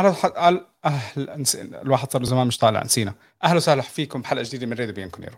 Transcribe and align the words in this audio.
أهلا 0.00 0.36
أهل 0.36 0.64
أهل 1.30 1.44
الواحد 1.82 2.12
صار 2.12 2.22
له 2.22 2.28
زمان 2.28 2.46
مش 2.46 2.58
طالع 2.58 2.82
نسينا. 2.84 3.14
أهلا 3.44 3.56
وسهلا 3.56 3.82
فيكم 3.82 4.22
بحلقة 4.22 4.42
جديدة 4.42 4.66
من 4.66 4.72
راديو 4.72 4.92
بيانكونيرو 4.92 5.36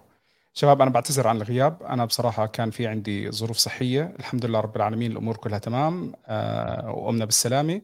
شباب 0.54 0.82
أنا 0.82 0.90
بعتذر 0.90 1.29
عن 1.29 1.36
الغياب. 1.36 1.82
أنا 1.82 2.04
بصراحة 2.04 2.46
كان 2.46 2.70
في 2.70 2.86
عندي 2.86 3.30
ظروف 3.30 3.56
صحية. 3.56 4.14
الحمد 4.18 4.46
لله 4.46 4.61
رب 4.61 4.76
العالمين 4.76 5.12
الأمور 5.12 5.36
كلها 5.36 5.58
تمام 5.58 6.12
آه 6.26 6.90
وقمنا 6.90 7.25
بالسلامة. 7.25 7.82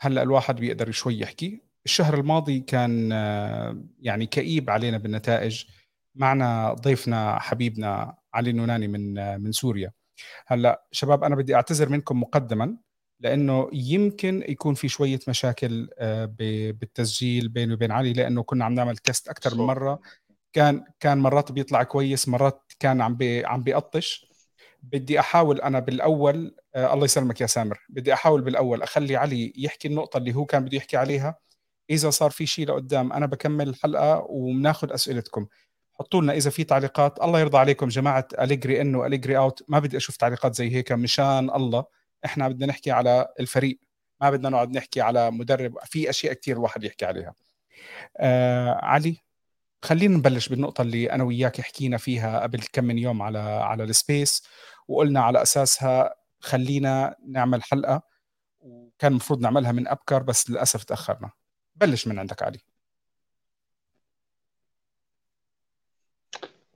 هلأ 0.00 0.22
الواحد 0.22 0.56
بيقدر 0.56 0.90
شوي 0.90 1.20
يحكي. 1.20 1.62
الشهر 1.84 2.14
الماضي 2.14 2.60
كان 2.60 3.12
آه 3.12 3.76
يعني 4.00 4.26
كئيب 4.26 4.70
علينا 4.70 4.98
بالنتائج. 4.98 5.64
معنا 6.14 6.72
ضيفنا 6.72 7.38
حبيبنا 7.38 8.16
علي 8.34 8.50
النوناني 8.50 8.88
من 8.88 9.18
آه 9.18 9.36
من 9.36 9.52
سوريا. 9.52 9.92
هلأ 10.46 10.86
شباب 10.92 11.24
أنا 11.24 11.36
بدي 11.36 11.54
أعتذر 11.54 11.88
منكم 11.88 12.20
مقدما. 12.20 12.76
لأنه 13.20 13.70
يمكن 13.72 14.44
يكون 14.48 14.74
في 14.74 14.88
شوية 14.88 15.18
مشاكل 15.28 15.88
آه، 15.98 16.24
بالتسجيل 16.80 17.48
بيني 17.48 17.74
وبين 17.74 17.92
علي 17.92 18.12
لأنه 18.12 18.42
كنا 18.42 18.64
عم 18.64 18.74
نعمل 18.74 18.96
test 18.96 19.28
أكثر 19.28 19.54
من 19.54 19.64
مرة. 19.66 20.00
كان 20.52 20.84
كان 21.00 21.18
مرات 21.18 21.52
بيطلع 21.52 21.82
كويس 21.82 22.28
مرات 22.28 22.72
كان 22.80 23.00
عم 23.00 23.16
بي 23.16 23.46
عم 23.46 23.62
بيقطش. 23.62 24.26
بدي 24.82 25.20
أحاول 25.20 25.60
أنا 25.60 25.80
بالأول 25.80 26.56
آه 26.74 26.94
الله 26.94 27.04
يسلمك 27.04 27.40
يا 27.40 27.46
سامر. 27.46 27.78
بدي 27.88 28.12
أحاول 28.12 28.42
بالأول 28.42 28.82
أخلي 28.82 29.16
علي 29.16 29.52
يحكي 29.56 29.88
النقطة 29.88 30.16
اللي 30.16 30.34
هو 30.34 30.44
كان 30.44 30.64
بده 30.64 30.76
يحكي 30.76 30.96
عليها. 30.96 31.38
إذا 31.90 32.10
صار 32.10 32.30
في 32.30 32.46
شيء 32.46 32.66
لقدام 32.68 33.12
أنا 33.12 33.26
بكمل 33.26 33.68
الحلقة 33.68 34.26
وبناخذ 34.28 34.92
أسئلتكم. 34.92 35.46
حطوا 35.94 36.20
لنا 36.22 36.32
إذا 36.32 36.50
في 36.50 36.64
تعليقات. 36.64 37.22
الله 37.22 37.40
يرضى 37.40 37.58
عليكم 37.58 37.88
جماعة 37.88 38.28
أليجري 38.40 38.80
in 38.80 39.06
أليجري 39.06 39.38
out 39.38 39.62
ما 39.68 39.78
بدي 39.78 39.96
أشوف 39.96 40.16
تعليقات 40.16 40.54
زي 40.54 40.70
هيك 40.76 40.92
مشان 40.92 41.50
الله. 41.50 41.84
إحنا 42.26 42.48
بدنا 42.48 42.66
نحكي 42.66 42.90
على 42.90 43.28
الفريق 43.40 43.80
ما 44.20 44.30
بدنا 44.30 44.48
نقعد 44.48 44.70
نحكي 44.76 45.00
على 45.00 45.30
مدرب 45.30 45.78
في 45.84 46.10
أشياء 46.10 46.32
كثير 46.34 46.56
الواحد 46.56 46.84
يحكي 46.84 47.06
عليها. 47.06 47.34
آه 48.16 48.70
علي 48.82 49.16
خلينا 49.84 50.16
نبلش 50.16 50.48
بالنقطة 50.48 50.82
اللي 50.82 51.12
أنا 51.12 51.24
وياك 51.24 51.60
حكينا 51.60 51.96
فيها 51.98 52.40
قبل 52.40 52.60
كم 52.72 52.84
من 52.84 52.98
يوم 52.98 53.22
على 53.22 53.38
على 53.38 53.84
السبيس 53.84 54.42
وقلنا 54.88 55.20
على 55.20 55.42
أساسها 55.42 56.14
خلينا 56.40 57.16
نعمل 57.28 57.62
حلقة 57.62 58.02
وكان 58.60 59.10
المفروض 59.12 59.40
نعملها 59.40 59.72
من 59.72 59.88
أبكر 59.88 60.22
بس 60.22 60.50
للأسف 60.50 60.84
تأخرنا. 60.84 61.30
بلش 61.76 62.08
من 62.08 62.18
عندك 62.18 62.42
علي. 62.42 62.58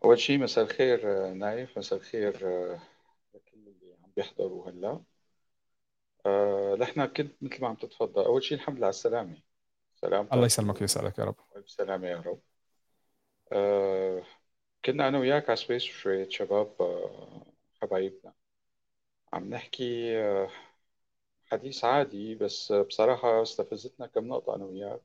أول 0.05 0.19
شيء 0.19 0.39
مساء 0.39 0.65
الخير 0.65 1.01
آه، 1.29 1.33
نايف. 1.33 1.79
مساء 1.79 1.99
الخير 1.99 2.35
آه، 2.45 2.79
لكل 3.35 3.59
اللي 3.59 3.95
عم 4.05 4.11
بيحضروا 4.17 4.71
هلا. 4.71 5.01
آه، 6.27 6.77
نحن 6.81 7.05
كنت 7.07 7.33
مثل 7.43 7.61
ما 7.63 7.69
عم 7.69 7.75
تتفضل. 7.75 8.25
أول 8.25 8.43
شيء 8.43 8.59
الحمد 8.59 8.77
لله 8.77 8.87
على 8.87 8.91
السلامة. 8.91 9.43
سلامتك 9.97 10.33
الله 10.35 10.47
يسلمك 10.47 10.81
ويسعدك 10.81 11.19
يا 11.19 11.25
رب. 11.25 11.35
وألف 11.51 11.71
سلامة 11.71 12.09
يا 12.09 12.21
رب. 12.27 12.41
آه، 13.53 14.23
كنا 14.85 15.09
أنا 15.09 15.19
وياك 15.19 15.45
على 15.51 15.57
سبيس 15.57 15.85
وشوية 15.91 16.29
شباب 16.29 16.75
آه، 16.83 17.47
حبايبنا. 17.83 18.35
عم 19.33 19.51
نحكي 19.51 20.19
آه، 20.19 20.51
حديث 21.53 21.85
عادي 21.85 22.35
بس 22.35 22.73
بصراحة 22.73 23.43
استفزتنا 23.43 24.07
كم 24.07 24.29
نقطة 24.29 24.55
أنا 24.57 24.65
وياك. 24.65 25.01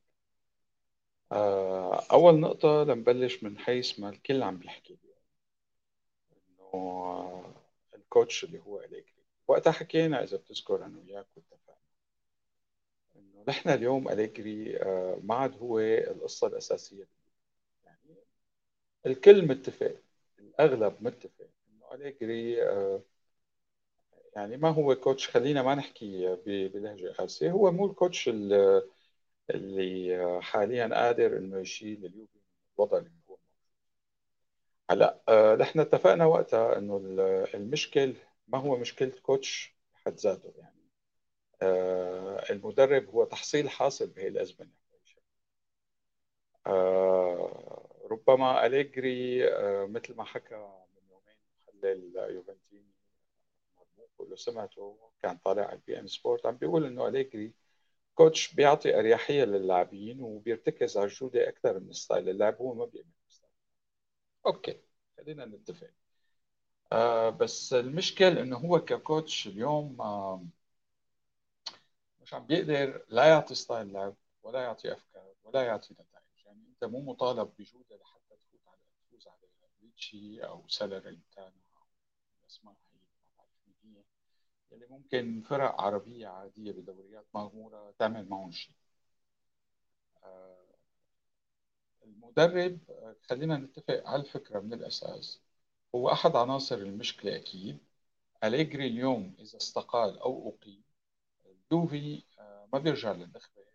آه، 1.32 2.04
أول 2.12 2.40
نقطة 2.40 2.84
لنبلش 2.84 3.44
من 3.44 3.58
حيث 3.60 4.00
ما 4.00 4.10
الكل 4.10 4.44
عم 4.44 4.58
بيحكي 4.58 4.98
إنه 6.50 6.70
آه، 6.74 7.54
الكوتش 7.96 8.44
اللي 8.44 8.60
هو 8.60 8.80
أليجري 8.80 9.15
وقتها 9.48 9.72
حكينا 9.72 10.24
إذا 10.24 10.38
بتذكر 10.38 10.86
أنا 10.86 11.00
وياك 11.00 11.28
واتفقنا 11.38 11.76
إنه 13.16 13.44
نحن 13.48 13.70
اليوم 13.70 14.10
أليجري 14.10 14.78
آه، 14.82 15.20
ما 15.24 15.36
عاد 15.36 15.58
هو 15.58 15.80
القصة 15.80 16.48
الأساسية. 16.48 17.08
يعني 17.86 18.16
الكل 19.06 19.48
متفق 19.48 19.96
الأغلب 20.40 20.96
متفق 21.02 21.48
إنه 21.70 21.94
أليجري 21.96 22.64
آه، 22.64 23.02
يعني 24.36 24.58
ما 24.58 24.70
هو 24.70 24.96
كوتش 24.96 25.30
خلينا 25.30 25.62
ما 25.64 25.76
نحكي 25.76 26.36
ب- 26.46 26.72
بلهجة 26.72 27.12
قاسية 27.12 27.52
هو 27.52 27.72
مو 27.72 27.86
الكوتش 27.86 28.30
اللي 29.50 30.40
حاليا 30.42 30.88
قادر 30.94 31.38
إنه 31.38 31.60
يشيل 31.60 32.06
اليوفي 32.06 32.40
الوضع 32.78 32.98
اللي 32.98 33.10
هو 33.30 33.38
هلأ 34.90 35.20
آه، 35.30 35.56
نحن 35.56 35.80
اتفقنا 35.80 36.26
وقتها 36.26 36.78
إنه 36.78 36.98
ال- 36.98 37.20
المشكل 37.56 38.16
ما 38.48 38.58
هو 38.58 38.78
مشكلة 38.78 39.12
كوتش 39.22 39.76
بحد 39.94 40.14
ذاته 40.16 40.54
يعني. 40.58 40.76
آه، 41.62 42.46
المدرب 42.52 43.10
هو 43.10 43.24
تحصيل 43.26 43.70
حاصل 43.70 44.08
بهي 44.08 44.28
الأزمة. 44.28 44.70
آه، 46.68 47.90
ربما 48.12 48.66
أليجري 48.66 49.48
آه، 49.50 49.86
مثل 49.86 50.16
ما 50.16 50.24
حكى 50.24 50.56
من 50.56 51.10
يومين 51.10 51.38
محلل 51.68 52.16
يوفنتيني 52.36 52.92
لو 54.30 54.36
سمعته 54.36 54.98
كان 55.24 55.38
طالع 55.38 55.64
على 55.64 55.74
ال 55.76 56.00
beIN 56.00 56.08
Sport 56.08 56.46
عم 56.46 56.58
بيقول 56.58 56.86
إنه 56.86 57.08
أليجري 57.08 57.54
coach 58.16 58.56
بيعطي 58.56 59.00
أريحية 59.00 59.44
للاعبين 59.46 60.22
وبيرتكز 60.22 60.98
على 60.98 61.06
الجودة 61.08 61.50
أكثر 61.50 61.80
من 61.80 61.94
style 61.94 62.30
اللعب 62.30 62.58
هو 62.58 62.74
ما 62.76 62.86
بيعمل 62.86 63.10
أوكي 64.46 64.82
خلينا 65.18 65.46
نتفق. 65.46 65.92
آه 66.92 67.30
بس 67.30 67.74
المشكل 67.74 68.38
إنه 68.38 68.58
هو 68.58 68.80
ك 68.80 68.91
coach 68.91 69.48
اليوم 69.48 70.02
آه 70.02 70.46
مش 72.22 72.34
عم 72.34 72.46
بيقدر 72.46 73.06
لا 73.10 73.26
يعطي 73.30 73.56
style 73.56 73.94
لعب 73.94 74.16
ولا 74.44 74.62
يعطي 74.64 74.94
أفكار 74.94 75.34
ولا 75.44 75.64
يعطي 75.66 75.94
نتائج. 75.94 76.46
يعني 76.46 76.60
أنت 76.70 76.84
مو 76.92 77.02
مطالب 77.02 77.50
بجودة 77.60 77.96
لحتى 77.96 78.36
تفوت 78.38 78.68
على 78.68 78.78
تفوز 79.08 79.28
على 79.28 79.48
ليتشي 79.84 80.44
أو 80.46 80.68
ساليرنيتانا 80.68 81.48
أو 81.78 81.86
الاسماء 82.44 82.76
هي 83.84 84.04
اللي 84.72 84.88
ممكن 84.90 85.42
فرق 85.50 85.82
عربية 85.82 86.28
عادية 86.28 86.72
بدوريات 86.72 87.26
مغمورة 87.34 87.94
تعمل 88.00 88.30
معهم 88.30 88.52
شيء. 88.52 88.76
آه 90.24 90.76
المدرب 92.04 92.80
خلينا 93.30 93.58
نتفق 93.58 94.04
على 94.06 94.22
الفكرة 94.22 94.60
من 94.60 94.74
الأساس. 94.74 95.42
هو 95.96 96.12
أحد 96.12 96.36
عناصر 96.36 96.76
المشكلة 96.76 97.36
أكيد. 97.36 97.78
أليجري 98.44 98.88
اليوم 98.88 99.36
إذا 99.40 99.58
استقال 99.58 100.20
أو 100.20 100.50
أقيل 100.50 100.82
اليوفي 101.72 102.24
آه، 102.40 102.68
ما 102.74 102.80
بيرجع 102.80 103.12
للنخبة 103.12 103.66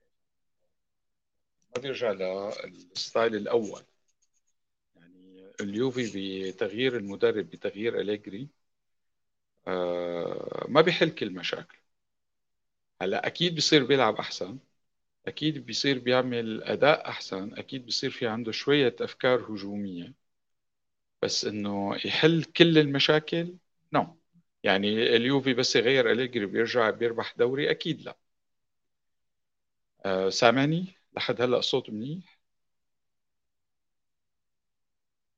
ما 1.77 1.83
بيرجع 1.83 2.13
للستايل 2.65 3.37
الأول. 3.37 3.83
يعني 4.97 5.53
اليوفي 5.61 6.51
بتغيير 6.51 6.97
المدرب 6.97 7.51
بتغيير 7.51 8.01
أليجري 8.01 8.49
آه، 9.67 10.67
ما 10.69 10.81
بيحل 10.81 11.11
كل 11.11 11.35
مشاكل. 11.35 11.79
هلا 13.03 13.27
أكيد 13.27 13.55
بيصير 13.55 13.85
بيلعب 13.85 14.17
أحسن 14.17 14.59
أكيد 15.27 15.67
بيصير 15.67 15.99
بيعمل 15.99 16.63
أداء 16.63 17.09
أحسن 17.09 17.55
أكيد 17.55 17.85
بيصير 17.87 18.11
في 18.11 18.27
عنده 18.27 18.53
شوية 18.53 18.97
أفكار 19.01 19.41
هجومية. 19.53 20.15
بس 21.23 21.45
إنه 21.45 21.97
يحل 22.05 22.45
كل 22.45 22.79
المشاكل؟ 22.79 23.57
نو. 23.93 24.03
no. 24.03 24.07
يعني 24.63 25.17
اليوفي 25.17 25.55
بس 25.55 25.77
يغير 25.77 26.11
أليجري 26.13 26.47
بيرجع 26.47 26.91
بيربح 26.91 27.35
دوري؟ 27.39 27.71
أكيد 27.71 28.03
لا. 28.03 28.17
أه 30.07 30.29
سامعني؟ 30.31 30.95
لحد 31.17 31.43
هلأ 31.43 31.59
الصوت 31.59 31.91
منيح؟ 31.91 32.41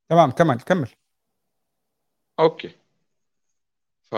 تمام 0.09 0.31
كمل 0.31 0.61
كمل. 0.61 0.89
okay. 2.41 2.71
ف 4.11 4.15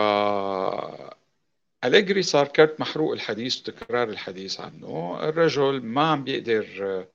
أليجري 1.84 2.22
صار 2.22 2.48
كرت 2.48 2.80
محروق 2.80 3.12
الحديث 3.12 3.60
وتكرار 3.60 4.08
الحديث 4.08 4.60
عنه. 4.60 5.18
الرجل 5.28 5.82
ما 5.82 6.10
عم 6.10 6.24
بيقدر 6.24 7.06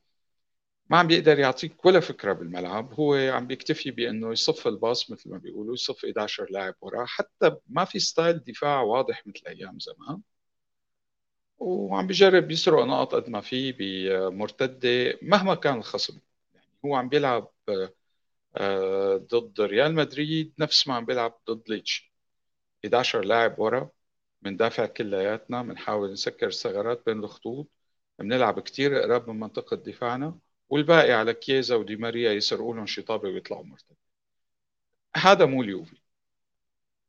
ما 0.90 0.98
عم 0.98 1.08
بيقدر 1.08 1.40
يعطيك 1.40 1.86
ولا 1.86 2.00
فكرة 2.00 2.34
بالملعب 2.34 2.94
هو 2.94 3.16
عم 3.16 3.48
بيكتفي 3.48 3.92
بأنه 3.92 4.32
يصف 4.32 4.68
الباص 4.68 5.12
مثل 5.12 5.30
ما 5.30 5.38
بيقولوا 5.38 5.74
يصف 5.74 6.06
11 6.06 6.48
لاعب 6.52 6.76
وراه 6.82 7.06
حتى 7.06 7.56
ما 7.68 7.86
في 7.86 8.00
ستايل 8.00 8.40
دفاع 8.40 8.82
واضح 8.82 9.28
مثل 9.28 9.42
أيام 9.48 9.80
زمان. 9.80 10.22
وعم 11.60 12.08
بيجرب 12.08 12.52
يسرق 12.52 12.84
نقط 12.86 13.16
قد 13.16 13.30
ما 13.30 13.42
في 13.42 13.72
بمرتدة 13.72 15.20
مهما 15.22 15.56
كان 15.56 15.78
الخصم. 15.78 16.20
يعني 16.54 16.68
هو 16.86 16.96
عم 16.96 17.10
بيلعب 17.10 17.52
آه، 18.58 19.18
ضد 19.18 19.62
ريال 19.62 19.96
مدريد 19.96 20.54
نفس 20.60 20.88
ما 20.88 20.96
عم 20.96 21.06
بيلعب 21.06 21.40
ضد 21.50 21.70
ليتش. 21.70 22.12
11 22.86 23.22
لاعب 23.26 23.60
ورا 23.60 23.90
بندافع 24.42 24.86
كلياتنا 24.88 25.64
بنحاول 25.64 26.12
نسكر 26.14 26.48
الثغرات 26.48 27.04
بين 27.06 27.20
الخطوط 27.24 27.70
بنلعب 28.20 28.60
كتير 28.62 28.96
قراب 29.02 29.30
من 29.30 29.40
منطقة 29.40 29.76
دفاعنا. 29.78 30.40
والباقي 30.70 31.12
على 31.12 31.34
كييزا 31.34 31.76
ودي 31.76 31.96
ماريا 31.96 32.32
يسرقوا 32.34 32.76
لهم 32.76 32.86
شطابة 32.86 33.30
ويطلعوا 33.30 33.64
مرتد. 33.66 33.96
هذا 35.18 35.46
مو 35.46 35.62
اليوفي. 35.64 35.98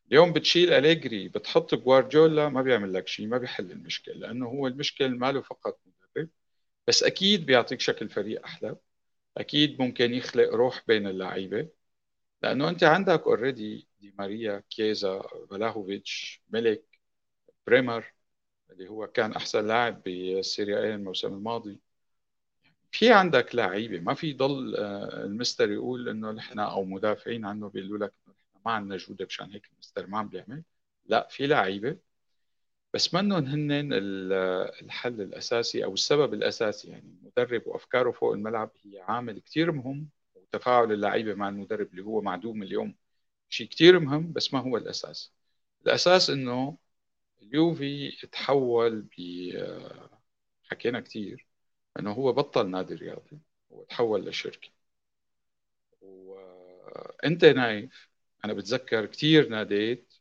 اليوم 0.09 0.33
بتشيل 0.33 0.73
أليجري 0.73 1.29
بتحط 1.29 1.75
جوارديولا 1.75 2.49
ما 2.49 2.63
بيعمل 2.63 2.93
لك 2.95 3.09
شيء 3.09 3.27
ما 3.27 3.39
بيحل 3.39 3.71
المشكلة 3.73 4.15
لأنه 4.15 4.47
هو 4.47 4.67
المشكل 4.67 5.09
ماله 5.19 5.41
فقط 5.43 5.81
مدرب 5.87 6.29
بس 6.89 7.03
أكيد 7.03 7.47
بيعطيك 7.47 7.81
شكل 7.81 8.09
فريق 8.11 8.45
أحلى. 8.47 8.77
أكيد 9.39 9.83
ممكن 9.83 10.15
يخلق 10.15 10.51
روح 10.55 10.83
بين 10.89 11.07
اللعيبة. 11.07 11.69
لأنه 12.43 12.69
أنت 12.69 12.85
عندك 12.85 13.23
already 13.23 13.89
دي 14.01 14.15
ماريا 14.19 14.65
كيزا 14.71 15.23
فلاهوفيتش 15.51 16.43
ملك 16.51 16.85
بريمر 17.67 18.15
اللي 18.71 18.89
هو 18.89 19.07
كان 19.07 19.33
أحسن 19.33 19.67
لاعب 19.69 20.03
بالسيريا 20.03 20.95
الموسم 20.95 21.35
الماضي. 21.35 21.81
في 22.93 23.13
عندك 23.13 23.55
لعيبة 23.55 24.01
ما 24.01 24.15
في 24.15 24.33
ضل 24.33 24.77
آه، 24.77 25.25
المستر 25.25 25.71
يقول 25.73 26.09
إنه 26.09 26.31
نحن 26.33 26.59
أو 26.59 26.85
مدافعين 26.85 27.45
عنه 27.45 27.69
بيقولوا 27.69 28.07
لك 28.07 28.15
نحن 28.29 28.63
ما 28.67 28.73
عندنا 28.73 28.97
جودة 28.97 29.25
مشان 29.27 29.51
هيك 29.53 29.71
المستر 29.73 30.07
ما 30.07 30.19
عم 30.19 30.29
بيعمل. 30.29 30.63
لا 31.07 31.29
في 31.31 31.47
لعيبة 31.47 31.99
بس 32.95 33.15
منهم 33.15 33.47
هن 33.47 33.71
الحل 34.83 35.21
الأساسي 35.21 35.85
أو 35.85 35.95
السبب 35.95 36.35
الأساسي. 36.35 36.89
يعني 36.91 37.17
المدرب 37.23 37.63
وأفكاره 37.67 38.11
فوق 38.11 38.33
الملعب 38.33 38.71
هي 38.85 39.01
عامل 39.01 39.41
كثير 39.41 39.73
مهم 39.73 40.09
وتفاعل 40.35 40.93
اللعيبة 40.93 41.35
مع 41.35 41.49
المدرب 41.49 41.91
اللي 41.93 42.03
هو 42.03 42.21
معدوم 42.21 42.63
اليوم 42.63 42.95
شيء 43.49 43.69
كثير 43.69 44.01
مهم 44.01 44.33
بس 44.33 44.55
ما 44.55 44.61
هو 44.61 44.77
الأساس. 44.77 45.33
الأساس 45.87 46.31
إنه 46.31 46.79
اليوفي 47.43 48.11
تحول 48.33 49.03
ب 49.03 49.21
حكينا 50.65 51.01
كثير 51.01 51.47
إنه 51.99 52.13
هو 52.13 52.33
بطل 52.33 52.71
نادي 52.71 52.95
رياضي 52.95 53.39
هو 53.73 53.83
تحول 53.85 54.27
لشركة. 54.29 54.69
وأنت 56.01 57.45
نايف 57.45 58.09
أنا 58.45 58.53
بتذكر 58.53 59.07
كثير 59.07 59.49
ناديت 59.49 60.15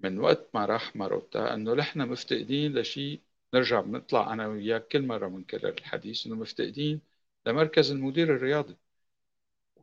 من 0.00 0.18
وقت 0.18 0.48
ما 0.54 0.66
راح 0.66 0.96
ماروتا 0.96 1.54
إنه 1.54 1.74
نحن 1.74 2.00
مفتقدين 2.08 2.78
لشيء 2.78 3.20
نرجع 3.54 3.80
بنطلع 3.80 4.32
أنا 4.32 4.46
وياك 4.46 4.88
كل 4.88 5.02
مرة 5.06 5.28
بنكرر 5.28 5.68
الحديث 5.68 6.26
إنه 6.26 6.34
مفتقدين 6.36 7.00
لمركز 7.46 7.90
المدير 7.90 8.36
الرياضي. 8.36 8.76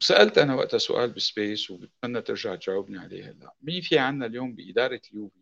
وسألت 0.01 0.38
أنا 0.38 0.56
وقتها 0.56 0.78
سؤال 0.78 1.12
بسبيس 1.12 1.72
وبتمنى 1.72 2.22
ترجع 2.22 2.56
تجاوبني 2.56 2.98
عليه 2.98 3.31
هلأ. 3.31 3.54
مين 3.62 3.81
في 3.81 4.00
عنا 4.00 4.25
اليوم 4.25 4.56
بإدارة 4.56 5.01
اليوفي؟ 5.12 5.40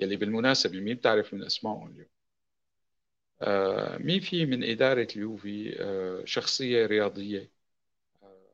يلي 0.00 0.16
بالمناسبة 0.16 0.80
مين 0.80 0.96
بتعرف 0.96 1.34
من 1.34 1.44
أسمائهم 1.44 1.90
اليوم؟ 1.90 2.08
مين 4.00 4.20
في 4.20 4.46
من 4.46 4.64
إدارة 4.64 5.08
اليوفي 5.16 5.76
آه 5.82 6.24
شخصية 6.24 6.86
رياضية 6.86 7.50
آه 8.22 8.46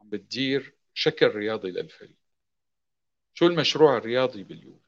عم 0.00 0.10
بتدير 0.10 0.74
شكل 0.94 1.26
رياضي 1.28 1.70
للفريق؟ 1.70 2.16
شو 3.34 3.46
المشروع 3.46 3.96
الرياضي 3.96 4.42
باليوفي؟ 4.44 4.80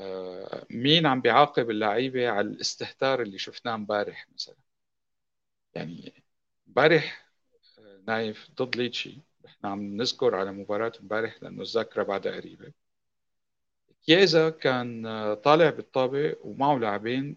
آه 0.00 0.66
مين 0.70 1.06
عم 1.06 1.20
بيعاقب 1.20 1.70
اللعيبة 1.70 2.28
على 2.28 2.48
الاستهتار 2.48 3.22
اللي 3.22 3.38
شفناه 3.38 3.74
امبارح 3.74 4.26
مثلا؟ 4.34 4.56
يعني 5.74 6.24
امبارح 6.68 7.30
آه، 7.78 8.00
نايف 8.08 8.50
ضد 8.62 8.76
ليتشي. 8.76 9.18
إحنا 9.46 9.70
عم 9.70 9.80
نذكر 9.96 10.34
على 10.34 10.52
مباراة 10.52 10.92
امبارح 11.00 11.42
لأنه 11.42 11.62
الذاكرة 11.62 12.02
بعدها 12.02 12.36
قريبة. 12.36 12.72
كيزا 14.06 14.50
كان 14.50 15.06
آه، 15.06 15.34
طالع 15.34 15.70
بالطابة 15.70 16.36
ومعه 16.40 16.78
لاعبين 16.78 17.36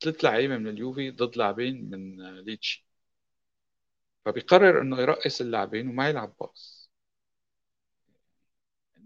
ثلاث 0.00 0.24
لعيبة 0.24 0.56
من 0.58 0.68
اليوفي 0.68 1.10
ضد 1.10 1.36
لاعبين 1.36 1.90
من 1.90 2.20
آه، 2.20 2.40
ليتشي. 2.40 2.86
فبيقرر 4.24 4.80
إنه 4.82 5.00
يرقص 5.00 5.40
اللاعبين 5.40 5.88
وما 5.88 6.08
يلعب 6.08 6.34
باص. 6.40 6.90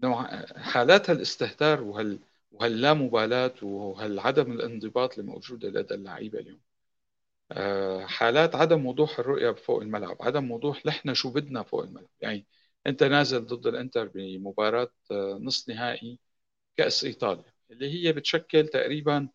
نوع 0.03 0.45
حالات 0.57 1.09
هالاستهتار 1.09 1.81
وهال 1.83 2.19
وهاللامبالاة 2.51 3.53
وهالعدم 3.63 4.51
الانضباط 4.51 5.19
اللي 5.19 5.31
موجودة 5.31 5.69
لدى 5.69 5.93
اللعيبة 5.93 6.39
اليوم. 6.39 6.59
آه، 7.51 8.05
حالات 8.05 8.55
عدم 8.55 8.85
وضوح 8.85 9.19
الرؤية 9.19 9.51
فوق 9.51 9.81
الملعب 9.81 10.17
عدم 10.21 10.51
وضوح 10.51 10.85
نحن 10.85 11.13
شو 11.13 11.31
بدنا 11.31 11.63
فوق 11.63 11.83
الملعب. 11.83 12.09
يعني 12.21 12.47
أنت 12.87 13.03
نازل 13.03 13.45
ضد 13.45 13.67
الإنتر 13.67 14.07
بمباراة 14.15 14.91
آه، 15.11 15.39
نصف 15.41 15.69
نهائي 15.69 16.19
كأس 16.77 17.03
إيطاليا 17.05 17.53
اللي 17.71 18.05
هي 18.07 18.13
بتشكل 18.13 18.67
تقريبا 18.67 19.17
آه، 19.17 19.29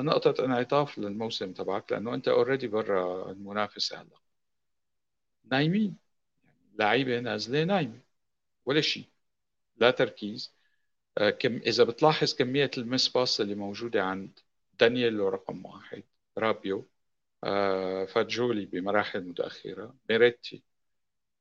نقطة 0.00 0.44
انعطاف 0.44 0.98
للموسم 0.98 1.52
تبعك 1.52 1.92
لأنه 1.92 2.14
أنت 2.14 2.28
already 2.28 2.68
برا 2.68 3.30
المنافسة 3.30 4.00
هلا 4.00 4.16
نايمين. 5.44 5.96
لعيبة 6.78 7.20
نازلة 7.20 7.64
نايمة. 7.64 8.00
ولا 8.66 8.80
شيء. 8.80 9.04
لا 9.76 9.90
تركيز. 9.90 10.54
آه، 11.18 11.30
كم 11.30 11.56
إذا 11.56 11.84
بتلاحظ 11.84 12.34
كمية 12.34 12.70
ال 12.78 13.08
mis-pass 13.08 13.40
اللي 13.40 13.54
موجودة 13.54 14.04
عند 14.04 14.38
دانييلو 14.80 15.28
رقم 15.28 15.66
واحد 15.66 16.02
رابيو 16.38 16.88
آه، 17.44 18.04
فاجيولي 18.06 18.66
بمراحل 18.66 19.20
متأخرة 19.22 19.96
ميريتي. 20.10 20.62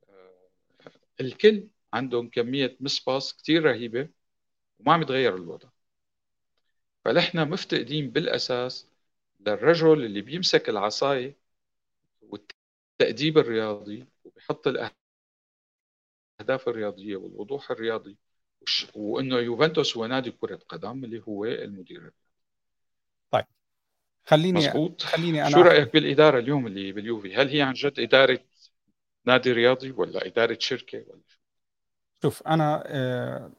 آه، 0.10 0.50
الكل 1.22 1.68
عندهم 1.94 2.30
كمية 2.30 2.77
مس 2.80 3.00
باس 3.06 3.38
كثير 3.38 3.63
رهيبة 3.66 4.10
وما 4.80 4.94
عم 4.94 5.01
يتغير 5.01 5.36
الوضع. 5.36 5.69
فنحن 7.06 7.50
مفتقدين 7.50 8.10
بالأساس 8.10 8.88
للرجل 9.40 10.06
اللي 10.06 10.22
بيمسك 10.22 10.69
العصاية 10.69 11.38
والتأديب 12.22 13.38
الرياضي 13.38 14.06
وبيحط 14.25 14.68
الأهداف 14.68 14.96
الرياضية 16.68 17.16
والوضوح 17.16 17.72
الرياضي 17.72 18.18
وإنه 18.96 19.38
يوفنتوس 19.38 19.98
هو 19.98 20.06
نادي 20.06 20.31
كرة 20.31 20.60
قدم 20.69 21.04
اللي 21.04 21.24
هو 21.28 21.46
المدير 21.46 22.12
طيب 23.31 23.46
خليني 24.25 24.58
مزبوط. 24.58 25.01
خليني 25.01 25.48
أنا 25.48 25.51
شو 25.51 25.62
رأيك 25.62 25.94
بالإدارة 25.94 26.40
اليوم 26.40 26.68
اللي 26.68 26.92
باليوفي؟ 26.92 27.36
هل 27.36 27.50
هي 27.50 27.62
عن 27.62 27.74
جد 27.74 28.00
إدارة 28.00 28.40
نادي 29.25 29.51
رياضي 29.51 29.92
ولا 29.92 30.25
إدارة 30.28 30.58
شركة 30.62 31.06
ولا 31.10 31.22
شو؟ 31.28 31.38
شوف 32.22 32.44
أنا 32.48 32.84
آه، 32.88 33.51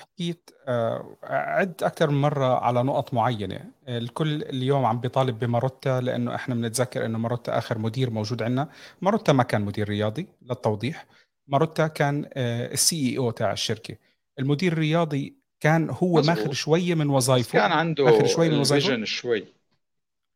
حكيت 0.00 0.50
آه، 0.68 1.16
عدت 1.22 1.82
أكثر 1.82 2.10
من 2.10 2.20
مرة 2.20 2.58
على 2.58 2.82
نقط 2.82 3.14
معينة. 3.14 3.64
الكل 3.88 4.42
اليوم 4.42 4.84
عم 4.84 5.00
بيطالب 5.00 5.38
بماروتا 5.38 6.00
لأنه 6.00 6.34
إحنا 6.34 6.54
بنتذكر 6.54 7.06
إنه 7.06 7.18
ماروتا 7.18 7.58
آخر 7.58 7.78
مدير 7.78 8.10
موجود 8.10 8.42
عندنا 8.42 8.68
ماروتا 9.02 9.32
ما 9.32 9.42
كان 9.42 9.62
مدير 9.62 9.88
رياضي 9.88 10.26
للتوضيح. 10.42 11.06
ماروتا 11.46 11.86
كان 11.86 12.30
ال 12.36 13.10
CEO 13.10 13.30
تاع 13.30 13.52
الشركة. 13.52 13.96
المدير 14.38 14.72
الرياضي 14.72 15.36
كان 15.60 15.90
هو 15.90 16.18
مزبوط. 16.18 16.38
ماخذ 16.38 16.52
شوية 16.52 16.94
من 16.94 17.10
وظائفه 17.10 17.52
كان 17.52 17.72
عنده 17.72 18.04
ماخذ 18.04 18.26
شوية 18.26 18.48
من 18.48 18.58
وظائفه 18.58 19.04
شوي. 19.04 19.44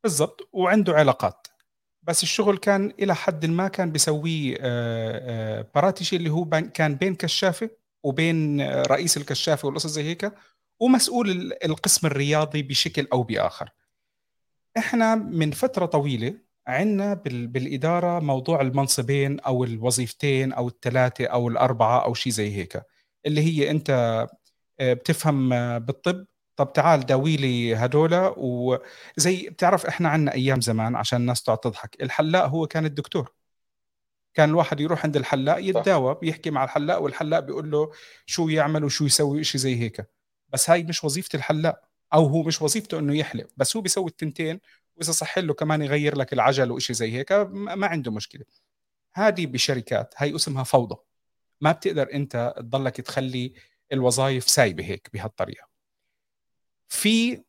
بالضبط. 0.03 0.49
وعنده 0.53 0.93
علاقات. 0.93 1.47
بس 2.03 2.23
الشغل 2.23 2.59
كان 2.59 2.93
إلى 2.99 3.15
حد 3.15 3.47
ما 3.47 3.69
كان 3.69 3.91
بيسويه 3.93 4.57
باراتيشي 5.75 6.17
اللي 6.17 6.31
هو 6.31 6.45
كان 6.75 6.95
بين 6.95 7.15
كشافة 7.15 7.71
وبين 8.05 8.61
رئيس 8.71 9.17
الكشافة 9.17 9.67
والقصص 9.67 9.91
زي 9.91 10.03
هيك 10.03 10.33
ومسؤول 10.81 11.53
القسم 11.65 12.07
الرياضي 12.07 12.63
بشكل 12.63 13.09
أو 13.13 13.23
بآخر. 13.23 13.71
إحنا 14.79 15.15
من 15.15 15.51
فترة 15.51 15.87
طويلة 15.87 16.35
عندنا 16.67 17.15
بالإدارة 17.25 18.21
موضوع 18.21 18.61
المنصبين 18.61 19.41
أو 19.41 19.65
الوظيفتين 19.65 20.53
أو 20.53 20.69
الثلاثة 20.69 21.27
أو 21.27 21.49
الأربعة 21.49 22.05
أو 22.05 22.15
شيء 22.15 22.33
زي 22.33 22.57
هيك 22.57 22.83
اللي 23.27 23.41
هي 23.41 23.71
أنت 23.71 23.91
آه، 24.81 24.93
بتفهم 24.93 25.53
آه، 25.53 25.79
بالطب. 25.79 26.27
طب 26.57 26.73
تعال 26.73 27.07
داوي 27.07 27.37
لي 27.37 27.75
هدول. 27.77 28.35
وزي 28.37 29.49
بتعرف 29.51 29.87
إحنا 29.87 30.09
عنا 30.09 30.35
أيام 30.35 30.61
زمان 30.61 30.97
عشان 30.97 31.21
الناس 31.21 31.43
تقعد 31.43 31.59
تضحك 31.59 32.03
الحلاق 32.03 32.45
هو 32.45 32.67
كان 32.67 32.85
الدكتور. 32.87 33.33
كان 34.35 34.51
الواحد 34.51 34.81
يروح 34.81 35.05
عند 35.05 35.17
الحلاق 35.17 35.59
يتداوى 35.59 36.15
بيحكي 36.15 36.51
مع 36.51 36.65
الحلاق 36.65 37.03
والحلاق 37.03 37.41
بيقول 37.41 37.71
له 37.71 37.91
شو 38.27 38.49
يعمل 38.49 38.85
وشو 38.85 39.05
يسوي 39.05 39.45
شيء 39.45 39.61
زي 39.61 39.81
هيك. 39.81 40.07
بس 40.49 40.71
هاي 40.71 40.83
مش 40.83 41.05
وظيفة 41.05 41.29
الحلاق 41.37 41.81
أو 42.15 42.27
هو 42.27 42.43
مش 42.43 42.63
وظيفته 42.63 42.99
إنه 42.99 43.17
يحلق. 43.17 43.47
بس 43.57 43.77
هو 43.77 43.83
بيسوي 43.83 44.07
التنتين 44.07 44.61
وإذا 44.97 45.13
صح 45.13 45.39
له 45.39 45.55
كمان 45.55 45.83
يغير 45.83 46.17
لك 46.17 46.33
العجل 46.33 46.71
وشيء 46.71 46.97
زي 46.97 47.13
هيك 47.13 47.33
ما 47.53 47.87
عنده 47.87 48.13
مشكلة. 48.13 48.45
هذه 49.15 49.47
بشركات 49.47 50.15
هاي 50.17 50.37
اسمها 50.37 50.65
فوضى. 50.65 50.97
ما 51.61 51.73
بتقدر 51.73 52.13
أنت 52.13 52.55
تضلك 52.57 52.97
تخلي 52.97 53.53
الوظائف 53.93 54.49
سايبة 54.49 54.85
هيك 54.85 55.11
بهالطريقة. 55.13 55.69
في 56.89 57.43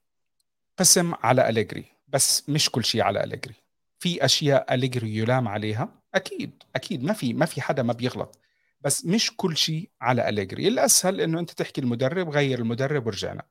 قسم 0.78 1.14
على 1.16 1.50
أليجري 1.50 1.86
بس 2.08 2.50
مش 2.50 2.70
كل 2.70 2.86
شيء 2.86 3.02
على 3.02 3.24
أليجري 3.24 3.56
في 4.00 4.26
أشياء 4.26 4.74
أليجري 4.74 5.18
يلام 5.18 5.48
عليها. 5.48 6.02
أكيد 6.16 6.64
أكيد. 6.76 7.04
ما 7.04 7.14
في 7.14 7.34
ما 7.34 7.46
في 7.46 7.62
حدا 7.62 7.84
ما 7.84 7.94
بيغلط. 7.94 8.40
بس 8.82 9.06
مش 9.06 9.36
كل 9.38 9.58
شيء 9.58 9.90
على 10.02 10.30
أليجري. 10.30 10.68
الأسهل 10.68 11.22
إنه 11.22 11.40
أنت 11.40 11.52
تحكي 11.52 11.82
المدرب 11.82 12.30
غير 12.30 12.60
المدرب 12.60 13.08
ورجعنا. 13.08 13.44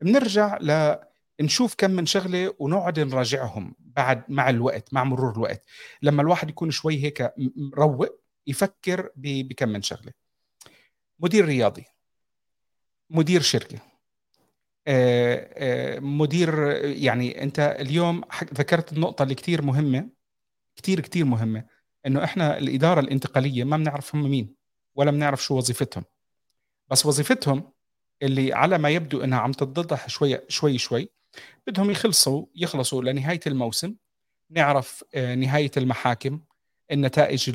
بنرجع 0.00 0.58
ل 0.60 0.96
نشوف 1.40 1.74
كم 1.78 1.90
من 1.90 2.06
شغلة 2.06 2.54
ونقعد 2.58 3.00
نراجعهم 3.00 3.74
بعد 3.78 4.24
مع 4.28 4.50
الوقت 4.50 4.94
مع 4.94 5.04
مرور 5.04 5.32
الوقت. 5.32 5.64
لما 6.02 6.22
الواحد 6.22 6.50
يكون 6.50 6.70
شوي 6.70 7.04
هيك 7.04 7.32
مروق 7.56 8.20
يفكر 8.46 9.10
بكم 9.16 9.68
من 9.68 9.82
شغلة. 9.82 10.12
مدير 11.18 11.44
رياضي. 11.44 11.84
مدير 13.10 13.40
شركة. 13.40 13.78
مدير 16.00 16.58
يعني 16.84 17.42
أنت 17.42 17.76
اليوم 17.80 18.22
ذكرت 18.54 18.92
النقطة 18.92 19.22
اللي 19.22 19.34
كثير 19.34 19.62
مهمة 19.62 20.08
كثير 20.76 21.00
كثير 21.00 21.24
مهمة. 21.24 21.75
إنه 22.06 22.24
إحنا 22.24 22.58
الإدارة 22.58 23.00
الانتقالية 23.00 23.64
ما 23.64 23.76
بنعرف 23.76 24.14
هم 24.14 24.30
مين 24.30 24.54
ولا 24.94 25.10
بنعرف 25.10 25.44
شو 25.44 25.56
وظيفتهم. 25.56 26.04
بس 26.90 27.06
وظيفتهم 27.06 27.72
اللي 28.22 28.52
على 28.52 28.78
ما 28.78 28.90
يبدو 28.90 29.24
إنها 29.24 29.38
عم 29.38 29.52
تتضح 29.52 30.08
شوي 30.08 30.38
شوي 30.48 30.78
شوي 30.78 31.08
بدهم 31.66 31.90
يخلصوا 31.90 32.46
يخلصوا 32.54 33.02
لنهاية 33.02 33.40
الموسم 33.46 33.94
نعرف 34.50 35.04
آه، 35.14 35.34
نهاية 35.34 35.70
المحاكم 35.76 36.40
النتائج 36.92 37.50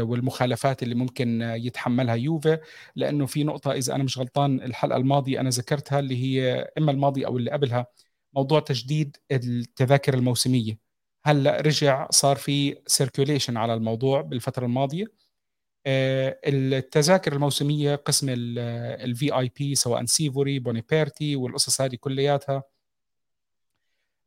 والمخالفات 0.00 0.82
اللي 0.82 0.94
ممكن 0.94 1.42
يتحملها 1.42 2.14
يوفي 2.14 2.58
لأنه 2.96 3.26
في 3.26 3.44
نقطة 3.44 3.72
إذا 3.72 3.94
أنا 3.94 4.04
مش 4.04 4.18
غلطان 4.18 4.60
الحلقة 4.60 4.96
الماضية 4.96 5.40
أنا 5.40 5.50
ذكرتها 5.50 5.98
اللي 5.98 6.16
هي 6.22 6.68
إما 6.78 6.92
الماضية 6.92 7.26
أو 7.26 7.38
اللي 7.38 7.50
قبلها 7.50 7.86
موضوع 8.34 8.60
تجديد 8.60 9.16
التذاكر 9.32 10.14
الموسمية. 10.14 10.78
هلأ 11.24 11.60
رجع 11.60 12.08
صار 12.10 12.36
في 12.36 12.76
circulation 12.86 13.56
على 13.56 13.74
الموضوع 13.74 14.20
بالفترة 14.20 14.66
الماضية. 14.66 15.06
آه، 15.86 16.38
التذاكر 16.44 17.32
الموسمية 17.32 17.94
قسم 17.94 18.26
ال 18.28 19.38
VIP 19.38 19.74
سواء 19.74 20.04
سيفوري 20.04 20.58
بونيبيرتي 20.58 21.36
والقصص 21.36 21.80
هذه 21.80 21.96
كلياتها. 21.96 22.62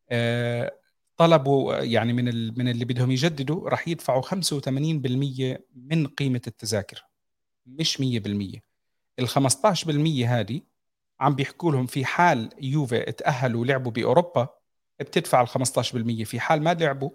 آه، 0.09 0.79
طلبوا 1.17 1.75
يعني 1.75 2.13
من 2.13 2.25
من 2.59 2.67
اللي 2.67 2.85
بدهم 2.85 3.11
يجددوا 3.11 3.69
راح 3.69 3.87
يدفعوا 3.87 4.21
85% 4.21 5.65
من 5.75 6.07
قيمة 6.07 6.41
التذاكر 6.47 7.05
مش 7.65 8.01
100% 8.01 8.61
ال 9.19 9.27
15% 9.29 10.39
هذه 10.39 10.61
عم 11.19 11.35
بيحكوا 11.35 11.71
لهم 11.71 11.85
في 11.85 12.05
حال 12.05 12.49
يوفي 12.61 13.11
تاهلوا 13.11 13.61
ولعبوا 13.61 13.91
بأوروبا 13.91 14.49
بتدفع 14.99 15.41
ال 15.41 15.47
15% 15.47 16.23
في 16.25 16.39
حال 16.39 16.63
ما 16.63 16.73
لعبوا 16.73 17.11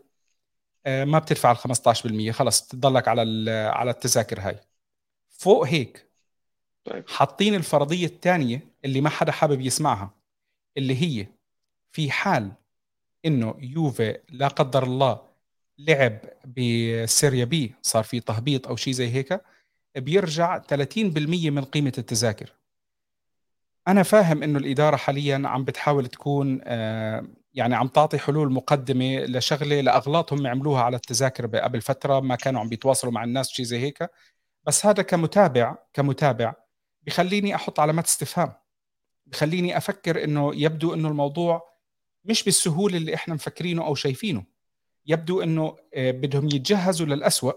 آه، 0.86 1.04
ما 1.04 1.18
بتدفع 1.18 1.50
ال 1.52 1.56
15% 1.56 2.30
خلص 2.32 2.66
بتضلك 2.66 3.08
على 3.08 3.50
على 3.50 3.90
التذاكر 3.90 4.40
هاي. 4.40 4.60
فوق 5.28 5.66
هيك 5.66 6.10
طيب. 6.84 7.08
حاطين 7.08 7.54
الفرضية 7.54 8.06
الثانية 8.06 8.60
اللي 8.84 9.00
ما 9.00 9.10
حدا 9.10 9.32
حابب 9.32 9.60
يسمعها 9.60 10.14
اللي 10.76 11.02
هي 11.02 11.26
في 11.92 12.10
حال 12.10 12.52
إنه 13.24 13.54
يوفي 13.58 14.18
لا 14.28 14.48
قدر 14.48 14.82
الله 14.82 15.30
لعب 15.78 16.18
بسيريا 16.44 17.44
بي 17.44 17.74
صار 17.82 18.04
في 18.04 18.20
تهبيط 18.20 18.68
أو 18.68 18.76
شيء 18.76 18.92
زي 18.92 19.08
هيك 19.08 19.40
بيرجع 19.96 20.58
30% 20.58 21.50
من 21.50 21.64
قيمة 21.64 21.92
التذاكر. 21.98 22.52
أنا 23.88 24.02
فاهم 24.02 24.42
إنه 24.42 24.58
الإدارة 24.58 24.96
حاليا 24.96 25.42
عم 25.44 25.64
بتحاول 25.64 26.06
تكون 26.06 26.60
آه، 26.64 27.24
يعني 27.54 27.74
عم 27.74 27.88
تعطي 27.88 28.18
حلول 28.18 28.52
مقدمة 28.52 29.18
لشغلة 29.18 29.80
لاغلاط 29.80 30.32
هم 30.32 30.46
عملوها 30.46 30.82
على 30.82 30.96
التذاكر 30.96 31.46
قبل 31.46 31.80
فترة 31.80 32.20
ما 32.20 32.36
كانوا 32.36 32.60
عم 32.60 32.68
بيتواصلوا 32.68 33.12
مع 33.12 33.24
الناس 33.24 33.50
شيء 33.50 33.64
زي 33.64 33.78
هيك. 33.78 34.10
بس 34.66 34.86
هذا 34.86 35.02
كمتابع 35.02 35.76
كمتابع 35.92 36.54
بخليني 37.02 37.54
أحط 37.54 37.80
علامات 37.80 38.06
استفهام. 38.06 38.52
بخليني 39.26 39.76
أفكر 39.76 40.24
إنه 40.24 40.52
يبدو 40.54 40.94
إنه 40.94 41.08
الموضوع 41.08 41.70
مش 42.24 42.44
بالسهولة 42.44 42.96
اللي 42.96 43.14
إحنا 43.14 43.34
مفكرينه 43.34 43.86
أو 43.86 43.94
شايفينه. 43.94 44.44
يبدو 45.06 45.42
إنه 45.42 45.76
آه، 45.94 46.10
بدهم 46.10 46.46
يتجهزوا 46.46 47.06
للأسوأ 47.06 47.52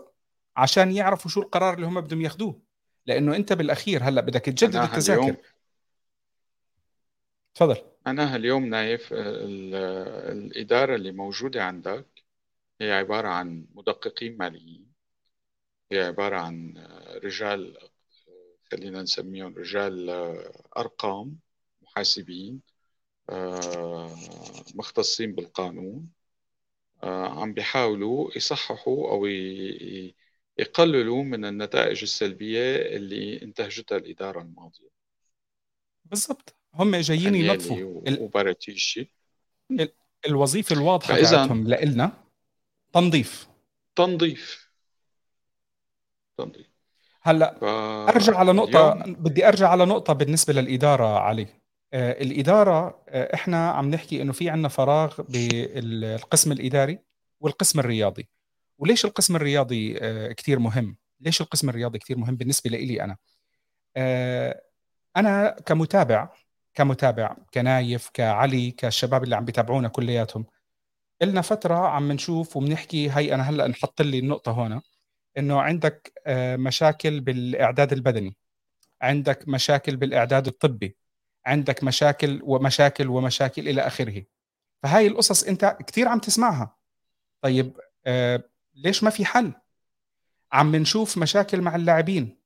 عشان 0.55 0.91
يعرفوا 0.91 1.31
شو 1.31 1.41
القرار 1.41 1.73
اللي 1.73 1.87
هم 1.87 2.01
بدهم 2.01 2.21
ياخذوه 2.21 2.61
لأنه 3.05 3.35
أنت 3.35 3.53
بالأخير 3.53 4.03
هلأ 4.03 4.21
بدك 4.21 4.41
تجدد 4.41 4.75
التذاكر. 4.75 5.35
تفضل. 7.55 7.92
أنا 8.07 8.35
اليوم 8.35 8.65
نايف 8.65 9.13
الإدارة 9.13 10.95
اللي 10.95 11.11
موجودة 11.11 11.63
عندك 11.63 12.07
هي 12.81 12.91
عبارة 12.91 13.27
عن 13.27 13.67
مدققين 13.75 14.37
ماليين. 14.37 14.93
هي 15.91 16.01
عبارة 16.03 16.37
عن 16.37 16.73
رجال 17.23 17.77
خلينا 18.71 19.01
نسميهم 19.01 19.55
رجال 19.55 20.09
أرقام 20.77 21.39
محاسبين 21.81 22.61
آه، 23.29 24.15
مختصين 24.75 25.35
بالقانون 25.35 26.09
آه، 27.03 27.41
عم 27.41 27.53
بيحاولوا 27.53 28.31
يصححوا 28.37 29.11
أو 29.11 29.25
يقللوا 30.57 31.23
من 31.23 31.45
النتائج 31.45 32.01
السلبية 32.03 32.75
اللي 32.75 33.41
انتهجتها 33.41 33.97
الإدارة 33.97 34.41
الماضية. 34.41 34.89
بالضبط. 36.05 36.55
هم 36.73 36.95
جايين 36.95 37.35
ينظفوا. 37.35 38.01
وباراتيشي 38.19 39.13
الوظيفة 40.27 40.75
الواضحة 40.75 41.21
تاعتهم 41.21 41.67
لنا 41.67 42.11
تنظيف. 42.93 43.47
تنظيف. 43.95 44.71
تنظيف. 46.37 46.67
هلأ 47.21 47.57
ف... 47.61 47.63
أرجع 48.15 48.37
على 48.37 48.53
نقطه 48.53 48.93
اليوم... 48.93 49.13
بدي 49.15 49.47
أرجع 49.47 49.69
على 49.69 49.85
نقطة 49.85 50.13
بالنسبة 50.13 50.53
للإدارة 50.53 51.19
علي. 51.19 51.47
آه، 51.93 52.21
الإدارة 52.21 53.03
آه، 53.09 53.33
إحنا 53.33 53.69
عم 53.69 53.89
نحكي 53.89 54.21
إنه 54.21 54.33
في 54.33 54.49
عندنا 54.49 54.67
فراغ 54.67 55.21
بالقسم 55.21 56.51
الإداري 56.51 56.99
والقسم 57.39 57.79
الرياضي. 57.79 58.29
وليش 58.77 59.05
القسم 59.05 59.35
الرياضي 59.35 59.97
آه، 59.97 60.31
كثير 60.31 60.59
مهم؟ 60.59 60.97
ليش 61.19 61.41
القسم 61.41 61.69
الرياضي 61.69 61.99
كثير 61.99 62.17
مهم 62.17 62.35
بالنسبة 62.35 62.69
لي 62.69 63.03
أنا؟ 63.03 63.17
أنا 65.17 65.49
كمتابع 65.65 66.29
كمتابع 66.75 67.35
كنايف 67.53 68.09
كعلي 68.13 68.71
كالشباب 68.71 69.23
اللي 69.23 69.35
عم 69.35 69.45
بيتابعونا 69.45 69.87
كلياتهم. 69.87 70.45
إلنا 71.21 71.41
فترة 71.41 71.87
عم 71.87 72.11
نشوف 72.11 72.57
وبنحكي 72.57 73.11
هي 73.11 73.33
أنا 73.33 73.43
هلأ 73.43 73.67
نحط 73.67 74.01
لي 74.01 74.19
النقطة 74.19 74.51
هنا 74.51 74.81
إنه 75.37 75.61
عندك 75.61 76.13
مشاكل 76.57 77.19
بالإعداد 77.19 77.93
البدني 77.93 78.37
عندك 79.01 79.47
مشاكل 79.47 79.95
بالإعداد 79.95 80.47
الطبي 80.47 80.97
عندك 81.45 81.83
مشاكل 81.83 82.41
ومشاكل 82.43 83.07
ومشاكل 83.07 83.69
إلى 83.69 83.81
آخره. 83.81 84.23
فهاي 84.83 85.07
القصص 85.07 85.43
أنت 85.43 85.77
كثير 85.87 86.07
عم 86.07 86.19
تسمعها. 86.19 86.77
طيب 87.41 87.79
آه 88.05 88.43
ليش 88.75 89.03
ما 89.03 89.09
في 89.09 89.25
حل؟ 89.25 89.53
عم 90.51 90.75
نشوف 90.75 91.17
مشاكل 91.17 91.61
مع 91.61 91.75
اللاعبين. 91.75 92.23
آه 92.23 92.42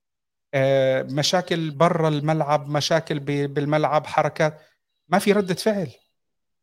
مشاكل 1.04 1.70
برا 1.70 2.08
الملعب 2.08 2.68
مشاكل 2.68 3.18
بالملعب 3.48 4.06
حركات. 4.06 4.60
ما 5.08 5.18
في 5.18 5.32
ردة 5.32 5.54
فعل. 5.54 5.90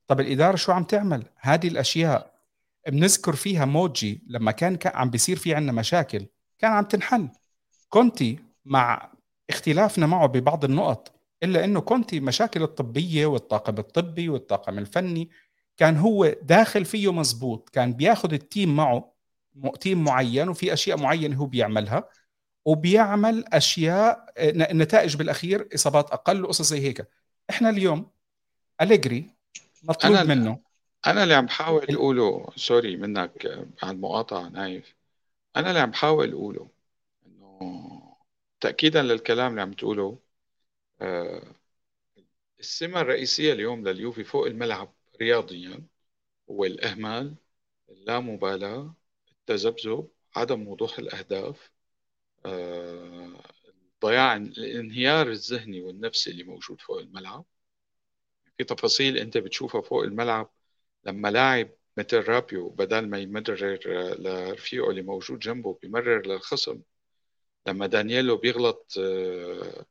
طب 0.08 0.20
الإدارة 0.20 0.56
شو 0.56 0.72
عم 0.72 0.84
تعمل؟ 0.84 1.24
هذه 1.40 1.68
الأشياء 1.68 2.36
بنذكر 2.88 3.36
فيها 3.36 3.66
موجي 3.66 4.24
لما 4.28 4.52
كان 4.52 4.78
عم 4.86 5.10
بيصير 5.10 5.38
في 5.38 5.56
عندنا 5.56 5.72
مشاكل 5.72 6.26
كان 6.60 6.72
عم 6.72 6.84
تنحل. 6.84 7.30
كونتي 7.90 8.40
مع 8.66 9.12
اختلافنا 9.50 10.06
معه 10.08 10.26
ببعض 10.28 10.66
النقط 10.66 11.12
إلا 11.44 11.64
إنه 11.64 11.82
كونتي 11.82 12.20
مشاكل 12.20 12.64
الطبية 12.64 13.26
والطاقم 13.26 13.78
الطبي 13.78 14.30
والطاقم 14.30 14.78
الفني 14.78 15.30
كان 15.78 15.98
هو 15.98 16.36
داخل 16.42 16.86
فيه 16.86 17.14
مزبوط 17.14 17.70
كان 17.70 17.94
بياخذ 17.94 18.34
ال 18.34 18.42
team 18.42 18.76
معه 18.76 19.14
team 19.80 20.04
معين 20.04 20.50
وفي 20.50 20.74
أشياء 20.74 20.98
معينة 20.98 21.36
هو 21.36 21.46
بيعملها. 21.46 22.10
وبيعمل 22.66 23.46
أشياء 23.54 24.34
النتائج 24.38 25.16
بالأخير 25.16 25.70
إصابات 25.76 26.12
أقل 26.12 26.44
وقصص 26.44 26.70
زي 26.70 26.80
هيك. 26.80 27.08
إحنا 27.50 27.70
اليوم 27.70 28.12
أليجري 28.82 29.30
مطلوب 29.84 30.16
أنا 30.16 30.24
منه. 30.24 30.60
أنا 31.08 31.24
اللي 31.24 31.34
عم 31.34 31.46
بحاول 31.46 31.96
أقوله 31.96 32.48
سوري 32.56 32.98
منك 32.98 33.48
بعد 33.84 34.00
مقاطعة 34.00 34.50
نايف. 34.50 34.96
أنا 35.56 35.70
اللي 35.70 35.80
عم 35.80 35.92
بحاول 35.92 36.32
أقوله 36.32 36.70
إنه 37.26 38.16
تاكيدا 38.60 39.02
للكلام 39.02 39.52
اللي 39.52 39.62
عم 39.62 39.74
تقوله 39.74 40.20
آه، 41.02 41.44
السمة 42.60 43.02
الرئيسية 43.02 43.54
اليوم 43.54 43.88
لليوفي 43.88 44.24
فوق 44.24 44.46
الملعب 44.48 44.94
رياضيا 45.22 45.88
هو 46.50 46.66
الإهمال 46.66 47.36
اللامبالاة 47.90 48.94
التذبذب 49.32 50.08
عدم 50.36 50.68
وضوح 50.68 51.00
الأهداف 51.00 51.72
آه، 51.72 51.75
ضياع 54.06 54.36
الانهيار 54.36 55.28
الذهني 55.32 55.82
والنفسي 55.82 56.32
اللي 56.32 56.44
موجود 56.44 56.82
فوق 56.82 57.00
الملعب. 57.00 57.46
في 58.58 58.64
تفاصيل 58.64 59.18
انت 59.18 59.38
بتشوفها 59.38 59.82
فوق 59.82 60.04
الملعب 60.04 60.52
لما 61.06 61.32
لاعب 61.32 61.70
مثل 61.98 62.18
رابيو 62.18 62.70
بدل 62.70 63.10
ما 63.10 63.18
يمرر 63.20 63.80
لرفيقه 64.20 64.90
اللي 64.90 65.02
موجود 65.02 65.40
جنبه 65.40 65.80
بيمرر 65.82 66.28
للخصم. 66.28 66.82
لما 67.68 67.88
دانييلو 67.88 68.38
بيغلط 68.38 68.94
آه، 69.00 69.86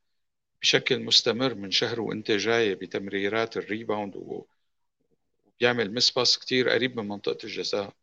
بشكل 0.62 1.00
مستمر 1.00 1.54
من 1.54 1.70
شهر 1.70 2.00
وانت 2.00 2.30
جاي 2.30 2.74
بتمريرات 2.74 3.56
ال 3.56 3.67
rebound 3.67 4.44
وبيعمل 5.60 5.94
mis-pass 5.94 6.38
كثير 6.38 6.68
قريب 6.68 7.00
من 7.00 7.08
منطقة 7.08 7.38
الجزاء. 7.44 7.94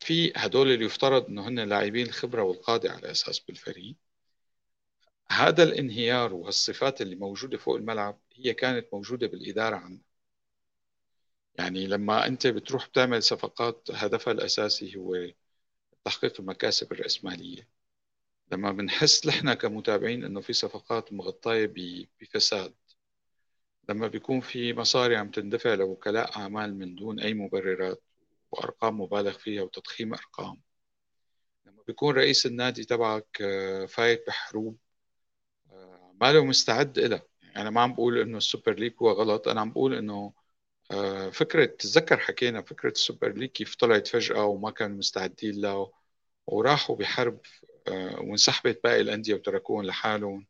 في 0.00 0.32
هدول 0.36 0.70
اللي 0.70 0.84
يفترض 0.84 1.26
إنه 1.26 1.48
هن 1.48 1.60
لاعبين 1.60 2.06
الخبره 2.06 2.42
والقادة 2.42 2.92
على 2.92 3.10
أساس 3.10 3.40
بالفريق. 3.40 3.94
هذا 5.30 5.62
الانهيار 5.62 6.34
وهالصفات 6.34 7.00
اللي 7.00 7.16
موجودة 7.16 7.58
فوق 7.58 7.76
الملعب 7.76 8.18
هي 8.34 8.54
كانت 8.54 8.86
موجودة 8.92 9.26
بالإدارة 9.26 9.76
عندنا. 9.76 10.04
يعني 11.58 11.86
لما 11.86 12.26
أنت 12.26 12.46
بتروح 12.46 12.88
بتعمل 12.88 13.22
صفقات 13.22 13.88
هدفها 13.90 14.32
الأساسي 14.32 14.96
هو 14.96 15.16
تحقيق 16.04 16.40
المكاسب 16.40 16.92
الرأسمالية. 16.92 17.68
لما 18.52 18.72
بنحس 18.72 19.26
نحن 19.26 19.54
كمتابعين 19.54 20.24
إنه 20.24 20.40
في 20.40 20.52
صفقات 20.52 21.12
مغطاية 21.12 21.72
بفساد 22.20 22.74
لما 23.88 24.06
بيكون 24.08 24.40
في 24.40 24.74
مصاري 24.74 25.16
عم 25.16 25.30
تندفع 25.30 25.74
لوكلاء 25.74 26.36
أعمال 26.36 26.78
من 26.78 26.94
دون 26.94 27.20
أي 27.20 27.34
مبررات 27.34 28.02
وأرقام 28.52 29.00
مبالغ 29.00 29.32
فيها 29.38 29.62
وتضخيم 29.62 30.14
أرقام. 30.14 30.60
لما 31.66 31.82
بيكون 31.86 32.14
رئيس 32.14 32.46
النادي 32.46 32.84
تبعك 32.84 33.42
آه، 33.42 33.86
فايت 33.86 34.26
بحروب 34.26 34.78
آه، 35.70 36.14
ما 36.20 36.32
له 36.32 36.44
مستعد 36.44 36.98
لها 36.98 37.22
يعني 37.42 37.56
أنا 37.56 37.70
ما 37.70 37.80
عم 37.80 37.94
بقول 37.94 38.18
إنه 38.18 38.38
السوبر 38.38 38.74
ليج 38.74 38.92
هو 39.02 39.10
غلط 39.10 39.48
أنا 39.48 39.60
عم 39.60 39.70
بقول 39.72 39.94
إنه 39.94 40.32
آه، 40.90 41.30
فكرة 41.30 41.64
تتذكر 41.64 42.18
حكينا 42.18 42.62
فكرة 42.62 42.90
السوبر 42.90 43.32
ليج 43.32 43.50
كيف 43.50 43.74
طلعت 43.76 44.08
فجأة 44.08 44.44
وما 44.44 44.70
كانوا 44.70 44.96
مستعدين 44.98 45.60
له 45.60 45.92
وراحوا 46.46 46.96
بحرب 46.96 47.40
وانسحبت 48.20 48.80
باقي 48.84 49.00
الأندية 49.00 49.34
وتركوهم 49.34 49.82
لحالهم. 49.84 50.46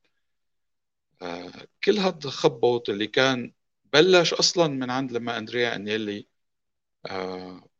كل 1.85 1.99
هذا 1.99 2.19
الخبط 2.25 2.91
اللي 2.91 3.07
كان 3.07 3.53
بلش 3.93 4.35
أصلا 4.35 4.67
من 4.69 4.91
عند 4.91 5.13
لما 5.13 5.39
أندريا 5.39 5.77
أنييلي 5.77 6.30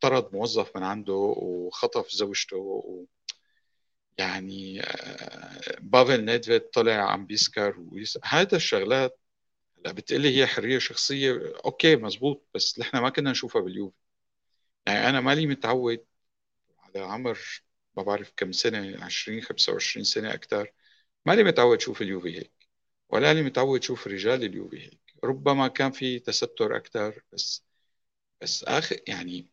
طرد 0.01 0.33
موظف 0.35 0.77
من 0.77 0.83
عنده 0.83 1.13
وخطف 1.13 2.09
زوجته 2.11 2.57
و 2.57 3.05
يعني 4.17 4.81
بافل 5.81 6.25
نيدفيد 6.25 6.61
طلع 6.61 6.93
عم 7.11 7.25
بيسكر 7.25 7.79
ويس... 7.91 8.19
هذا 8.25 8.55
الشغلات 8.57 9.19
هلا 9.79 9.91
بتقلي 9.93 10.37
هي 10.37 10.47
حرية 10.47 10.79
شخصية 10.79 11.53
okay 11.65 11.95
مزبوط 11.95 12.47
بس 12.55 12.79
نحن 12.79 12.97
ما 12.97 13.09
كنا 13.09 13.31
نشوفها 13.31 13.61
باليوفي. 13.61 13.95
يعني 14.87 15.09
أنا 15.09 15.21
مالي 15.21 15.47
متعود 15.47 16.05
على 16.79 16.99
عمر 16.99 17.39
ما 17.97 18.03
بعرف 18.03 18.33
كم 18.37 18.51
سنة 18.51 19.03
20 19.05 19.41
25 19.41 20.03
سنة 20.05 20.33
أكثر 20.33 20.71
ماني 21.25 21.43
متعود 21.43 21.77
أشوف 21.77 22.01
اليوفي 22.01 22.37
هيك 22.39 22.53
ولا 23.09 23.33
لي 23.33 23.43
متعود 23.43 23.79
أشوف 23.79 24.07
رجال 24.07 24.43
اليوفي 24.43 24.81
هيك. 24.83 24.99
ربما 25.23 25.67
كان 25.67 25.91
في 25.91 26.19
تستر 26.19 26.77
أكثر 26.77 27.23
بس 27.33 27.65
بس 28.41 28.63
آخر 28.63 28.99
يعني 29.07 29.47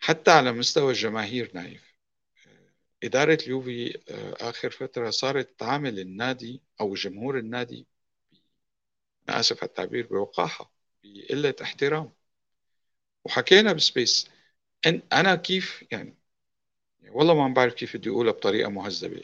حتى 0.00 0.30
على 0.30 0.52
مستوى 0.52 0.90
الجماهير 0.92 1.50
نايف. 1.54 1.94
إدارة 3.04 3.38
اليوفي 3.42 3.98
آه، 4.10 4.50
آخر 4.50 4.70
فترة 4.70 5.10
صارت 5.10 5.58
تعامل 5.60 5.98
النادي 6.00 6.62
أو 6.80 6.94
جمهور 6.94 7.38
النادي 7.38 7.86
أنا 9.28 9.40
آسف 9.40 9.58
على 9.62 9.68
التعبير 9.68 10.06
بوقاحة 10.06 10.72
بقلة 11.04 11.54
احترام. 11.62 12.12
وحكينا 13.24 13.72
بسبيس. 13.72 14.30
إن 14.86 15.02
أنا 15.12 15.34
كيف 15.36 15.84
يعني 15.92 16.16
والله 17.10 17.34
ما 17.48 17.54
بعرف 17.54 17.74
كيف 17.74 17.96
بدي 17.96 18.10
أقولها 18.10 18.32
بطريقة 18.32 18.70
مهذبة. 18.70 19.22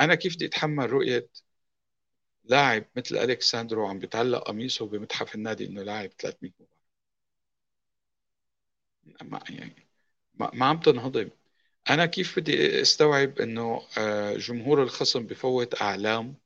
أنا 0.00 0.14
كيف 0.14 0.34
بدي 0.36 0.46
أتحمل 0.46 0.90
رؤية 0.90 1.28
لاعب 2.44 2.84
مثل 2.96 3.16
ألكساندرو 3.16 3.86
عم 3.86 3.98
بيتعلق 3.98 4.38
قميصه 4.48 4.86
بمتحف 4.86 5.34
النادي 5.34 5.66
إنه 5.66 5.82
لاعب 5.82 6.10
300 6.18 6.50
مباراه 6.60 6.71
ما 9.22 9.40
يعني 9.50 9.86
ما, 10.34 10.50
ما 10.54 10.66
عم 10.66 10.80
تنهضم. 10.80 11.30
أنا 11.90 12.06
كيف 12.06 12.38
بدي 12.38 12.82
استوعب 12.82 13.40
إنه 13.40 13.82
آه، 13.98 14.34
جمهور 14.34 14.82
الخصم 14.82 15.26
بفوت 15.26 15.82
أعلام 15.82 16.36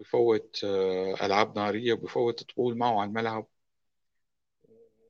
بفوت 0.00 0.60
آه، 0.64 1.26
ألعاب 1.26 1.58
نارية 1.58 1.92
وبفوت 1.92 2.42
طبول 2.52 2.78
معه 2.78 3.00
على 3.00 3.08
الملعب؟ 3.08 3.46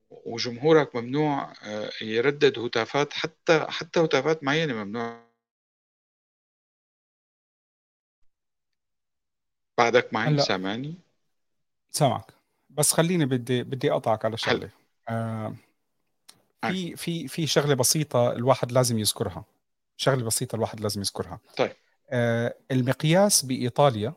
وجمهورك 0.09 0.95
ممنوع 0.95 1.53
آه، 1.63 1.89
يردد 2.01 2.59
هتافات 2.59 3.13
حتى 3.13 3.65
حتى 3.69 3.99
هتافات 3.99 4.43
معينة 4.43 4.73
ممنوع. 4.83 5.25
بعدك 9.77 10.13
معي 10.13 10.29
هلا. 10.29 10.43
سامعني؟ 10.43 10.95
سامعك. 11.91 12.33
بس 12.69 12.93
خليني 12.93 13.25
بدي 13.25 13.63
بدي 13.63 13.91
أقطعك 13.91 14.25
على 14.25 14.37
شغلة. 14.37 14.69
آه 15.09 15.55
في 16.63 16.95
في 16.95 17.27
في 17.27 17.47
شغلة 17.47 17.73
بسيطة 17.73 18.31
الواحد 18.31 18.71
لازم 18.71 18.99
يذكرها. 18.99 19.45
شغلة 19.97 20.23
بسيطة 20.23 20.55
الواحد 20.55 20.81
لازم 20.81 21.01
يذكرها. 21.01 21.39
طيب. 21.57 21.71
آه 22.09 22.55
المقياس 22.71 23.45
بإيطاليا 23.45 24.13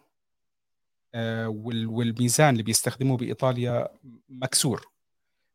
آه 1.14 1.48
والميزان 1.48 2.52
اللي 2.52 2.62
بيستخدموه 2.62 3.16
بإيطاليا 3.16 3.88
مكسور. 4.28 4.86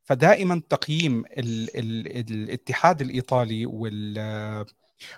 فدائما 0.04 0.62
تقييم 0.70 1.26
ال 1.26 1.78
ال 1.78 2.32
الاتحاد 2.32 3.02
الإيطالي 3.02 3.66
وال 3.66 4.66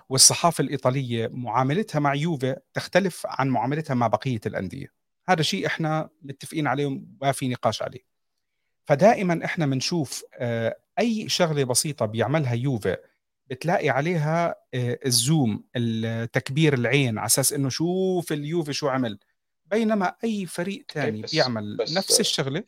والصحافة 0.10 0.62
الإيطالية 0.62 1.30
معاملتها 1.34 2.00
مع 2.00 2.16
يوفي 2.16 2.56
تختلف 2.74 3.26
عن 3.26 3.50
معاملتها 3.50 3.94
مع 3.94 4.08
بقية 4.08 4.42
الأندية. 4.46 4.88
هذا 5.30 5.42
شيء 5.42 5.68
إحنا 5.68 6.10
متفقين 6.22 6.68
عليه 6.68 6.86
وما 6.86 7.32
في 7.32 7.48
نقاش 7.48 7.82
عليه. 7.82 8.15
فدائما 8.86 9.46
إحنا 9.46 9.66
بنشوف 9.66 10.24
آه، 10.34 10.78
أي 11.00 11.30
شغلة 11.30 11.64
بسيطة 11.64 12.06
بيعملها 12.06 12.54
يوفي 12.54 12.98
بتلاقي 13.50 13.90
عليها 13.90 14.56
آه، 14.74 15.00
الزوم 15.06 15.64
تكبير 16.34 16.74
العين 16.74 17.18
على 17.18 17.26
أساس 17.26 17.54
إنه 17.54 17.70
شوف 17.70 18.32
اليوفي 18.32 18.74
شو 18.74 18.88
عمل. 18.88 19.20
بينما 19.66 20.16
أي 20.24 20.46
فريق 20.46 20.86
ثاني 20.94 21.22
بيعمل 21.34 21.78
بس 21.78 21.98
نفس 21.98 22.20
الشغلة 22.20 22.64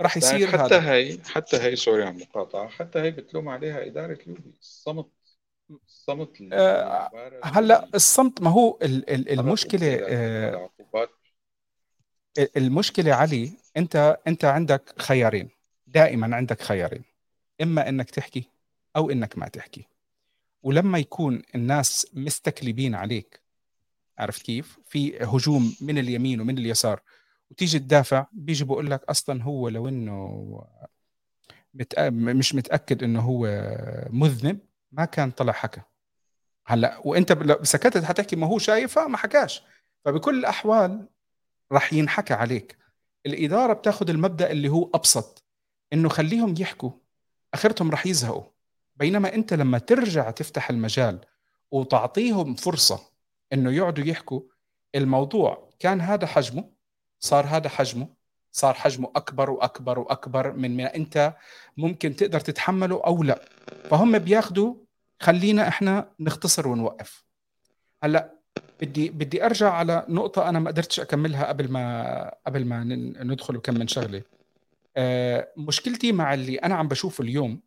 راح 0.00 0.16
يصير 0.16 0.48
حتى 0.48 0.74
هذا. 0.74 0.92
هي 0.92 1.18
حتى 1.24 1.56
هي 1.56 1.76
سوري 1.76 2.02
على 2.02 2.16
المقاطعه 2.16 2.68
حتى 2.68 2.98
هي 2.98 3.10
بتلوم 3.10 3.48
عليها 3.48 3.86
إدارة 3.86 4.18
اليوفي 4.26 4.42
الصمت 4.60 5.06
الصمت 5.86 6.30
آه 6.52 7.40
هلأ 7.44 7.88
الصمت 7.94 8.42
ما 8.42 8.50
هو 8.50 8.78
ال 8.82 9.10
ال 9.10 9.40
المشكلة 9.40 9.98
آه 10.02 10.70
المشكلة 12.56 13.14
علي 13.14 13.52
انت 13.76 14.18
انت 14.26 14.44
عندك 14.44 14.94
خيارين. 14.98 15.48
دائما 15.86 16.36
عندك 16.36 16.62
خيارين. 16.62 17.04
إما 17.62 17.88
إنك 17.88 18.10
تحكي 18.10 18.48
أو 18.96 19.10
إنك 19.10 19.38
ما 19.38 19.48
تحكي. 19.48 19.86
ولما 20.62 20.98
يكون 20.98 21.42
الناس 21.54 22.06
مستكلبين 22.14 22.94
عليك 22.94 23.40
عرفت 24.18 24.42
كيف؟ 24.42 24.78
في 24.86 25.24
هجوم 25.24 25.76
من 25.80 25.98
اليمين 25.98 26.40
ومن 26.40 26.58
اليسار 26.58 27.00
وتيجي 27.50 27.78
تدافع 27.78 28.26
بيجي 28.32 28.64
بقول 28.64 28.90
لك 28.90 29.04
أصلا 29.04 29.42
هو 29.42 29.68
لو 29.68 29.88
إنه 29.88 30.64
متأ... 31.74 32.10
مش 32.10 32.54
متأكد 32.54 33.02
إنه 33.02 33.20
هو 33.20 33.46
مذنب 34.10 34.58
ما 34.92 35.04
كان 35.04 35.30
طلع 35.30 35.52
حكى. 35.52 35.80
هلأ 36.66 37.00
وإنت 37.04 37.38
سكتت 37.62 38.04
حتحكي 38.04 38.36
ما 38.36 38.46
هو 38.46 38.58
شايفها 38.58 39.06
ما 39.06 39.16
حكاش. 39.16 39.62
فبكل 40.04 40.38
الأحوال 40.38 41.08
راح 41.72 41.92
ينحكى 41.92 42.34
عليك. 42.34 42.78
الإدارة 43.26 43.72
بتاخذ 43.72 44.10
المبدأ 44.10 44.50
اللي 44.50 44.68
هو 44.68 44.90
أبسط 44.94 45.44
إنه 45.92 46.08
خليهم 46.08 46.54
يحكوا. 46.58 46.90
آخرتهم 47.54 47.90
راح 47.90 48.06
يزهقوا. 48.06 48.44
بينما 48.96 49.34
أنت 49.34 49.54
لما 49.54 49.78
ترجع 49.78 50.30
تفتح 50.30 50.70
المجال 50.70 51.20
وتعطيهم 51.70 52.54
فرصة 52.54 53.00
إنه 53.52 53.72
يقعدوا 53.72 54.04
يحكوا 54.04 54.40
الموضوع 54.94 55.70
كان 55.78 56.00
هذا 56.00 56.26
حجمه 56.26 56.70
صار 57.20 57.46
هذا 57.46 57.68
حجمه 57.68 58.08
صار 58.52 58.74
حجمه 58.74 59.12
أكبر 59.16 59.50
وأكبر 59.50 59.98
وأكبر 59.98 60.52
من 60.52 60.76
ما 60.76 60.94
أنت 60.94 61.36
ممكن 61.76 62.16
تقدر 62.16 62.40
تتحمله 62.40 63.02
أو 63.06 63.22
لا. 63.22 63.48
فهم 63.90 64.18
بياخذوا 64.18 64.74
خلينا 65.20 65.68
إحنا 65.68 66.12
نختصر 66.20 66.68
ونوقف. 66.68 67.24
هلأ 68.02 68.37
بدي 68.80 69.10
بدي 69.10 69.44
أرجع 69.44 69.72
على 69.72 70.06
نقطة 70.08 70.48
أنا 70.48 70.58
ما 70.58 70.70
قدرتش 70.70 71.00
أكملها 71.00 71.48
قبل 71.48 71.72
ما 71.72 72.34
قبل 72.46 72.64
ما 72.64 72.84
ندخل 73.24 73.56
وكم 73.56 73.74
من 73.74 73.88
شغلة. 73.88 74.22
آه 74.96 75.48
مشكلتي 75.56 76.12
مع 76.12 76.34
اللي 76.34 76.56
أنا 76.56 76.74
عم 76.74 76.88
بشوفه 76.88 77.22
اليوم 77.24 77.60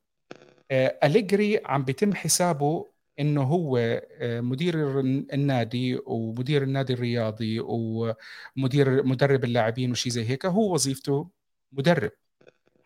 آه 0.72 1.00
أليجري 1.04 1.62
عم 1.66 1.84
بيتم 1.84 2.14
حسابه 2.14 2.92
إنه 3.20 3.44
هو 3.44 3.78
آه، 3.78 4.42
مدير 4.42 5.00
النادي 5.00 6.00
ومدير 6.06 6.64
النادي 6.64 6.94
الرياضي 6.94 7.60
ومدير 7.60 9.04
مدرب 9.04 9.44
اللاعبين 9.44 9.92
وشي 9.92 10.10
زي 10.10 10.30
هيك 10.30 10.46
هو 10.46 10.74
وظيفته 10.74 11.30
مدرب. 11.72 12.12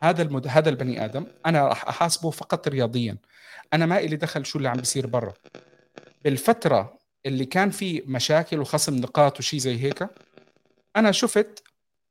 هذا 0.03 0.21
المد... 0.21 0.47
هذا 0.47 0.69
البني 0.69 1.05
آدم 1.05 1.25
أنا 1.45 1.67
راح 1.67 1.87
أحاسبه 1.87 2.29
فقط 2.29 2.67
رياضيا. 2.67 3.17
أنا 3.73 3.85
ما 3.85 3.99
إلي 3.99 4.15
دخل 4.15 4.45
شو 4.45 4.57
اللي 4.57 4.69
عم 4.69 4.77
بيصير 4.77 5.07
برا. 5.07 5.33
بالفترة 6.23 6.94
اللي 7.25 7.45
كان 7.45 7.69
في 7.69 8.03
مشاكل 8.07 8.59
وخصم 8.59 8.95
نقاط 8.95 9.39
وشي 9.39 9.59
زي 9.59 9.83
هيك 9.83 10.07
أنا 10.95 11.11
شفت 11.11 11.63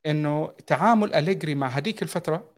إنه 0.07 0.53
تعامل 0.67 1.15
أليجري 1.15 1.55
مع 1.55 1.69
هذيك 1.69 2.03
الفترة 2.03 2.51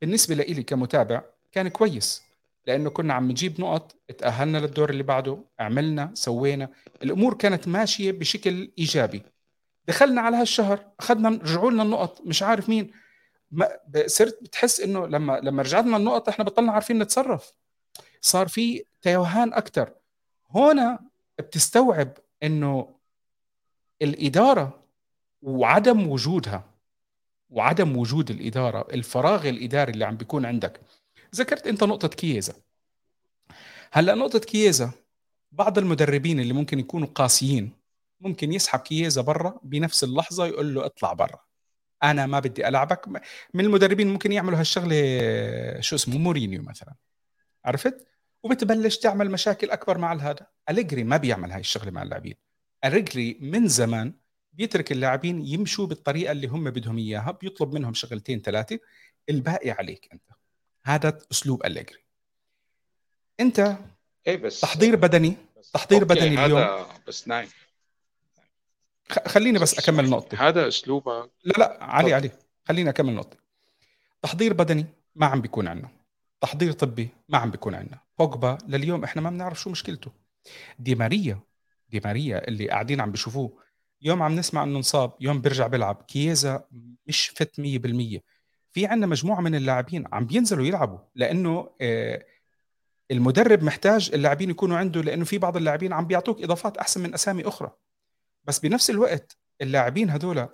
بالنسبة 0.00 0.34
لي 0.34 0.62
كمتابع 0.62 1.22
كان 1.52 1.68
كويس 1.68 2.22
لأنه 2.66 2.90
كنا 2.90 3.14
عم 3.14 3.30
نجيب 3.30 3.60
نقط 3.60 3.96
تأهلنا 4.18 4.58
للدور 4.58 4.90
اللي 4.90 5.02
بعده 5.02 5.38
عملنا 5.58 6.10
سوينا 6.14 6.68
الأمور 7.02 7.34
كانت 7.34 7.68
ماشية 7.68 8.12
بشكل 8.12 8.70
إيجابي. 8.78 9.22
دخلنا 9.88 10.20
على 10.20 10.36
هالشهر 10.36 10.86
أخذنا 11.00 11.28
رجعوا 11.28 11.70
لنا 11.70 11.82
النقط 11.82 12.20
مش 12.20 12.42
عارف 12.42 12.68
مين. 12.68 12.90
ما 13.50 13.68
صرت 14.06 14.42
بتحس 14.42 14.80
إنه 14.80 15.06
لما 15.06 15.40
لما 15.42 15.62
رجعنا 15.62 15.96
النقط 15.96 16.28
إحنا 16.28 16.44
بطلنا 16.44 16.72
عارفين 16.72 16.98
نتصرف. 16.98 17.52
صار 18.20 18.48
في 18.48 18.84
توهان 19.02 19.52
أكثر 19.52 19.92
هنا 20.50 20.98
بتستوعب 21.38 22.18
إنه 22.42 22.94
الإدارة 24.02 24.84
وعدم 25.42 26.08
وجودها 26.08 26.64
وعدم 27.50 27.96
وجود 27.96 28.30
الإدارة 28.30 28.94
الفراغ 28.94 29.48
الإداري 29.48 29.92
اللي 29.92 30.04
عم 30.04 30.16
بيكون 30.16 30.46
عندك. 30.46 30.80
ذكرت 31.34 31.66
أنت 31.66 31.84
نقطة 31.84 32.08
كييزا. 32.08 32.54
هلأ 33.92 34.14
نقطة 34.14 34.38
كييزا 34.38 34.90
بعض 35.52 35.78
المدربين 35.78 36.40
اللي 36.40 36.52
ممكن 36.52 36.78
يكونوا 36.78 37.08
قاسيين 37.08 37.72
ممكن 38.20 38.52
يسحب 38.52 38.80
كييزا 38.80 39.22
برا 39.22 39.60
بنفس 39.62 40.04
اللحظة 40.04 40.46
يقول 40.46 40.74
له 40.74 40.86
اطلع 40.86 41.12
برا. 41.12 41.40
أنا 42.02 42.26
ما 42.26 42.40
بدي 42.40 42.68
ألعبك. 42.68 43.08
من 43.54 43.64
المدربين 43.64 44.08
ممكن 44.08 44.32
يعملوا 44.32 44.60
هالشغلة 44.60 44.96
شو 45.80 45.96
اسمه 45.96 46.18
مورينيو 46.18 46.62
مثلا. 46.62 46.94
عرفت؟ 47.64 48.06
وبتبلش 48.44 48.98
تعمل 48.98 49.30
مشاكل 49.30 49.70
أكبر 49.70 49.98
مع 49.98 50.12
هذا 50.14 50.46
أليجري 50.70 51.04
ما 51.04 51.16
بيعمل 51.16 51.52
هاي 51.52 51.60
الشغلة 51.60 51.90
مع 51.90 52.02
اللاعبين. 52.02 52.34
أليجري 52.84 53.38
من 53.40 53.68
زمان 53.68 54.14
بيترك 54.52 54.92
اللاعبين 54.92 55.46
يمشوا 55.46 55.86
بالطريقة 55.86 56.32
اللي 56.32 56.46
هم 56.46 56.70
بدهم 56.70 56.98
إياها 56.98 57.30
بيطلب 57.30 57.72
منهم 57.74 57.94
شغلتين 57.94 58.40
ثلاثة 58.40 58.78
الباقي 59.30 59.70
عليك 59.70 60.08
أنت. 60.12 60.22
هذا 60.84 61.18
أسلوب 61.32 61.66
أليجري. 61.66 62.04
أنت 63.40 63.76
إيه 64.26 64.36
بس 64.36 64.60
تحضير 64.60 64.96
بدني 64.96 65.36
بس 65.58 65.70
تحضير 65.70 66.04
بدني 66.04 66.44
اليوم. 66.44 66.86
بس 67.08 67.28
نايف 67.28 67.54
خ- 69.10 69.28
خليني 69.28 69.58
بس 69.58 69.78
أكمل 69.78 70.10
نقطتي 70.10 70.36
هذا 70.36 70.68
اسلوبك 70.68 71.30
لا 71.44 71.52
لا 71.58 71.84
علي. 71.84 72.14
علي 72.14 72.30
خليني 72.64 72.90
أكمل 72.90 73.14
نقطتي 73.14 73.38
تحضير 74.22 74.52
بدني 74.52 74.86
ما 75.14 75.26
عم 75.26 75.40
بيكون 75.40 75.68
عندنا 75.68 75.88
تحضير 76.40 76.72
طبي 76.72 77.08
ما 77.28 77.38
عم 77.38 77.50
بيكون 77.50 77.74
عندنا 77.74 77.98
بوجبا 78.18 78.58
لليوم. 78.68 79.04
إحنا 79.04 79.22
ما 79.22 79.30
بنعرف 79.30 79.60
شو 79.60 79.70
مشكلته. 79.70 80.12
دي 80.78 80.94
ماريا 80.94 81.40
دي 81.88 82.00
ماريا 82.04 82.48
اللي 82.48 82.68
قاعدين 82.68 83.00
عم 83.00 83.10
بيشوفوه. 83.10 83.64
يوم 84.02 84.22
عم 84.22 84.34
نسمع 84.34 84.62
إنه 84.62 84.76
انصاب 84.76 85.12
يوم 85.20 85.40
بيرجع 85.40 85.66
بيلعب. 85.66 86.02
كييزا 86.02 86.64
مش 87.06 87.28
فت 87.28 87.60
100% 87.60 88.20
في 88.72 88.86
عندنا 88.86 89.06
مجموعة 89.06 89.40
من 89.40 89.54
اللاعبين 89.54 90.04
عم 90.12 90.26
بينزلوا 90.26 90.66
يلعبوا 90.66 90.98
لأنه 91.14 91.70
آه، 91.80 92.24
المدرب 93.10 93.62
محتاج 93.62 94.10
اللاعبين 94.14 94.50
يكونوا 94.50 94.76
عنده 94.76 95.02
لأنه 95.02 95.24
في 95.24 95.38
بعض 95.38 95.56
اللاعبين 95.56 95.92
عم 95.92 96.06
بيعطوك 96.06 96.42
إضافات 96.42 96.76
أحسن 96.76 97.00
من 97.02 97.14
أسامي 97.14 97.48
أخرى. 97.48 97.70
بس 98.44 98.58
بنفس 98.58 98.90
الوقت 98.90 99.36
اللاعبين 99.60 100.10
هذول 100.10 100.48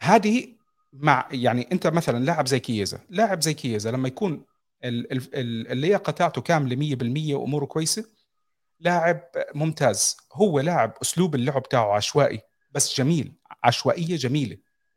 هذه 0.00 0.56
مع 0.92 1.28
يعني 1.32 1.68
أنت 1.72 1.86
مثلا 1.86 2.24
لاعب 2.24 2.46
زي 2.46 2.60
كييزا 2.60 3.00
لاعب 3.08 3.42
زي 3.42 3.54
كييزا 3.54 3.90
لما 3.90 4.08
يكون 4.08 4.44
اللياقه 4.84 6.10
تاعته 6.10 6.40
كاملة 6.40 6.76
100% 6.76 7.34
وأموره 7.34 7.64
كويسة 7.64 8.04
لاعب 8.80 9.20
ممتاز. 9.54 10.16
هو 10.32 10.60
لاعب 10.60 10.94
أسلوب 11.02 11.34
اللعب 11.34 11.62
تاعه 11.68 11.94
عشوائي 11.94 12.40
بس 12.70 12.98
جميل 12.98 13.34
عشوائية 13.64 14.16
جميلة. 14.16 14.56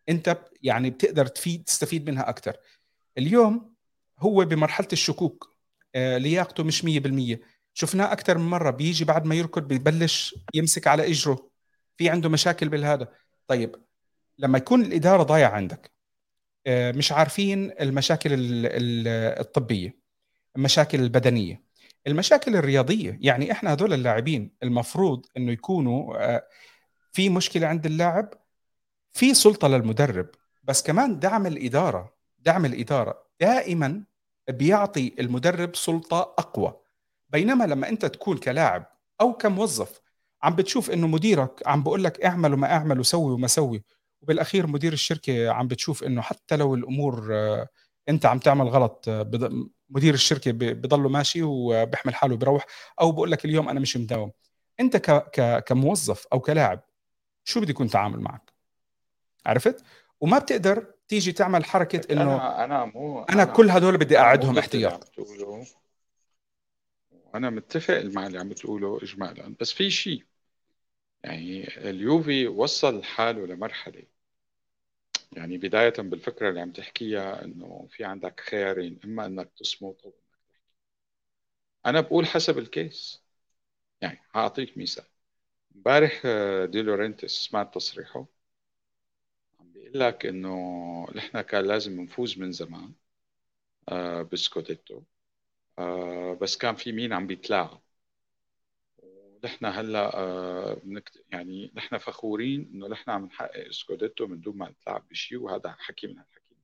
أنت 0.09 0.37
يعني 0.61 0.89
بتقدر 0.89 1.27
تفيد 1.27 1.63
تستفيد 1.63 2.09
منها 2.09 2.29
أكثر 2.29 2.57
اليوم 3.17 3.73
هو 4.19 4.45
بمرحلة 4.45 4.87
الشكوك 4.93 5.55
آه، 5.95 6.17
لياقته 6.17 6.63
مش 6.63 6.85
100% 6.85 7.39
شفناه 7.73 8.11
أكثر 8.11 8.37
من 8.37 8.49
مرة 8.49 8.69
بيجي 8.71 9.05
بعد 9.05 9.25
ما 9.25 9.35
يركض 9.35 9.67
ببلش 9.67 10.35
يمسك 10.53 10.87
على 10.87 11.11
إجره. 11.11 11.51
في 11.97 12.09
عنده 12.09 12.29
مشاكل 12.29 12.69
بالهذا. 12.69 13.07
طيب 13.47 13.75
لما 14.37 14.57
يكون 14.57 14.81
الإدارة 14.81 15.23
ضايعة 15.23 15.49
عندك 15.49 15.91
مش 16.67 17.11
عارفين 17.11 17.71
المشاكل 17.81 18.33
ال- 18.33 18.65
ال- 18.65 19.39
الطبية 19.39 19.97
المشاكل 20.55 20.99
البدنية 20.99 21.63
المشاكل 22.07 22.55
الرياضية. 22.55 23.17
يعني 23.21 23.51
إحنا 23.51 23.71
هذول 23.73 23.93
اللاعبين 23.93 24.51
المفروض 24.63 25.25
إنه 25.37 25.51
يكونوا 25.51 26.17
آه، 26.35 26.47
في 27.11 27.29
مشكلة 27.29 27.67
عند 27.67 27.85
اللاعب 27.85 28.33
في 29.13 29.33
سلطة 29.33 29.67
للمدرب. 29.67 30.29
بس 30.63 30.83
كمان 30.83 31.19
دعم 31.19 31.47
الإدارة 31.47 32.13
دعم 32.39 32.65
الإدارة 32.65 33.23
دائما 33.39 34.03
بيعطي 34.49 35.15
المدرب 35.19 35.75
سلطة 35.75 36.19
أقوى. 36.19 36.73
بينما 37.29 37.63
لما 37.63 37.89
أنت 37.89 38.05
تكون 38.05 38.37
كلاعب 38.37 38.85
أو 39.21 39.33
كموظف 39.33 40.01
عم 40.43 40.55
بتشوف 40.55 40.91
إنه 40.91 41.07
مديرك 41.07 41.67
عم 41.67 41.83
بقول 41.83 42.03
لك 42.03 42.21
اعمل 42.25 42.53
وما 42.53 42.71
اعمل 42.71 42.99
وسوي 42.99 43.33
وما 43.33 43.47
سوي 43.47 43.83
وبالأخير 44.21 44.67
مدير 44.67 44.93
الشركة 44.93 45.49
عم 45.49 45.67
بتشوف 45.67 46.03
إنه 46.03 46.21
حتى 46.21 46.55
لو 46.55 46.75
الأمور 46.75 47.27
آه، 47.31 47.67
أنت 48.09 48.25
عم 48.25 48.39
تعمل 48.39 48.67
غلط 48.67 49.05
آه، 49.07 49.69
مدير 49.89 50.13
الشركة 50.13 50.51
بضله 50.51 51.09
ماشي 51.09 51.43
وبيحمل 51.43 52.15
حاله 52.15 52.35
بيروح 52.35 52.65
أو 53.01 53.11
بقول 53.11 53.31
لك 53.31 53.45
اليوم 53.45 53.69
أنا 53.69 53.79
مش 53.79 53.97
مداوم. 53.97 54.31
أنت 54.79 54.97
ك 54.97 55.11
ك 55.11 55.63
كموظف 55.63 56.27
أو 56.33 56.39
كلاعب 56.39 56.83
شو 57.43 57.61
بده 57.61 57.69
يكون 57.69 57.87
تعامل 57.87 58.19
معك؟ 58.19 58.53
عرفت؟ 59.45 59.83
وما 60.21 60.39
بتقدر 60.39 60.85
تيجي 61.07 61.31
تعمل 61.31 61.65
حركة 61.65 62.13
إنه 62.13 62.21
أنا 62.21 62.63
أنا 62.63 62.85
مو 62.85 63.23
أنا 63.23 63.45
كل 63.45 63.69
هدول 63.69 63.97
بدي 63.97 64.19
أقعدهم 64.19 64.57
احتياط. 64.57 65.11
وأنا 67.33 67.49
متفق 67.49 68.01
مع 68.03 68.27
اللي 68.27 68.39
عم 68.39 68.49
بتقوله 68.49 68.99
اجمالا. 69.03 69.55
بس 69.59 69.71
في 69.71 69.89
شيء 69.89 70.23
يعني 71.23 71.67
اليوفي 71.89 72.47
وصل 72.47 73.03
حاله 73.03 73.45
لمرحلة 73.45 74.03
يعني 75.31 75.57
بداية 75.57 75.93
بالفكرة 75.97 76.49
اللي 76.49 76.61
عم 76.61 76.71
تحكيها 76.71 77.45
إنه 77.45 77.87
في 77.91 78.03
عندك 78.05 78.39
خيارين 78.39 78.99
إما 79.05 79.25
إنك 79.25 79.51
تصمت 79.57 80.01
أو 80.05 80.09
إنك 80.09 80.15
تحكي. 80.31 80.61
أنا 81.85 82.01
بقول 82.01 82.25
حسب 82.27 82.57
ال 82.57 82.70
case 82.70 83.23
يعني 84.01 84.19
هعطيك 84.35 84.77
مثال. 84.77 85.05
امبارح 85.77 86.23
آه، 86.25 86.65
دي 86.65 86.83
لورنتس 86.83 87.31
سمعت 87.31 87.75
تصريحه. 87.75 88.27
عم 89.59 89.71
بيقول 89.71 89.99
لك 89.99 90.25
إنه 90.25 90.49
نحن 91.15 91.41
كان 91.41 91.65
لازم 91.65 92.01
نفوز 92.01 92.37
من 92.39 92.51
زمان 92.51 92.93
آه، 93.89 94.21
بسكوديتو. 94.23 95.03
آه، 95.79 96.33
بس 96.41 96.57
كان 96.57 96.75
في 96.75 96.91
مين 96.91 97.13
عم 97.13 97.27
بيتلاعب. 97.27 97.81
ونحن 99.43 99.65
هلأ 99.65 100.17
آه،. 100.17 100.81
يعني 101.31 101.71
نحن 101.75 101.97
فخورين 101.97 102.69
إنه 102.73 102.87
نحن 102.87 103.09
عم 103.11 103.25
نحقق 103.25 103.71
سكوديتو 103.71 104.27
من 104.27 104.41
دون 104.41 104.57
ما 104.57 104.69
نتلاعب 104.69 105.07
بشيء 105.09 105.37
وهذا 105.39 105.75
حكي 105.79 106.07
من 106.07 106.13
الحكي 106.19 106.55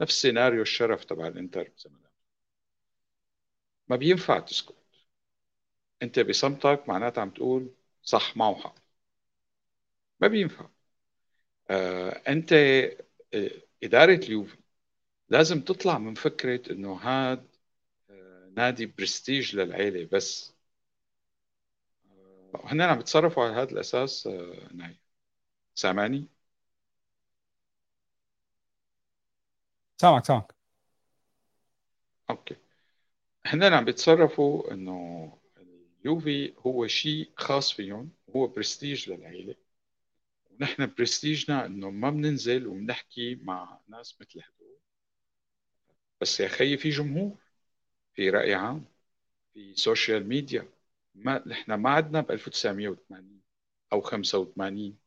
نفس 0.00 0.22
سيناريو 0.22 0.62
الشرف 0.62 1.04
تبع 1.04 1.26
الإنتر 1.26 1.68
بزمان 1.76 2.00
ما 3.88 3.96
بينفع 3.96 4.38
تسكت. 4.38 4.74
أنت 6.02 6.18
بصمتك 6.20 6.84
معناتها 6.88 7.22
عم 7.22 7.30
تقول 7.30 7.70
صح 8.02 8.36
معه 8.36 8.54
حق. 8.54 8.74
ما 10.20 10.28
بينفع. 10.28 10.68
آه، 11.70 12.22
أنت 12.28 12.52
آه، 12.52 13.50
إدارة 13.84 14.14
اليوفي 14.14 14.56
لازم 15.28 15.60
تطلع 15.60 15.98
من 15.98 16.14
فكرة 16.14 16.72
إنه 16.72 16.92
هاد 16.94 17.48
نادي 18.56 18.86
برستيج 18.86 19.56
للعيلة 19.56 20.08
بس. 20.12 20.54
هن 22.54 22.80
عم 22.80 22.96
بيتصرفوا 22.98 23.44
على 23.44 23.52
هذا 23.54 23.70
الأساس 23.72 24.26
آه، 24.26 24.68
نايف 24.74 24.96
سامعني؟ 25.74 26.28
سامعك 30.00 30.24
سامعك. 30.24 30.54
okay. 32.30 32.56
هن 33.46 33.62
عم 33.62 33.84
بيتصرفوا 33.84 34.72
إنه 34.72 35.38
اليوفي 36.00 36.54
هو 36.58 36.86
شيء 36.86 37.30
خاص 37.36 37.72
فيهم 37.72 38.10
هو 38.36 38.46
برستيج 38.46 39.10
للعيلة. 39.10 39.54
ونحن 40.50 40.86
برستيجنا 40.98 41.66
إنه 41.66 41.90
ما 41.90 42.10
بننزل 42.10 42.66
وبنحكي 42.66 43.34
مع 43.34 43.80
ناس 43.88 44.20
مثل 44.20 44.40
هدول. 44.40 44.78
بس 46.20 46.40
يا 46.40 46.48
خيي 46.48 46.76
في 46.78 46.90
جمهور 46.90 47.36
في 48.14 48.30
رأي 48.30 48.54
عام 48.54 48.84
في 49.54 49.74
social 49.76 50.28
media 50.28 50.68
ما 51.14 51.42
نحن 51.48 51.74
ما 51.74 51.90
عدنا 51.90 52.20
ب 52.20 52.30
1980 52.30 53.42
أو 53.92 54.00
85 54.00 54.98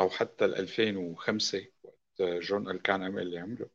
أو 0.00 0.10
حتى 0.10 0.44
ال 0.44 0.54
2005 0.56 1.66
وقت 1.82 2.22
جون 2.22 2.70
إلكان 2.70 3.02
عمل 3.02 3.22
اللي 3.22 3.38
عمله 3.38 3.70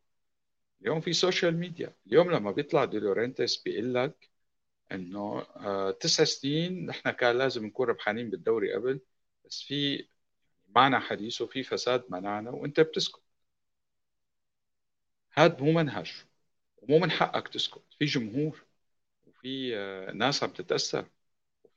اليوم 0.81 1.01
في 1.01 1.13
social 1.13 1.57
media 1.57 1.95
اليوم 2.07 2.31
لما 2.31 2.51
بيطلع 2.51 2.85
دي 2.85 2.99
لورينتيس 2.99 3.57
بيقول 3.57 3.93
لك 3.93 4.29
إنه 4.91 5.39
آه 5.41 5.91
تسع 5.91 6.23
سنين 6.23 6.85
نحن 6.85 7.11
كان 7.11 7.37
لازم 7.37 7.65
نكون 7.65 7.87
ربحانين 7.89 8.29
بالدوري 8.29 8.73
قبل 8.73 8.99
بس 9.45 9.61
في 9.63 10.07
معنا 10.75 10.99
حديث 10.99 11.41
وفي 11.41 11.63
فساد 11.63 12.03
منعنا 12.09 12.51
وإنت 12.51 12.79
بتسكت. 12.79 13.21
هذا 15.33 15.57
مو 15.63 15.71
منهج 15.71 16.11
ومو 16.77 16.99
من 16.99 17.11
حقك 17.11 17.47
تسكت. 17.47 17.83
في 17.99 18.05
جمهور 18.05 18.65
وفي 19.25 19.77
آه 19.77 20.11
ناس 20.11 20.43
عم 20.43 20.49
تتأثر. 20.51 21.09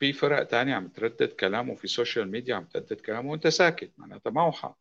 في 0.00 0.12
فرق 0.12 0.42
تانية 0.44 0.74
عم 0.74 0.88
تردد 0.88 1.28
كلامه 1.32 1.74
في 1.74 1.84
ال 1.84 1.91
social 1.91 2.30
media 2.30 2.54
عم 2.56 2.64
تردد 2.64 3.00
كلامه 3.00 3.30
وانت 3.30 3.46
ساكت 3.48 3.92
معناتها 3.98 4.30
معه 4.30 4.52
حق. 4.52 4.78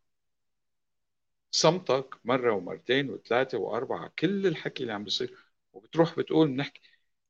صمتك 1.51 2.15
مرة 2.25 2.53
ومرتين 2.53 3.10
وثلاثة 3.10 3.58
وأربعة 3.58 4.12
كل 4.19 4.47
الحكي 4.47 4.84
اللي 4.84 4.93
عم 4.93 5.03
بيصير 5.03 5.38
وبتروح 5.73 6.19
بتقول 6.19 6.47
بنحكي. 6.47 6.82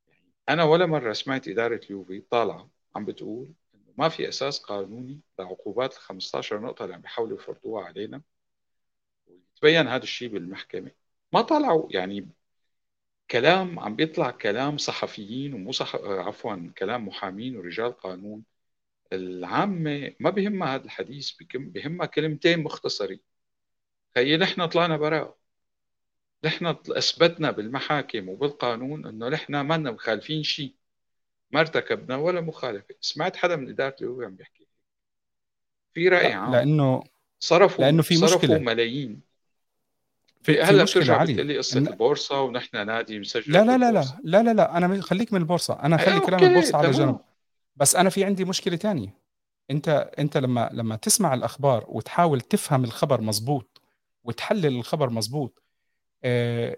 يعني 0.07 0.23
أنا 0.49 0.63
ولا 0.63 0.85
مرة 0.85 1.13
سمعت 1.13 1.47
إدارة 1.47 1.81
اليوفي 1.85 2.21
طالعة 2.21 2.69
عم 2.95 3.05
بتقول 3.05 3.53
إنه 3.75 3.93
ما 3.97 4.09
في 4.09 4.29
أساس 4.29 4.59
قانوني 4.59 5.21
لعقوبات 5.39 5.93
ال 5.93 5.99
15 5.99 6.59
نقطة 6.61 6.83
اللي 6.85 6.95
عم 6.95 7.01
بيحاولوا 7.01 7.37
يفرضوها 7.37 7.85
علينا 7.85 8.21
وتبين 9.27 9.87
هذا 9.87 10.03
الشيء 10.03 10.29
بالمحكمة. 10.29 10.91
ما 11.33 11.41
طلعوا 11.41 11.87
يعني 11.91 12.29
كلام 13.31 13.79
عم 13.79 13.95
بيطلع 13.95 14.31
كلام 14.31 14.77
صحفيين 14.77 15.53
ومو 15.53 15.71
صح... 15.71 15.95
عفوا 15.95 16.71
كلام 16.77 17.07
محامين 17.07 17.57
ورجال 17.57 17.97
قانون. 17.97 18.43
العامة 19.13 20.13
ما 20.19 20.29
بهمها 20.29 20.75
هذا 20.75 20.85
الحديث 20.85 21.31
بهمها 21.53 22.05
كلمتين 22.05 22.63
مختصرين. 22.63 23.19
هي 24.17 24.37
نحن 24.37 24.65
طلعنا 24.65 24.97
براء. 24.97 25.37
نحن 26.43 26.65
أثبتنا 26.89 27.51
بالمحاكم 27.51 28.29
وبالقانون 28.29 29.05
إنه 29.05 29.29
نحن 29.29 29.59
ما 29.59 29.77
مخالفين 29.77 30.43
شيء 30.43 30.75
ما 31.51 31.59
ارتكبنا 31.59 32.15
ولا 32.15 32.41
مخالفة. 32.41 32.95
سمعت 33.01 33.35
حدا 33.35 33.55
من 33.55 33.69
إدارة 33.69 33.95
الهويه 34.01 34.25
عم 34.25 34.35
بيحكي 34.35 34.67
في 35.93 36.09
رأي 36.09 36.33
عام. 36.33 36.51
لأنه 36.51 37.03
صرفوا 37.39 37.85
لأنه 37.85 38.01
في 38.01 38.15
صرفوا 38.15 38.35
مشكلة. 38.35 38.59
ملايين. 38.59 39.28
في 40.41 40.61
هلا 40.61 40.83
بترجع 40.83 41.23
بتقول 41.23 41.57
قصة 41.57 41.79
إن... 41.79 41.87
البورصة 41.87 42.41
ونحن 42.41 42.87
نادي 42.87 43.19
مسجل 43.19 43.53
لا 43.53 43.63
لا 43.63 43.77
لا 43.77 43.91
لا 43.91 44.03
لا 44.23 44.43
لا 44.43 44.53
لا 44.53 44.77
أنا 44.77 45.01
خليك 45.01 45.33
من 45.33 45.41
البورصة. 45.41 45.73
أنا 45.73 45.97
خلي 45.97 46.13
أيوة 46.13 46.25
كلام 46.25 46.43
البورصه 46.43 46.77
على 46.77 46.91
جنب. 46.91 47.19
بس 47.75 47.95
أنا 47.95 48.09
في 48.09 48.23
عندي 48.23 48.45
مشكلة 48.45 48.77
ثانية 48.77 49.19
أنت 49.71 50.11
أنت 50.19 50.37
لما 50.37 50.69
لما 50.73 50.95
تسمع 50.95 51.33
الأخبار 51.33 51.85
وتحاول 51.87 52.41
تفهم 52.41 52.83
الخبر 52.83 53.21
مزبوط 53.21 53.81
وتحلل 54.23 54.65
الخبر 54.65 55.09
مزبوط 55.09 55.63
آه 56.23 56.77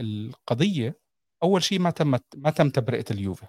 القضية 0.00 0.98
أول 1.42 1.62
شيء 1.62 1.78
ما 1.78 1.90
تم 1.90 2.18
ما 2.36 2.50
تم 2.50 2.70
تبرئة 2.70 3.04
اليوفي 3.10 3.46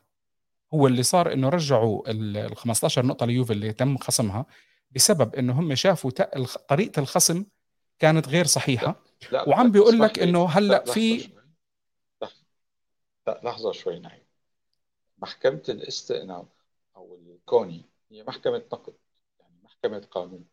هو 0.73 0.87
اللي 0.87 1.03
صار 1.03 1.33
إنه 1.33 1.49
رجعوا 1.49 2.11
ال 2.11 2.55
15 2.55 3.05
نقطة 3.05 3.25
ليوفي 3.25 3.53
اللي 3.53 3.73
تم 3.73 3.97
خصمها 3.97 4.45
بسبب 4.91 5.35
إنه 5.35 5.59
هم 5.59 5.75
شافوا 5.75 6.11
طريقة 6.67 6.99
الخصم 6.99 7.45
كانت 7.99 8.27
غير 8.27 8.45
صحيحة. 8.45 9.03
لا. 9.21 9.31
لا. 9.31 9.49
وعم 9.49 9.71
بيقول 9.71 9.99
لك 9.99 10.19
إنه 10.19 10.45
هلأ 10.45 10.85
في 10.85 11.29
لحظة 13.43 13.71
شوي 13.71 13.99
نعيم. 13.99 14.23
محكمة 15.17 15.63
الاستئناف 15.69 16.45
أو 16.95 17.15
الكوني 17.15 17.81
هي 18.11 18.23
محكمة 18.23 18.63
نقد 18.73 18.93
يعني 19.39 19.55
محكمة 19.63 20.07
قانون. 20.11 20.45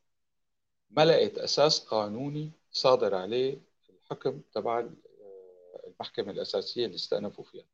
ما 0.90 1.04
لقيت 1.04 1.38
أساس 1.38 1.80
قانوني 1.80 2.50
صادر 2.72 3.14
عليه 3.14 3.59
الحكم 3.90 4.40
تبع 4.52 4.88
المحكمة 5.87 6.30
الأساسية 6.30 6.87
اللي 6.87 6.94
استأنفوا 6.94 7.44
فيها. 7.44 7.64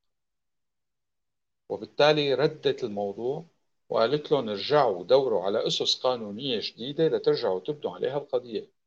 وبالتالي 1.69 2.35
ردت 2.35 2.85
الموضوع 2.85 3.45
وقالت 3.89 4.33
لهم 4.33 4.49
ارجعوا 4.49 5.05
دوروا 5.05 5.45
على 5.45 5.67
أسس 5.67 6.01
قانونية 6.01 6.61
جديدة 6.63 7.09
لترجعوا 7.09 7.61
تبنوا 7.61 7.95
عليها 7.95 8.19
القضية. 8.19 8.80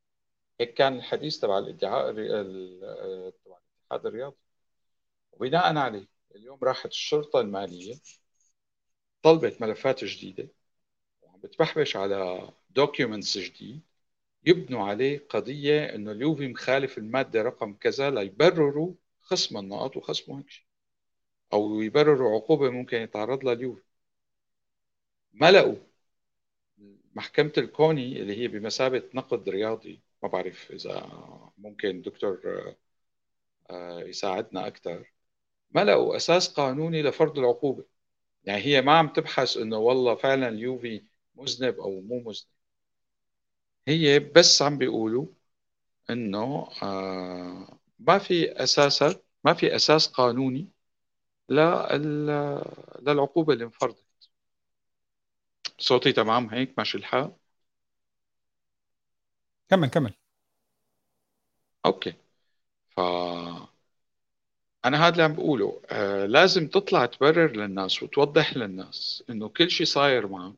هيك 0.60 0.74
كان 0.74 0.98
الحديث 0.98 1.40
تبع 1.40 1.58
الادعاء 1.58 2.12
تبع 2.12 3.58
الاتحاد 3.82 4.06
الرياضي. 4.06 4.36
وبناء 5.32 5.78
عليه 5.78 6.08
اليوم 6.36 6.60
راحت 6.64 6.90
الشرطة 6.90 7.42
المالية 7.42 7.96
طلبت 9.22 9.62
ملفات 9.62 10.04
جديدة 10.04 10.48
وعم 11.22 11.40
بتبحبش 11.40 11.96
على 11.98 12.50
دوكيومنتس 12.70 13.38
جديد 13.38 13.82
يبنوا 14.46 14.84
عليه 14.84 15.26
قضية 15.30 15.86
إنه 15.96 16.12
اليوفي 16.12 16.48
مخالف 16.48 16.98
المادة 16.98 17.42
رقم 17.42 17.74
كذا 17.74 18.10
ليبرروا 18.10 18.94
خصم 19.22 19.58
النقط 19.58 19.98
وخصموا 19.98 20.40
هيك 20.40 20.50
شيء. 20.50 20.66
أو 21.54 21.82
يبرروا 21.82 22.36
عقوبة 22.36 22.70
ممكن 22.70 22.98
يتعرض 22.98 23.44
لها 23.44 23.54
اليوفي. 23.54 23.84
ما 25.34 25.52
لقوا 25.52 25.76
محكمة 27.16 27.54
الكوني 27.58 28.22
اللي 28.22 28.38
هي 28.38 28.48
بمثابة 28.48 29.04
نقد 29.14 29.50
رياضي 29.50 30.02
ما 30.24 30.28
بعرف 30.30 30.72
إذا 30.72 31.10
ممكن 31.58 32.02
دكتور 32.02 32.42
آه، 33.70 34.00
يساعدنا 34.02 34.68
أكثر 34.68 35.14
ما 35.72 35.86
لقوا 35.86 36.16
أساس 36.18 36.50
قانوني 36.54 37.02
لفرض 37.04 37.40
العقوبة. 37.40 37.86
يعني 38.46 38.62
هي 38.64 38.82
ما 38.84 39.00
عم 39.00 39.10
تبحث 39.10 39.58
إنه 39.58 39.78
والله 39.78 40.16
فعلا 40.16 40.50
اليوفي 40.50 41.06
مذنب 41.36 41.80
أو 41.80 42.02
مو 42.02 42.20
مذنب. 42.22 42.48
هي 43.88 44.20
بس 44.20 44.62
عم 44.62 44.78
بيقولوا 44.78 45.26
إنه 46.10 46.70
آه، 46.84 47.80
ما 48.00 48.20
في 48.20 48.52
أساسات 48.64 49.26
ما 49.46 49.54
في 49.54 49.76
أساس 49.76 50.08
قانوني 50.08 50.70
للعقوبة 53.02 53.54
اللي 53.54 53.64
انفرضت. 53.66 54.04
صوتي 55.80 56.12
تمام 56.14 56.50
هيك؟ 56.50 56.74
ماشي 56.78 56.98
الحال؟ 56.98 57.32
كمل 59.72 59.90
كمل. 59.90 60.14
أوكي. 61.86 62.14
ف 62.98 63.00
أنا 64.86 64.98
هذا 65.08 65.12
اللي 65.14 65.24
عم 65.24 65.34
بقوله 65.34 65.82
آه 65.92 66.26
لازم 66.26 66.68
تطلع 66.68 67.06
تبرر 67.06 67.52
للناس 67.52 68.04
وتوضح 68.04 68.58
للناس 68.58 69.24
إنه 69.30 69.50
كل 69.50 69.70
شيء 69.72 69.86
صاير 69.88 70.28
معك 70.28 70.54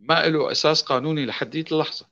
ما 0.00 0.26
له 0.28 0.52
أساس 0.52 0.82
قانوني 0.82 1.26
لحديت 1.26 1.72
اللحظة. 1.72 2.08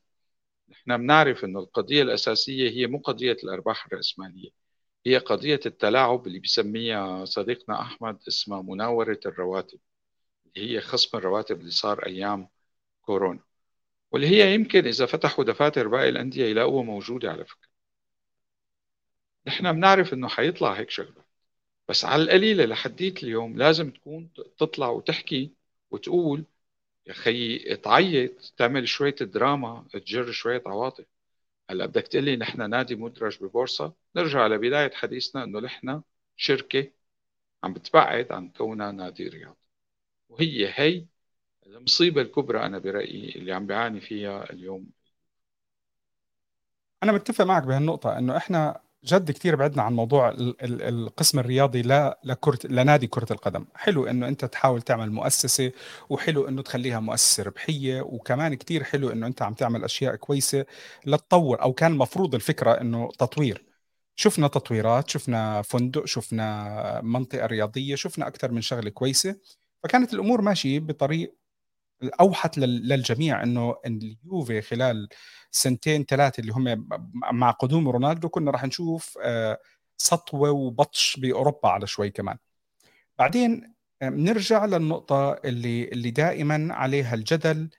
نحن 0.70 0.98
بنعرف 0.98 1.44
إنه 1.44 1.61
القضية 1.61 2.03
الأساسية 2.03 2.70
هي 2.70 2.88
مو 2.88 2.98
قضية 2.98 3.37
الأرباح 3.44 3.87
الرأسمالية 3.87 4.51
هي 5.07 5.18
قضية 5.18 5.61
التلاعب 5.66 6.29
اللي 6.29 6.38
بيسميها 6.38 7.24
صديقنا 7.24 7.83
أحمد 7.83 8.18
اسمها 8.29 8.62
مناورة 8.62 9.20
الرواتب 9.27 9.81
هي 10.57 10.81
خصم 10.81 11.18
الرواتب 11.18 11.61
اللي 11.61 11.70
صار 11.72 12.07
أيام 12.07 12.48
كورونا. 13.03 13.40
واللي 14.12 14.27
هي 14.29 14.55
يمكن 14.55 14.87
إذا 14.87 15.07
فتحوا 15.07 15.44
دفاتر 15.44 15.88
باقي 15.88 16.09
الأندية 16.09 16.44
يلاقوها 16.47 16.83
موجودة 16.85 17.31
على 17.31 17.44
فكرة. 17.44 17.68
نحن 19.47 19.73
بنعرف 19.73 20.12
إنه 20.14 20.29
حيطلع 20.29 20.73
هيك 20.73 20.90
شغلة. 20.90 21.25
بس 21.88 22.05
على 22.05 22.23
القليلة 22.23 22.64
لحديت 22.64 23.23
اليوم 23.25 23.59
لازم 23.59 23.90
تكون 23.90 24.31
تطلع 24.59 24.88
وتحكي 24.90 25.53
وتقول 25.90 26.44
يا 27.07 27.12
خيي 27.12 27.77
تعيط 27.77 28.55
تعمل 28.57 28.88
شوية 28.88 29.14
دراما 29.14 29.87
تجر 29.92 30.33
شوية 30.33 30.62
عواطف. 30.66 31.07
هلأ 31.71 31.87
بدك 31.87 32.09
تقول 32.09 32.25
لي 32.25 32.37
نحن 32.37 32.71
نادي 32.71 32.94
مدرج 32.97 33.38
ببورصة؟ 33.44 33.94
نرجع 34.16 34.47
لبداية 34.47 34.90
حديثنا 34.94 35.44
إنه 35.44 35.61
نحن 35.61 36.03
شركة 36.37 36.90
عم 37.64 37.73
بتبعد 37.75 38.33
عن 38.33 38.51
كونها 38.51 38.92
نادي 38.92 39.29
رياضي. 39.29 39.57
وهي 40.29 40.68
هي 40.75 41.07
المصيبة 41.76 42.22
الكبرى 42.22 42.66
أنا 42.66 42.78
برأيي 42.78 43.35
اللي 43.37 43.52
عم 43.52 43.66
بيعاني 43.66 44.00
فيها 44.00 44.52
اليوم. 44.52 44.87
أنا 47.02 47.12
متفق 47.12 47.44
معك 47.44 47.62
بهالنقطة 47.62 48.18
إنه 48.18 48.37
إحنا 48.37 48.81
جد 49.04 49.31
كثير 49.31 49.57
بعدنا 49.57 49.83
عن 49.83 49.92
موضوع 49.92 50.35
القسم 50.62 51.38
الرياضي 51.38 51.83
لا 51.83 52.20
لكرة 52.24 52.59
لنادي 52.64 53.07
كرة 53.07 53.33
القدم. 53.33 53.66
حلو 53.74 54.07
إنه 54.07 54.28
أنت 54.28 54.44
تحاول 54.44 54.83
تعمل 54.83 55.11
مؤسسة 55.12 55.72
وحلو 56.11 56.48
إنه 56.48 56.62
تخليها 56.62 57.00
مؤسسة 57.00 57.42
ربحية 57.42 58.00
وكمان 58.00 58.54
كثير 58.54 58.85
حلو 58.85 59.11
إنه 59.11 59.26
أنت 59.26 59.42
عم 59.42 59.54
تعمل 59.54 59.85
أشياء 59.85 60.16
كويسة 60.16 60.66
لتطور 61.07 61.62
أو 61.62 61.72
كان 61.72 61.92
المفروض 61.92 62.35
الفكرة 62.35 62.81
إنه 62.81 63.11
تطوير. 63.18 63.64
شفنا 64.16 64.48
تطويرات 64.48 65.11
شفنا 65.11 65.62
فندق 65.62 66.04
شفنا 66.04 67.00
منطقة 67.02 67.46
رياضية 67.46 67.94
شفنا 67.94 68.26
أكثر 68.28 68.52
من 68.52 68.61
شغلة 68.61 68.90
كويسة. 68.90 69.37
فكانت 69.83 70.14
الأمور 70.14 70.40
ماشية 70.40 70.81
بطريق 70.81 71.35
أوحت 72.20 72.58
للجميع 72.58 73.42
إنه 73.42 73.76
اليوفي 73.87 74.62
خلال 74.62 75.08
سنتين 75.50 76.04
ثلاثة 76.04 76.40
اللي 76.40 76.52
هم 76.52 76.88
مع 77.32 77.50
قدوم 77.50 77.88
رونالدو 77.88 78.28
كنا 78.28 78.50
راح 78.50 78.64
نشوف 78.64 79.18
آه، 79.22 79.58
سطوه 79.96 80.50
وبطش 80.50 81.16
بأوروبا 81.20 81.68
على 81.68 81.87
شوي 81.87 82.11
كمان. 82.11 82.37
بعدين 83.18 83.74
بنرجع 84.02 84.64
للنقطة 84.64 85.32
اللي 85.32 85.84
اللي 85.84 86.11
دائما 86.11 86.74
عليها 86.74 87.14
الجدل 87.14 87.70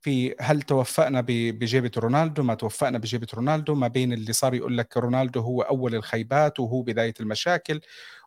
في 0.00 0.34
هل 0.40 0.62
توفقنا 0.62 1.24
بجيبة 1.28 1.90
رونالدو 1.96 2.42
ما 2.42 2.54
توفقنا 2.54 2.98
بجيبة 2.98 3.26
رونالدو 3.34 3.74
ما 3.74 3.88
بين 3.88 4.12
اللي 4.12 4.32
صار 4.32 4.54
يقول 4.54 4.78
لك 4.78 4.96
رونالدو 4.96 5.40
هو 5.40 5.62
أول 5.62 5.94
الخيبات 5.94 6.60
وهو 6.60 6.82
بداية 6.82 7.14
المشاكل 7.20 7.80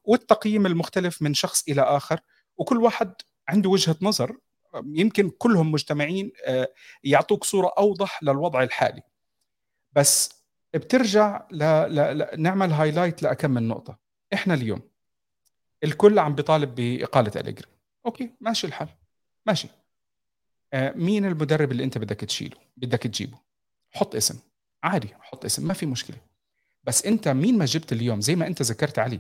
والتقييم 0.04 0.66
المختلف 0.66 1.22
من 1.22 1.34
شخص 1.34 1.64
إلى 1.70 1.82
آخر 1.82 2.20
وكل 2.58 2.78
واحد 2.78 3.14
عنده 3.48 3.70
وجهة 3.70 3.96
نظر 4.02 4.38
يمكن 4.86 5.30
كلهم 5.30 5.72
مجتمعين 5.72 6.32
آه، 6.46 6.74
يعطوك 7.04 7.44
صورة 7.44 7.74
أوضح 7.78 8.24
للوضع 8.24 8.64
الحالي. 8.64 9.02
بس 9.94 10.44
بترجع 10.74 11.48
ل... 11.52 11.64
ل... 11.64 12.18
ل... 12.18 12.42
نعمل 12.42 12.72
highlight 12.72 13.24
لأكم 13.24 13.52
من 13.52 13.68
نقطة. 13.68 13.98
إحنا 14.34 14.54
اليوم 14.54 14.82
الكل 15.84 16.20
عم 16.20 16.36
بيطالب 16.36 16.76
بإقالة 16.76 17.32
أليجري 17.36 17.68
okay 18.06 18.32
ماشي 18.42 18.68
الحال. 18.68 18.88
ماشي. 19.46 19.68
آه، 20.74 20.94
مين 20.96 21.26
المدرب 21.26 21.72
اللي 21.72 21.84
أنت 21.84 21.98
بدك 21.98 22.20
تشيله؟ 22.20 22.58
بدك 22.78 23.00
تجيبه. 23.00 23.38
حط 23.92 24.16
اسم. 24.16 24.40
عادي 24.84 25.10
حط 25.20 25.46
اسم. 25.46 25.68
ما 25.68 25.74
في 25.74 25.86
مشكلة. 25.86 26.18
بس 26.84 27.06
أنت 27.06 27.28
مين 27.28 27.58
ما 27.58 27.66
جبت 27.66 27.92
اليوم؟ 27.94 28.22
زي 28.22 28.36
ما 28.36 28.48
أنت 28.48 28.62
ذكرت 28.62 29.00
علي. 29.00 29.20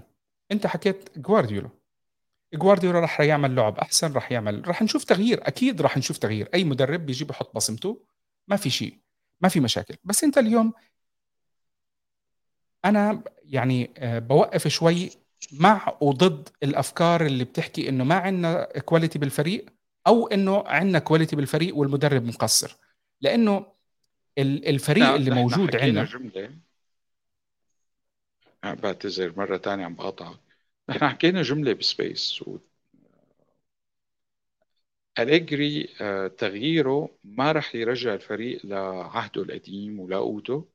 أنت 0.51 0.67
حكيت 0.67 1.17
جوارديولا 1.17 1.69
جوارديولا 2.53 2.99
راح 2.99 3.21
يعمل 3.21 3.55
لعب 3.55 3.77
أحسن 3.77 4.13
راح 4.13 4.31
يعمل 4.31 4.67
راح 4.67 4.81
نشوف 4.81 5.03
تغيير 5.03 5.47
أكيد 5.47 5.81
راح 5.81 5.97
نشوف 5.97 6.17
تغيير. 6.17 6.49
أي 6.53 6.63
مدرب 6.63 7.05
بيجي 7.05 7.25
بحط 7.25 7.55
بصمته 7.55 8.05
ما 8.47 8.55
في 8.55 8.69
شيء 8.69 8.97
ما 9.41 9.49
في 9.49 9.59
مشاكل. 9.59 9.97
بس 10.03 10.23
أنت 10.23 10.37
اليوم 10.37 10.73
أنا 12.85 13.23
يعني 13.43 13.91
آه، 13.97 14.19
بوقف 14.19 14.67
شوي 14.67 15.09
مع 15.51 15.97
وضد 16.01 16.49
الأفكار 16.63 17.25
اللي 17.25 17.43
بتحكي 17.43 17.89
إنه 17.89 18.03
ما 18.03 18.15
عندنا 18.15 18.63
quality 18.79 19.19
بالفريق 19.19 19.65
أو 20.07 20.27
إنه 20.27 20.63
عندنا 20.67 20.99
quality 20.99 21.36
بالفريق 21.35 21.75
والمدرب 21.75 22.23
مقصر. 22.23 22.77
لأنه 23.21 23.65
الفريق 24.37 25.07
اللي 25.07 25.31
موجود 25.31 25.75
عندنا 25.75 26.03
جملة. 26.03 26.51
بعتذر 28.63 29.33
مرة 29.37 29.57
ثانية 29.57 29.85
عم 29.85 29.95
بقاطعك. 29.95 30.50
نحن 30.89 31.07
حكينا 31.07 31.41
جملة 31.41 31.73
ب 31.73 31.85
space 31.85 32.41
و... 32.41 32.57
أليجري 35.19 35.89
آه، 36.01 36.27
تغييره 36.27 37.17
ما 37.23 37.51
رح 37.51 37.75
يرجع 37.75 38.13
الفريق 38.13 38.65
لعهده 38.65 39.41
القديم 39.43 39.99
ولاقوته 39.99 40.67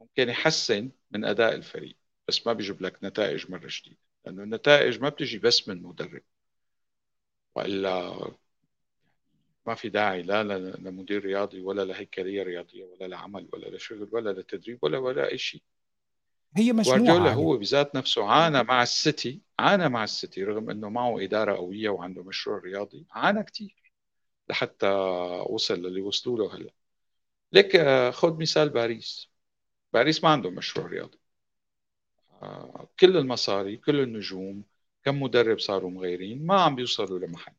ممكن 0.00 0.28
يحسن 0.28 0.90
من 1.10 1.24
أداء 1.24 1.54
الفريق 1.54 1.96
بس 2.28 2.46
ما 2.46 2.52
بيجيب 2.52 2.82
لك 2.82 2.98
نتائج 3.04 3.50
مرة 3.50 3.68
جديدة 3.70 3.98
لأنه 4.26 4.42
النتائج 4.42 5.00
ما 5.00 5.08
بتجي 5.08 5.38
بس 5.38 5.68
من 5.68 5.82
مدرب. 5.82 6.22
وإلا 7.54 8.14
ما 9.66 9.74
في 9.74 9.88
داعي 9.88 10.22
لا 10.22 10.42
لمدير 10.78 11.24
رياضي 11.24 11.60
ولا 11.60 11.84
لهيكلية 11.84 12.42
رياضية 12.42 12.84
ولا 12.84 13.04
لعمل 13.08 13.48
ولا 13.52 13.76
لشغل 13.76 14.08
ولا 14.12 14.30
لتدريب 14.40 14.78
ولا 14.82 14.98
ولا 14.98 15.32
أي 15.32 15.38
شيء 15.38 15.62
هي 16.56 16.72
مجموعة 16.72 16.98
جوارديولا 16.98 17.32
هو 17.32 17.56
بذات 17.56 17.96
نفسه 17.96 18.24
عانى 18.24 18.62
مع 18.62 18.82
السيتي 18.82 19.40
عانى 19.58 19.88
مع 19.88 20.04
السيتي 20.04 20.44
رغم 20.44 20.70
إنه 20.70 20.88
معه 20.88 21.24
إدارة 21.24 21.56
قوية 21.56 21.88
وعنده 21.88 22.22
مشروع 22.22 22.58
رياضي 22.58 23.06
عانى 23.10 23.42
كثير 23.42 23.92
لحتى 24.48 24.88
وصل 25.46 25.74
للي 25.74 26.00
وصلوا 26.00 26.38
له 26.38 26.54
هلأ. 26.54 26.70
لك 27.52 27.76
آه، 27.76 28.10
خذ 28.10 28.40
مثال 28.40 28.68
باريس. 28.68 29.28
باريس 29.92 30.24
ما 30.24 30.30
عنده 30.30 30.50
مشروع 30.50 30.86
رياضي. 30.86 31.18
آه، 32.42 32.88
كل 33.00 33.16
المصاري 33.16 33.76
كل 33.76 34.00
النجوم 34.00 34.62
كم 35.04 35.22
مدرب 35.22 35.58
صاروا 35.58 35.90
مغيرين 35.90 36.46
ما 36.46 36.60
عم 36.60 36.74
بيوصلوا 36.74 37.18
لمحل. 37.18 37.52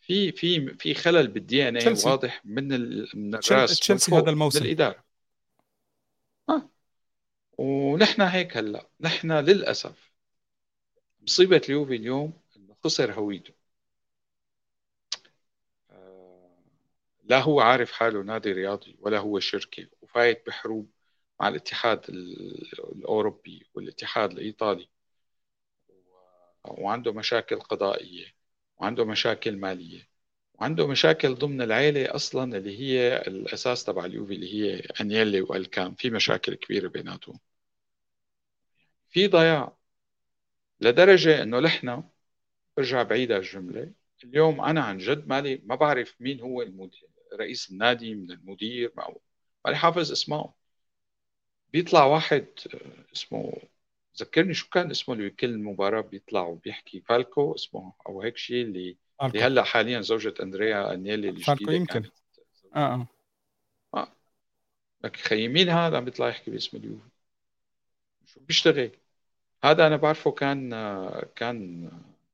في 0.00 0.32
في 0.32 0.74
في 0.74 0.94
خلل 0.94 1.28
بالدي 1.28 1.68
ان 1.68 1.76
اي 1.76 1.94
واضح 2.04 2.42
من 2.44 2.68
من 3.14 3.34
الرأس 3.34 3.80
تشيلسي 3.80 4.14
هذا 4.14 4.30
الموسم. 4.30 4.60
من 4.60 4.66
الاداره. 4.66 5.05
ونحن 7.58 8.22
هيك 8.22 8.56
هلا. 8.56 8.86
نحن 9.00 9.32
للأسف 9.32 10.12
مصيبة 11.22 11.62
اليوفي 11.68 11.96
اليوم 11.96 12.32
إنه 12.56 12.76
خسر 12.84 13.12
هويته. 13.12 13.54
آه، 15.90 16.58
لا 17.24 17.40
هو 17.40 17.60
عارف 17.60 17.92
حاله 17.92 18.22
نادي 18.22 18.52
رياضي 18.52 18.96
ولا 19.00 19.18
هو 19.18 19.40
شركة 19.40 19.86
وفايت 20.02 20.46
بحروب 20.46 20.90
مع 21.40 21.48
الاتحاد 21.48 22.04
الأوروبي 22.08 23.66
والاتحاد 23.74 24.30
الإيطالي. 24.32 24.88
وعنده 26.64 27.12
مشاكل 27.12 27.60
قضائية 27.60 28.26
وعنده 28.78 29.04
مشاكل 29.04 29.56
مالية. 29.56 30.08
وعنده 30.60 30.86
مشاكل 30.86 31.34
ضمن 31.34 31.62
العيلة 31.62 32.14
أصلا 32.14 32.56
اللي 32.58 32.78
هي 32.80 33.16
الأساس 33.18 33.84
تبع 33.84 34.04
اليوفي 34.04 34.34
اللي 34.34 34.54
هي 34.54 34.80
أنيلي 35.00 35.40
وألكام. 35.40 35.94
في 35.94 36.10
مشاكل 36.10 36.54
كبيرة 36.54 36.88
بيناتهم. 36.88 37.38
في 39.08 39.26
ضياع. 39.28 39.76
لدرجة 40.80 41.42
إنه 41.42 41.60
نحن 41.60 42.04
برجع 42.76 43.02
بعيد 43.02 43.32
الجملة 43.32 43.92
اليوم 44.24 44.60
أنا 44.60 44.80
عن 44.84 44.98
جد 44.98 45.28
مالي 45.28 45.62
ما 45.64 45.74
بعرف 45.74 46.16
مين 46.20 46.40
هو 46.40 46.62
المدير 46.62 47.08
رئيس 47.40 47.70
النادي 47.70 48.14
من 48.14 48.30
المدير 48.30 48.92
مالي 49.66 49.76
حافظ 49.76 50.12
اسمه 50.12 50.54
بيطلع 51.72 52.04
واحد 52.04 52.46
اسمه 53.14 53.52
ذكرني 54.20 54.54
شو 54.54 54.68
كان 54.68 54.90
اسمه 54.90 55.14
اللي 55.14 55.28
بكل 55.28 55.58
مباراة 55.58 56.00
بيطلع 56.00 56.40
وبيحكي 56.46 57.00
فالكو 57.00 57.54
اسمه 57.54 57.92
أو 58.08 58.22
هيك 58.22 58.36
شيء 58.36 58.64
اللي 58.64 58.96
اللي 59.22 59.42
هلا 59.42 59.62
حاليا 59.62 60.00
زوجة 60.00 60.34
أندريا 60.42 60.92
انيلي 60.94 61.28
اللي 61.28 61.40
فالكو 61.40 61.70
يمكن. 61.70 62.04
آه 62.74 62.94
آه. 62.94 63.06
آه. 63.94 64.08
لك 65.04 65.16
خيي 65.16 65.48
مين 65.48 65.68
هذا؟ 65.68 65.96
عم 65.96 66.04
بيطلع 66.04 66.28
يحكي 66.28 66.50
باسم 66.50 66.76
اليوفي 66.76 67.08
شو 68.26 68.40
بيشتغل؟ 68.40 68.90
هذا 69.64 69.86
أنا 69.86 69.96
بعرفه 69.96 70.30
كان 70.30 70.70
كان 71.36 71.90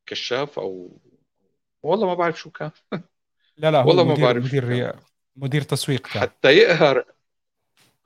كشاف 0.06 0.58
أو 0.58 0.90
والله 1.82 2.06
ما 2.06 2.14
بعرف 2.14 2.38
شو 2.38 2.50
كان. 2.50 2.70
لا 3.56 3.70
لا 3.70 3.82
والله 3.82 4.04
ما 4.04 4.14
بعرف 4.14 4.44
مدير 4.44 4.94
مدير 5.36 5.62
تسويق 5.62 6.00
كان. 6.00 6.22
حتى 6.22 6.48
يقهر. 6.48 7.04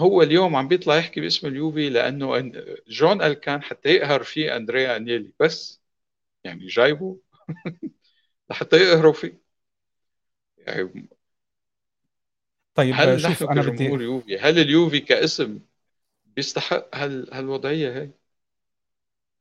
هو 0.00 0.22
اليوم 0.22 0.56
عم 0.56 0.68
بيطلع 0.68 0.96
يحكي 0.96 1.20
باسم 1.20 1.46
اليوفي 1.46 1.88
لأنه 1.88 2.52
جون 2.88 3.22
الكان 3.22 3.62
حتى 3.62 3.88
يقهر 3.88 4.22
فيه 4.22 4.56
أندريا 4.56 4.96
انيلي 4.96 5.32
بس 5.40 5.80
يعني 6.44 6.66
جايبه. 6.66 7.18
لحتى 8.50 8.76
يقهروا 8.76 9.12
فيه. 9.12 9.40
يعني 10.58 11.08
طيب 12.74 12.94
هل 12.98 13.20
شوف 13.20 13.42
نحن 13.42 13.58
أنا 13.58 13.62
بدي 13.62 13.84
يوفي 13.84 14.38
هل 14.38 14.58
اليوفي 14.58 15.00
كاسم 15.00 15.60
بيستحق 16.26 16.96
هال 16.96 17.34
هالوضعية 17.34 18.02
هي 18.02 18.10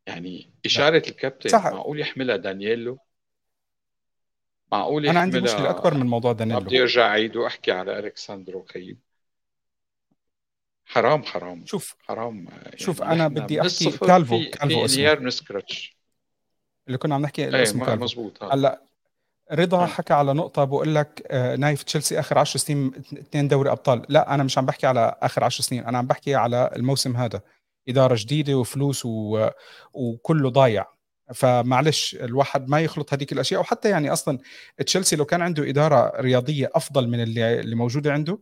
يعني 0.08 0.50
إشارة 0.65 0.98
لا. 0.98 1.08
الكابتن 1.08 1.50
صح. 1.50 1.65
معقول 1.65 2.00
يحملها 2.00 2.36
دانييلو؟ 2.36 3.00
معقول 4.72 5.08
أنا 5.08 5.20
عندي 5.20 5.41
مشكلة 5.41 5.70
أكبر 5.70 5.94
من 5.94 6.06
موضوع 6.06 6.32
دانييلو. 6.32 6.60
بدي 6.60 6.82
أرجع 6.82 7.08
اعيد 7.08 7.36
واحكي 7.36 7.72
على 7.72 8.00
الكساندرو 8.00 8.65
خيب. 8.65 9.00
حرام 10.86 11.24
حرام. 11.24 11.65
شوف 11.65 11.96
حرام. 12.00 12.48
يعني 12.52 12.78
شوف 12.78 13.02
أنا 13.02 13.28
بدي 13.28 13.62
أحكي 13.62 13.91
كالفو 13.91 14.41
كالفو 14.54 14.86
اسمه. 14.86 15.13
نسكرتش 15.13 15.98
اللي 16.88 16.98
كنا 16.98 17.15
عم 17.15 17.22
نحكي 17.22 17.46
إيه 17.46 17.52
كالفو. 17.52 17.96
مزبوط 17.96 18.44
هلأ 18.44 18.82
رضا 19.51 19.84
آه. 19.84 19.86
حكى 19.86 20.13
على 20.13 20.34
نقطة 20.34 20.63
بقول 20.63 20.95
لك 20.95 21.27
آه، 21.31 21.55
نايف 21.55 21.84
تشيلسي 21.84 22.19
آخر 22.19 22.38
10 22.38 22.60
سنين 22.60 22.91
اثنين 23.13 23.47
دوري 23.47 23.71
أبطال، 23.71 24.05
لا 24.10 24.34
أنا 24.34 24.43
مش 24.43 24.58
عم 24.58 24.65
بحكي 24.65 24.88
على 24.88 25.15
آخر 25.21 25.43
10 25.43 25.63
سنين، 25.63 25.86
أنا 25.86 25.97
عم 25.97 26.08
بحكي 26.08 26.36
على 26.36 26.71
الموسم 26.75 27.15
هذا، 27.17 27.41
إدارة 27.89 28.15
جديدة 28.19 28.55
وفلوس 28.55 29.05
و... 29.05 29.49
وكله 29.93 30.49
ضايع، 30.49 30.86
فمعلش 31.34 32.15
الواحد 32.15 32.69
ما 32.69 32.79
يخلط 32.79 33.13
هذيك 33.13 33.31
الأشياء. 33.34 33.62
وحتى 33.62 33.89
يعني 33.89 34.13
أصلا 34.13 34.39
تشيلسي 34.86 35.15
لو 35.15 35.25
كان 35.25 35.41
عنده 35.41 35.69
إدارة 35.69 36.21
رياضية 36.21 36.69
أفضل 36.75 37.08
من 37.08 37.23
اللي 37.23 37.60
اللي 37.60 37.75
موجودة 37.75 38.13
عنده 38.13 38.39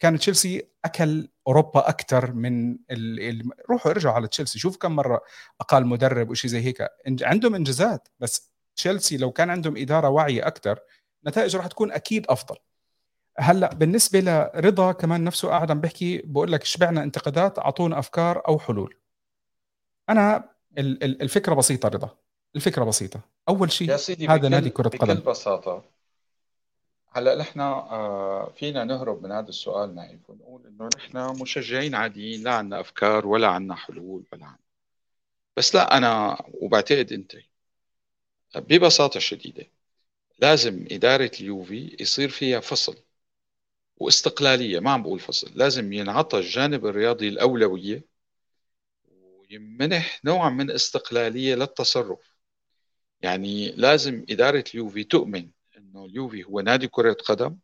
كان 0.00 0.18
تشيلسي 0.18 0.68
أكل 0.84 1.28
أوروبا 1.46 1.88
أكثر 1.88 2.32
من 2.32 2.72
ال... 2.72 3.20
ال... 3.20 3.50
روحوا 3.70 3.90
ارجعوا 3.92 4.14
على 4.14 4.28
تشيلسي. 4.28 4.58
شوف 4.58 4.76
كم 4.76 4.96
مرة 4.96 5.20
أقال 5.60 5.86
مدرب 5.86 6.30
وشيء 6.30 6.50
زي 6.50 6.60
هيك. 6.60 6.88
عندهم 7.22 7.54
انجازات 7.54 8.08
بس 8.20 8.55
تشيلسي 8.76 9.16
لو 9.16 9.32
كان 9.32 9.50
عندهم 9.50 9.76
إدارة 9.76 10.08
واعية 10.08 10.46
أكثر 10.46 10.78
نتائج 11.26 11.56
راح 11.56 11.66
تكون 11.66 11.92
أكيد 11.92 12.26
أفضل. 12.28 12.56
هلأ 13.38 13.74
بالنسبة 13.74 14.20
لرضا 14.20 14.92
كمان 14.92 15.24
نفسه 15.24 15.48
قاعد 15.48 15.70
عم 15.70 15.80
بحكي 15.80 16.22
بقول 16.24 16.52
لك 16.52 16.64
شبعنا 16.64 17.02
انتقادات 17.02 17.58
أعطونا 17.58 17.98
أفكار 17.98 18.42
أو 18.48 18.58
حلول. 18.58 18.96
أنا 20.08 20.50
الفكرة 20.78 21.54
بسيطة 21.54 21.88
رضا 21.88 22.16
الفكرة 22.56 22.84
بسيطة. 22.84 23.20
أول 23.48 23.72
شيء 23.72 23.90
هذا 24.30 24.48
نادي 24.48 24.70
كرة 24.70 24.88
قدم. 24.88 25.14
بكل 25.14 25.30
بساطة 25.30 25.84
هلأ 27.12 27.38
نحن 27.38 27.60
آه، 27.60 28.52
فينا 28.56 28.84
نهرب 28.84 29.22
من 29.22 29.32
هذا 29.32 29.48
السؤال 29.48 29.94
نايف 29.94 30.30
ونقول 30.30 30.66
إنه 30.66 30.88
نحن 30.96 31.42
مشجعين 31.42 31.94
عاديين 31.94 32.42
لا 32.42 32.54
عندنا 32.54 32.80
أفكار 32.80 33.26
ولا 33.26 33.48
عندنا 33.48 33.74
حلول 33.74 34.24
ولا 34.32 34.44
عنا. 34.44 34.58
بس 35.56 35.74
لا 35.74 35.96
أنا 35.96 36.38
وبعتقد 36.54 37.12
أنت 37.12 37.32
ببساطة 38.56 39.20
شديدة 39.20 39.66
لازم 40.38 40.86
إدارة 40.92 41.30
اليوفي 41.40 41.96
يصير 42.00 42.28
فيها 42.28 42.60
فصل 42.60 42.96
واستقلالية 43.96 44.80
ما 44.80 44.90
عم 44.90 45.02
بقول 45.02 45.20
فصل 45.20 45.52
لازم 45.54 45.92
ينعطى 45.92 46.38
الجانب 46.38 46.86
الرياضي 46.86 47.28
الأولوية 47.28 48.04
ويمنح 49.12 50.20
نوع 50.24 50.48
من 50.50 50.70
استقلالية 50.70 51.54
للتصرف. 51.54 52.36
يعني 53.22 53.70
لازم 53.72 54.24
إدارة 54.30 54.64
اليوفي 54.74 55.04
تؤمن 55.04 55.50
إنه 55.76 56.04
اليوفي 56.04 56.44
هو 56.44 56.60
نادي 56.60 56.88
كرة 56.88 57.12
قدم 57.12 57.58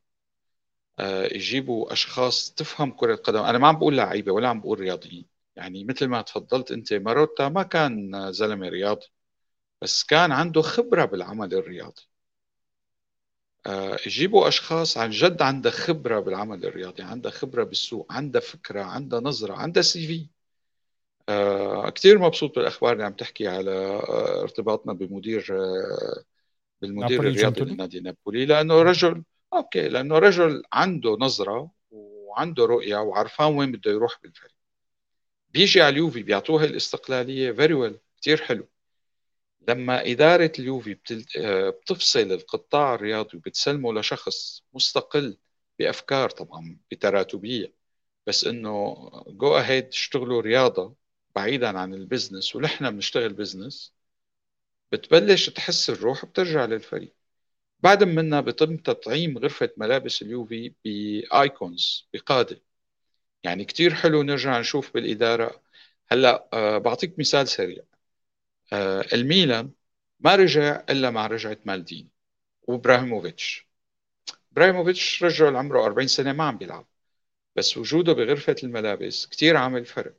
آه، 0.99 1.25
يجيبوا 1.25 1.93
أشخاص 1.93 2.55
تفهم 2.55 2.93
كرة 2.93 3.15
قدم. 3.17 3.39
أنا 3.43 3.59
ما 3.59 3.69
عم 3.69 3.79
بقول 3.79 3.97
لعيبة 3.97 4.33
ولا 4.33 4.49
عم 4.49 4.61
بقول 4.61 4.81
رياضيين 4.81 5.27
يعني 5.57 5.85
مثل 5.85 6.07
ما 6.07 6.23
تفضلت 6.23 6.73
أنت 6.73 6.93
ماروتا 6.93 7.49
ما 7.49 7.63
كان 7.63 8.13
زلمة 8.33 8.69
رياضي. 8.69 9.07
بس 9.83 10.05
كان 10.05 10.33
عنده 10.33 10.63
خبرة 10.63 11.05
بالعمل 11.05 11.55
الرياضي. 11.55 12.03
آه، 13.67 13.99
يجيبوا 14.07 14.49
أشخاص 14.49 14.99
عن 14.99 15.11
جد 15.11 15.43
عندها 15.43 15.73
خبرة 15.73 16.21
بالعمل 16.21 16.65
الرياضي 16.67 17.03
عندها 17.03 17.31
خبرة 17.31 17.65
بالسوق 17.65 18.13
عندها 18.13 18.41
فكرة 18.41 18.83
عندها 18.83 19.21
نظرة 19.21 19.55
عندها 19.55 19.83
CV. 19.83 20.27
آه 21.29 21.91
كثير 21.91 22.19
مبسوط 22.19 22.57
بالأخبار 22.57 22.93
اللي 22.93 23.05
عم 23.05 23.13
تحكي 23.13 23.49
على 23.49 23.71
آه 23.71 24.43
ارتباطنا 24.43 24.93
بمدير 24.93 25.47
بالمدير 26.83 27.21
الرياضي 27.21 27.61
للنادي 27.61 28.01
نابولي 28.01 28.47
لأنه 28.47 28.83
رجل 28.83 29.23
okay 29.53 29.89
لأنه 29.89 30.19
رجل 30.19 30.63
عنده 30.73 31.17
نظرة 31.21 31.71
وعنده 31.91 32.65
رؤية 32.65 32.97
وعرفان 32.97 33.55
وين 33.57 33.73
بده 33.73 33.91
يروح 33.91 34.19
بالفريق. 34.23 34.55
بيجي 35.51 35.83
على 35.83 35.93
اليوفي 35.93 36.23
بيعطوه 36.23 36.65
الاستقلالية 36.65 37.53
very 37.53 37.75
well 37.75 37.99
كثير 38.23 38.37
حلو. 38.37 38.69
لما 39.69 40.11
إدارة 40.13 40.53
اليوفي 40.59 40.97
آه، 41.39 41.71
بتفصل 41.71 42.21
القطاع 42.33 42.95
الرياضي 42.95 43.37
وبتسلمه 43.39 43.93
لشخص 43.95 44.63
مستقل 44.75 45.39
بأفكار 45.79 46.31
طبعا 46.31 46.79
بتراتبية 46.91 47.75
بس 48.27 48.45
إنه 48.47 48.95
go 49.29 49.57
ahead 49.59 49.87
اشتغلوا 49.89 50.41
رياضة 50.43 50.97
بعيدا 51.37 51.79
عن 51.79 51.95
ال 51.95 52.02
business 52.02 52.57
ونحن 52.57 52.91
بنشتغل 52.91 53.33
business 53.35 53.95
بتبلش 54.93 55.51
تحس 55.51 55.91
الروح 55.91 56.25
بترجع 56.25 56.65
للفريق. 56.65 57.15
بعد 57.81 58.05
منها 58.05 58.41
بتم 58.41 58.77
تطعيم 58.77 59.39
غرفة 59.39 59.71
ملابس 59.77 60.23
اليوفي 60.23 60.75
ب 60.85 61.06
icons 61.06 62.09
بقادة. 62.15 62.63
يعني 63.45 63.67
كتير 63.67 63.95
حلو 63.95 64.23
نرجع 64.23 64.61
نشوف 64.61 64.95
بالإدارة. 64.95 65.63
هلأ 66.13 66.49
أه 66.55 66.79
بعطيك 66.79 67.19
مثال 67.19 67.49
سريع. 67.49 67.85
الميلان 69.15 69.71
ما 70.21 70.37
رجع 70.37 70.85
إلا 70.91 71.11
مع 71.11 71.27
رجعة 71.27 71.59
مالديني 71.65 72.11
وإبراهيموفيتش. 72.63 73.69
إبراهيموفيتش 74.53 75.25
رجع 75.25 75.59
عمره 75.59 75.85
40 75.85 76.09
سنة 76.09 76.33
ما 76.33 76.45
عم 76.45 76.59
بيلعب 76.59 76.87
بس 77.57 77.77
وجوده 77.79 78.13
بغرفة 78.13 78.57
الملابس 78.65 79.27
كتير 79.27 79.57
عامل 79.57 79.85
فرق. 79.85 80.17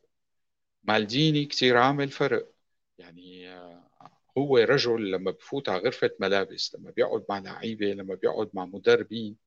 مالديني 0.83 1.45
كتير 1.45 1.77
عامل 1.77 2.09
فرق. 2.09 2.53
يعني 2.97 3.49
آه، 3.53 3.89
هو 4.37 4.57
رجل 4.57 5.11
لما 5.11 5.31
بفوت 5.31 5.69
على 5.69 5.83
غرفة 5.83 6.11
ملابس 6.19 6.75
لما 6.75 6.91
بيقعد 6.91 7.25
مع 7.29 7.39
لعيبة 7.39 7.85
لما 7.85 8.15
بيقعد 8.15 8.49
مع 8.53 8.65
مدربين 8.65 9.37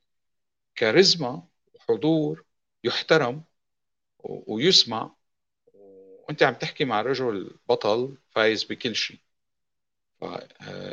كاريزما 0.75 1.47
وحضور 1.73 2.45
يحترم 2.83 3.43
ويسمع 4.19 5.15
وانت 6.27 6.43
عم 6.43 6.53
تحكي 6.53 6.85
مع 6.85 7.01
رجل 7.01 7.57
بطل 7.69 8.17
فايز 8.29 8.63
بكل 8.63 8.95
شيء. 8.95 9.19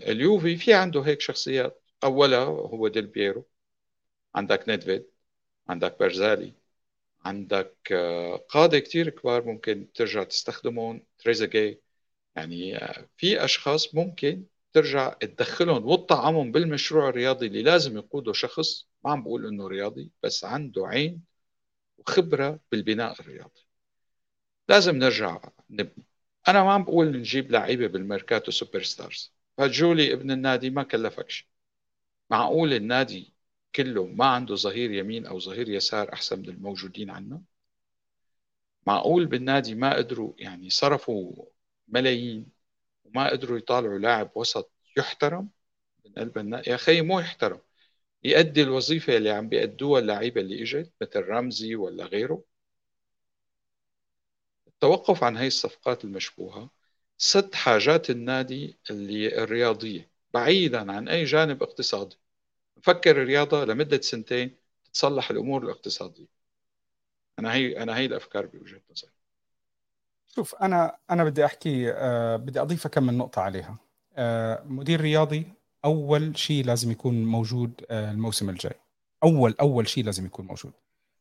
اليوفي 0.08 0.56
في 0.56 0.74
عنده 0.74 1.00
هيك 1.00 1.20
شخصيات. 1.20 1.82
اولها 2.04 2.44
هو 2.44 2.88
ديل 2.88 3.06
بيرو 3.06 3.46
عندك 4.34 4.68
نيدفيد 4.68 5.06
عندك 5.68 5.98
برزالي 6.00 6.54
عندك 7.24 7.76
آه، 7.92 8.36
قادة 8.36 8.78
كتير 8.80 9.10
كبار 9.10 9.44
ممكن 9.46 9.92
ترجع 9.94 10.22
تستخدمهم. 10.24 11.06
تريزاجي 11.18 11.82
يعني 12.36 12.76
آه، 12.78 13.08
في 13.16 13.44
أشخاص 13.44 13.94
ممكن 13.94 14.46
ترجع 14.72 15.14
تدخلهم 15.14 15.86
وتطعمهم 15.86 16.52
بالمشروع 16.52 17.08
الرياضي 17.08 17.46
اللي 17.46 17.62
لازم 17.62 17.96
يقوده 17.98 18.32
شخص. 18.32 18.88
ما 19.04 19.12
عم 19.12 19.22
بقول 19.24 19.46
إنه 19.46 19.68
رياضي 19.68 20.12
بس 20.22 20.44
عنده 20.44 20.86
عين 20.86 21.24
وخبرة 21.98 22.60
بالبناء 22.72 23.20
الرياضي. 23.20 23.66
لازم 24.68 24.96
نرجع. 24.96 25.40
نبني 25.70 26.06
أنا 26.48 26.62
ما 26.64 26.72
عم 26.72 26.84
بقول 26.84 27.18
نجيب 27.18 27.50
لعيبة 27.50 27.86
بالميركاتو 27.86 28.50
super 28.50 28.82
stars 28.82 29.32
فاجولي 29.58 30.12
ابن 30.12 30.30
النادي 30.30 30.70
ما 30.70 30.82
كلفك 30.82 31.30
شيء. 31.30 31.46
معقول 32.30 32.72
النادي 32.72 33.34
كله 33.74 34.06
ما 34.06 34.26
عنده 34.26 34.54
ظهير 34.54 34.90
يمين 34.92 35.26
أو 35.26 35.40
ظهير 35.40 35.68
يسار 35.68 36.12
أحسن 36.12 36.38
من 36.38 36.48
الموجودين 36.48 37.10
عنا 37.10 37.42
معقول 38.86 39.26
بالنادي 39.26 39.74
ما 39.74 39.96
قدروا 39.96 40.32
يعني 40.38 40.70
صرفوا 40.70 41.46
ملايين 41.88 42.46
وما 43.04 43.30
قدروا 43.30 43.58
يطالعوا 43.58 43.98
لاعب 43.98 44.30
وسط 44.34 44.72
يحترم؟ 44.96 45.48
من 46.04 46.12
قلب 46.12 46.38
النادي 46.38 46.70
يا 46.70 46.74
أخي 46.74 47.00
مو 47.00 47.20
يحترم 47.20 47.60
يؤدي 48.24 48.62
الوظيفة 48.62 49.16
اللي 49.16 49.30
عم 49.30 49.48
بيأدوها 49.48 50.00
اللعيبة 50.00 50.40
اللي 50.40 50.62
إجت 50.62 50.92
مثل 51.02 51.20
رمزي 51.20 51.76
ولا 51.76 52.04
غيره. 52.04 52.44
التوقف 54.84 55.24
عن 55.24 55.36
هاي 55.36 55.46
الصفقات 55.46 56.04
المشبوهة 56.04 56.70
سد 57.18 57.54
حاجات 57.54 58.10
النادي 58.10 58.78
اللي 58.90 59.42
الرياضية 59.42 60.10
بعيدا 60.34 60.92
عن 60.92 61.08
أي 61.08 61.24
جانب 61.24 61.62
اقتصادي. 61.62 62.16
نفكر 62.78 63.22
الرياضة 63.22 63.64
لمدة 63.64 64.00
سنتين 64.00 64.56
تتصلح 64.84 65.30
الأمور 65.30 65.64
الاقتصادية. 65.64 66.26
أنا 67.38 67.54
هي 67.54 67.82
أنا 67.82 67.96
هي 67.96 68.06
الأفكار 68.06 68.46
بوجهة 68.46 68.80
نظري. 68.90 69.10
شوف 70.34 70.54
أنا 70.54 70.96
أنا 71.10 71.24
بدي 71.24 71.44
أحكي 71.44 71.92
آه 71.92 72.36
بدي 72.36 72.60
أضيف 72.60 72.86
كم 72.86 73.06
من 73.06 73.18
نقطة 73.18 73.42
عليها. 73.42 73.78
آه 74.16 74.62
مدير 74.66 75.00
رياضي 75.00 75.46
أول 75.84 76.38
شيء 76.38 76.64
لازم 76.64 76.90
يكون 76.90 77.24
موجود 77.24 77.84
آه 77.90 78.10
الموسم 78.10 78.50
الجاي. 78.50 78.74
أول 79.22 79.54
أول 79.60 79.88
شيء 79.88 80.04
لازم 80.04 80.26
يكون 80.26 80.46
موجود. 80.46 80.72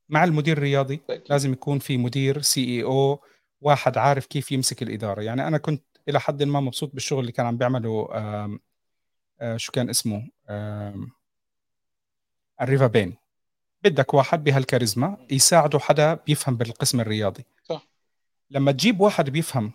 مع 0.09 0.24
المدير 0.24 0.57
الرياضي 0.57 1.01
لازم 1.30 1.53
يكون 1.53 1.80
في 1.80 1.97
مدير 1.97 2.41
CEO 2.41 3.20
واحد 3.64 3.97
عارف 3.97 4.26
كيف 4.26 4.51
يمسك 4.51 4.84
الإدارة. 4.84 5.22
يعني 5.22 5.47
أنا 5.47 5.57
كنت 5.57 5.84
إلى 6.09 6.20
حد 6.20 6.43
ما 6.43 6.59
مبسوط 6.59 6.93
بالشغل 6.93 7.20
اللي 7.20 7.32
كان 7.32 7.45
عم 7.45 7.57
بيعمله 7.57 8.07
آه 8.11 9.57
شو 9.57 9.72
كان 9.72 9.89
اسمه؟ 9.89 10.30
أريفابيني. 12.62 13.16
بدك 13.84 14.14
واحد 14.14 14.43
بهالكاريزما 14.43 15.18
يساعده 15.32 15.80
حدا 15.80 16.14
بيفهم 16.14 16.57
بالقسم 16.57 16.99
الرياضي. 17.01 17.45
صح. 17.64 17.88
لما 18.49 18.72
تجيب 18.72 18.99
واحد 18.99 19.30
بيفهم 19.30 19.72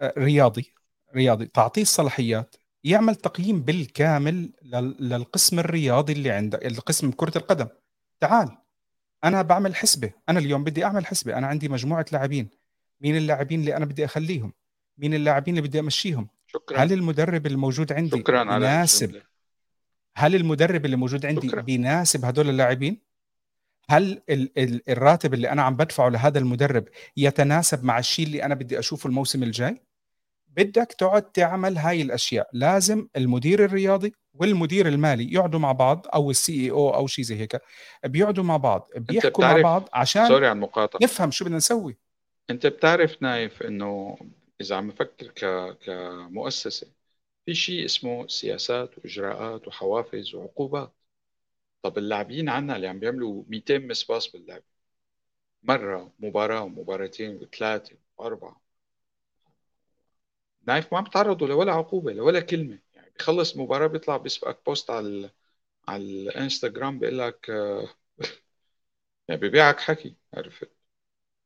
آه، 0.00 0.14
رياضي 0.18 0.74
رياضي 1.14 1.46
تعطيه 1.46 1.82
الصلاحيات 1.82 2.56
يعمل 2.84 3.14
تقييم 3.14 3.62
بالكامل 3.62 4.52
للقسم 5.00 5.58
الرياضي 5.58 6.12
اللي 6.12 6.30
عندك 6.30 6.66
القسم 6.66 7.10
كرة 7.10 7.38
القدم. 7.38 7.68
تعال 8.20 8.58
أنا 9.24 9.42
بعمل 9.42 9.76
حسبة 9.76 10.12
أنا 10.28 10.38
اليوم 10.38 10.64
بدي 10.64 10.84
أعمل 10.84 11.06
حسبة 11.06 11.38
أنا 11.38 11.46
عندي 11.46 11.68
مجموعة 11.68 12.06
لاعبين. 12.12 12.61
مين 13.02 13.16
اللاعبين 13.16 13.60
اللي 13.60 13.76
أنا 13.76 13.84
بدي 13.84 14.04
أخليهم؟ 14.04 14.52
مين 14.98 15.14
اللاعبين 15.14 15.56
اللي 15.56 15.68
بدي 15.68 15.80
أمشيهم؟ 15.80 16.28
شكرا. 16.46 16.78
هل 16.78 16.92
المدرب 16.92 17.46
الموجود 17.46 17.92
عندي 17.92 18.18
شكرا 18.18 18.42
يناسب 18.42 19.22
هل 20.16 20.34
المدرب 20.34 20.84
اللي 20.84 20.96
موجود 20.96 21.26
عندي 21.26 21.48
شكرا. 21.48 21.60
بيناسب 21.60 22.24
هدول 22.24 22.48
اللاعبين؟ 22.48 23.00
هل 23.90 24.22
ال 24.30 24.58
ال 24.58 24.90
الراتب 24.90 25.34
اللي 25.34 25.50
أنا 25.50 25.62
عم 25.62 25.76
بدفعه 25.76 26.08
لهذا 26.08 26.38
المدرب 26.38 26.84
يتناسب 27.16 27.84
مع 27.84 27.98
الشيء 27.98 28.26
اللي 28.26 28.44
أنا 28.44 28.54
بدي 28.54 28.78
أشوفه 28.78 29.06
الموسم 29.06 29.42
الجاي؟ 29.42 29.82
بدك 30.46 30.94
تقعد 30.98 31.22
تعمل 31.22 31.78
هاي 31.78 32.02
الأشياء. 32.02 32.48
لازم 32.52 33.08
المدير 33.16 33.64
الرياضي 33.64 34.14
والمدير 34.34 34.88
المالي 34.88 35.32
يقعدوا 35.32 35.60
مع 35.60 35.72
بعض 35.72 36.06
أو 36.14 36.30
ال 36.30 36.64
CEO 36.64 36.94
أو 36.94 37.06
شيء 37.06 37.24
زي 37.24 37.40
هيك. 37.40 37.60
بيقعدوا 38.04 38.44
مع 38.44 38.56
بعض 38.56 38.88
بيحكوا 38.96 39.44
مع 39.44 39.60
بعض 39.60 39.88
عشان 39.92 40.28
sorry 40.28 40.46
على 40.46 40.56
المقاطعة. 40.56 41.00
نفهم 41.02 41.30
شو 41.30 41.44
بدنا 41.44 41.56
نسوي. 41.56 41.96
أنت 42.50 42.66
بتعرف 42.66 43.22
نايف 43.22 43.62
إنه 43.62 44.16
إذا 44.60 44.76
عم 44.76 44.86
نفكر 44.88 45.26
ك... 45.28 45.44
كمؤسسة 45.78 46.92
في 47.46 47.54
شيء 47.54 47.84
اسمه 47.84 48.26
سياسات 48.28 48.98
وإجراءات 48.98 49.68
وحوافز 49.68 50.34
وعقوبات. 50.34 50.92
طب 51.82 51.98
اللاعبين 51.98 52.48
عنا 52.48 52.76
اللي 52.76 52.88
عم 52.88 53.00
بيعملوا 53.00 53.44
200 53.48 53.88
مسباس 53.88 54.28
باللعب. 54.28 54.64
مرة 55.62 56.12
مباراة 56.18 56.62
ومباراتين 56.62 57.36
وثلاثة 57.36 57.96
وأربعة. 58.18 58.60
نايف 60.66 60.92
ما 60.92 60.98
عم 60.98 61.04
لولا 61.46 61.72
عقوبة 61.72 62.12
لولا 62.12 62.40
كلمة. 62.40 62.78
يعني 62.94 63.10
بيخلص 63.18 63.56
مباراة 63.56 63.86
بيطلع 63.86 64.16
بيسبقك 64.16 64.58
بوست 64.66 64.90
على 64.90 65.30
على 65.88 66.04
الإنستغرام 66.04 66.98
بيقول 66.98 67.18
لك 67.18 67.50
يعني 69.28 69.40
ببيعك 69.40 69.80
حكي 69.80 70.16
عرفت؟ 70.34 70.70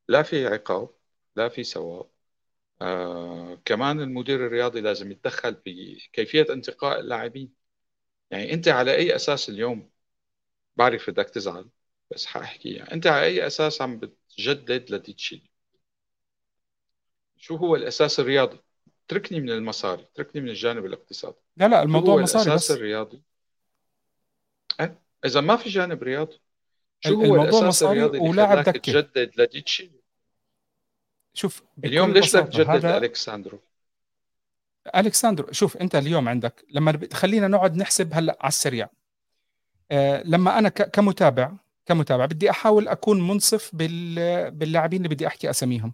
لا 0.07 0.23
في 0.23 0.47
عقاب 0.47 0.89
لا 1.35 1.49
في 1.49 1.63
ثواب. 1.63 2.09
آه 2.81 3.61
كمان 3.65 4.01
المدير 4.01 4.45
الرياضي 4.45 4.81
لازم 4.81 5.11
يتدخل 5.11 5.53
بكيفية 5.65 6.45
انتقاء 6.49 6.99
اللاعبين. 6.99 7.53
يعني 8.31 8.53
أنت 8.53 8.67
على 8.67 8.95
أي 8.95 9.15
أساس 9.15 9.49
اليوم؟ 9.49 9.89
بعرف 10.75 11.09
بدك 11.09 11.29
تزعل 11.29 11.69
بس 12.11 12.25
حأحكيها. 12.25 12.93
أنت 12.93 13.07
على 13.07 13.25
أي 13.25 13.47
أساس 13.47 13.81
عم 13.81 13.99
بتجدد 13.99 14.91
لديتشيلي 14.91 15.49
شو 17.37 17.55
هو 17.55 17.75
الأساس 17.75 18.19
الرياضي؟ 18.19 18.59
تركني 19.07 19.39
من 19.41 19.49
المصاري 19.49 20.05
تركني 20.15 20.41
من 20.41 20.49
الجانب 20.49 20.85
الاقتصادي. 20.85 21.37
لا 21.57 21.67
لا 21.67 21.83
الموضوع 21.83 22.13
هو 22.13 22.19
مصاري 22.19 22.49
الأساس 22.49 22.71
بس. 22.71 22.77
الرياضي؟ 22.77 23.21
أه؟ 24.79 25.01
إذا 25.25 25.41
ما 25.41 25.55
في 25.55 25.69
جانب 25.69 26.03
رياضي 26.03 26.39
شو 26.99 27.15
هو 27.15 27.35
الرياضي 27.81 28.17
اللي 28.17 28.29
ولاعب 28.29 28.57
دكة. 28.57 28.71
تجدد 28.71 29.31
لديتشيلي 29.37 30.01
شوف 31.33 31.63
اليوم 31.83 32.11
ليش 32.11 32.35
بدك 32.35 32.53
تجدد. 32.53 32.85
الكساندرو 32.85 33.59
الكساندرو 34.95 35.51
شوف 35.51 35.77
أنت 35.77 35.95
اليوم 35.95 36.29
عندك 36.29 36.65
لما 36.69 36.99
خلينا 37.13 37.47
نقعد 37.47 37.77
نحسب 37.77 38.13
هلأ 38.13 38.37
على 38.41 38.49
السريع. 38.49 38.89
آه، 39.91 40.23
لما 40.25 40.59
أنا 40.59 40.69
كمتابع 40.69 41.51
كمتابع 41.85 42.25
بدي 42.25 42.49
أحاول 42.49 42.87
أكون 42.87 43.27
منصف 43.27 43.69
باللاعبين 43.73 44.97
اللي 44.97 45.15
بدي 45.15 45.27
أحكي 45.27 45.49
أساميهم. 45.49 45.93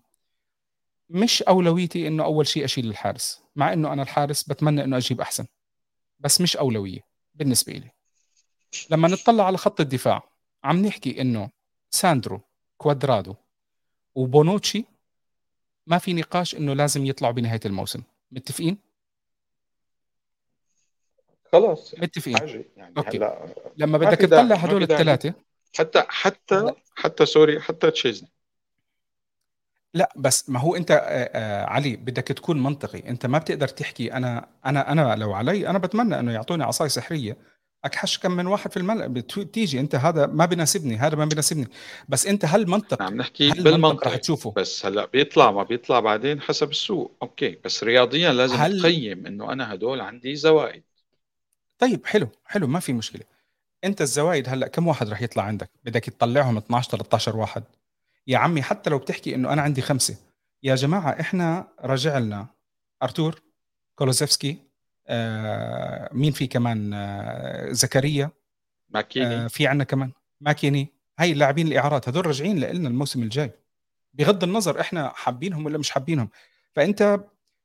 مش 1.09 1.43
أولويتي 1.43 2.07
إنه 2.07 2.23
أول 2.23 2.47
شيء 2.47 2.65
أشيل 2.65 2.89
الحارس 2.89 3.43
مع 3.55 3.73
إنه 3.73 3.93
أنا 3.93 4.01
الحارس 4.01 4.43
بتمنى 4.43 4.83
إنه 4.83 4.97
أجيب 4.97 5.21
أحسن 5.21 5.45
بس 6.19 6.41
مش 6.41 6.57
أولوية 6.57 6.99
بالنسبة 7.33 7.73
لي 7.73 7.91
لما 8.89 9.07
نطلع 9.07 9.45
على 9.45 9.57
خط 9.57 9.81
الدفاع 9.81 10.32
عم 10.63 10.85
نحكي 10.85 11.21
إنه 11.21 11.49
ساندرو 11.89 12.41
كوادرادو 12.77 13.35
وبونوتشي 14.15 14.85
ما 15.87 15.97
في 15.97 16.13
نقاش 16.13 16.55
إنه 16.55 16.73
لازم 16.73 17.05
يطلعوا 17.05 17.33
بنهاية 17.33 17.59
الموسم. 17.65 18.03
متفقين؟ 18.31 18.77
خلاص 21.51 21.95
متفقين. 21.97 22.65
يعني 22.77 22.93
okay. 22.97 23.17
هلا 23.17 23.55
لما 23.77 23.97
بدك 23.97 24.17
تطلع 24.17 24.55
هدول 24.55 24.83
الثلاثة. 24.83 25.33
حتى 25.77 26.03
حتى 26.07 26.73
حتى 26.95 27.25
sorry 27.25 27.61
حتى 27.61 27.91
تشيزني. 27.91 28.29
لا 29.93 30.13
بس 30.15 30.49
ما 30.49 30.59
هو 30.59 30.75
أنت 30.75 30.91
آه، 30.91 30.95
آه، 30.95 31.65
علي 31.65 31.95
بدك 31.95 32.27
تكون 32.27 32.63
منطقي. 32.63 33.09
أنت 33.09 33.25
ما 33.25 33.37
بتقدر 33.37 33.67
تحكي. 33.67 34.13
أنا 34.13 34.49
أنا 34.65 34.91
أنا 34.91 35.15
لو 35.15 35.33
علي 35.33 35.67
أنا 35.67 35.77
بتمنى 35.79 36.19
إنه 36.19 36.31
يعطوني 36.31 36.63
عصاي 36.63 36.89
سحرية. 36.89 37.37
أكحش 37.85 38.17
كم 38.17 38.31
من 38.31 38.47
واحد 38.47 38.71
في 38.71 38.77
الملأ. 38.77 39.07
بتيجي 39.07 39.79
أنت 39.79 39.95
هذا 39.95 40.25
ما 40.25 40.45
بيناسبني 40.45 40.97
هذا 40.97 41.15
ما 41.15 41.25
بيناسبني 41.25 41.67
بس 42.09 42.27
أنت 42.27 42.45
هل 42.45 42.69
منطق 42.69 43.01
عم 43.01 43.17
نحكي 43.17 43.51
بالمنطق. 43.51 44.07
رح 44.07 44.15
تشوفه. 44.15 44.53
بس 44.57 44.85
هلأ 44.85 45.05
بيطلع 45.05 45.51
ما 45.51 45.63
بيطلع 45.63 45.99
بعدين 45.99 46.41
حسب 46.41 46.69
السوق. 46.69 47.11
okay 47.21 47.57
بس 47.65 47.83
رياضيا 47.83 48.33
لازم 48.33 48.55
هل... 48.55 48.81
تقيم 48.81 49.25
إنه 49.25 49.53
أنا 49.53 49.73
هدول 49.73 50.01
عندي 50.01 50.35
زوائد 50.35 50.83
طيب 51.79 52.05
حلو 52.05 52.27
حلو 52.45 52.67
ما 52.67 52.79
في 52.79 52.93
مشكلة. 52.93 53.23
أنت 53.83 54.01
الزوايد 54.01 54.49
هلأ 54.49 54.67
كم 54.67 54.87
واحد 54.87 55.09
رح 55.09 55.21
يطلع 55.21 55.43
عندك؟ 55.43 55.69
بدك 55.83 56.03
تطلعهم 56.03 56.57
12 56.57 56.89
13 56.89 57.37
واحد. 57.37 57.63
يا 58.27 58.37
عمي 58.37 58.61
حتى 58.61 58.89
لو 58.89 58.97
بتحكي 58.97 59.35
إنه 59.35 59.53
أنا 59.53 59.61
عندي 59.61 59.81
خمسة. 59.81 60.15
يا 60.63 60.75
جماعة 60.75 61.19
إحنا 61.19 61.67
رجع 61.83 62.17
لنا 62.17 62.47
أرتور 63.03 63.41
كولوزيفسكي 63.95 64.57
آه 65.07 66.09
مين 66.13 66.31
في 66.31 66.47
كمان؟ 66.47 66.93
آه 66.93 67.71
زكريا. 67.71 68.31
ماكيني. 68.89 69.35
آه 69.35 69.47
في 69.47 69.67
عندنا 69.67 69.83
كمان. 69.83 70.11
ماكيني. 70.41 70.93
هاي 71.19 71.31
اللاعبين 71.31 71.67
الإعارات 71.67 72.09
هذول 72.09 72.25
راجعين 72.25 72.59
لنا 72.59 72.89
الموسم 72.89 73.23
الجاي. 73.23 73.51
بغض 74.13 74.43
النظر 74.43 74.81
إحنا 74.81 75.11
حابينهم 75.15 75.65
ولا 75.65 75.77
مش 75.77 75.91
حابينهم. 75.91 76.29
فأنت 76.75 77.19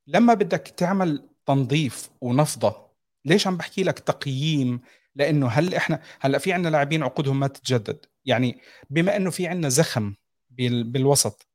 لما 0.07 0.35
بدك 0.35 0.75
تعمل 0.77 1.29
تنظيف 1.47 2.11
ونفضة 2.21 2.89
ليش 3.25 3.47
عم 3.47 3.57
بحكي 3.57 3.83
لك 3.83 3.99
تقييم؟ 3.99 4.81
لأنه 5.15 5.49
هل 5.49 5.75
إحنا 5.75 6.01
هلأ 6.21 6.39
في 6.39 6.53
عندنا 6.53 6.71
لاعبين 6.71 7.03
عقودهم 7.03 7.41
ما 7.41 7.47
تتجدد. 7.47 8.07
يعني 8.25 8.61
بما 8.91 9.17
إنه 9.17 9.31
في 9.31 9.47
عندنا 9.47 9.69
زخم 9.69 10.15
بالوسط 10.51 11.48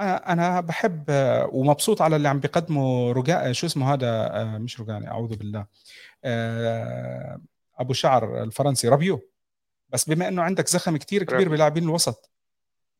أنا 0.00 0.60
بحب 0.60 1.04
ومبسوط 1.52 2.02
على 2.02 2.16
اللي 2.16 2.28
عم 2.28 2.40
بيقدمه 2.40 3.12
رجاء 3.12 3.52
شو 3.52 3.66
اسمه 3.66 3.94
هذا؟ 3.94 4.44
مش 4.58 4.80
رجاني 4.80 5.08
أعوذ 5.08 5.36
بالله. 5.36 5.66
أبو 7.78 7.92
شعر 7.92 8.42
الفرنسي 8.42 8.88
رابيو. 8.88 9.20
بس 9.88 10.08
بما 10.08 10.28
إنه 10.28 10.42
عندك 10.42 10.68
زخم 10.68 10.96
كتير 10.96 11.22
كبير 11.22 11.48
بلاعبين 11.48 11.82
الوسط 11.82 12.30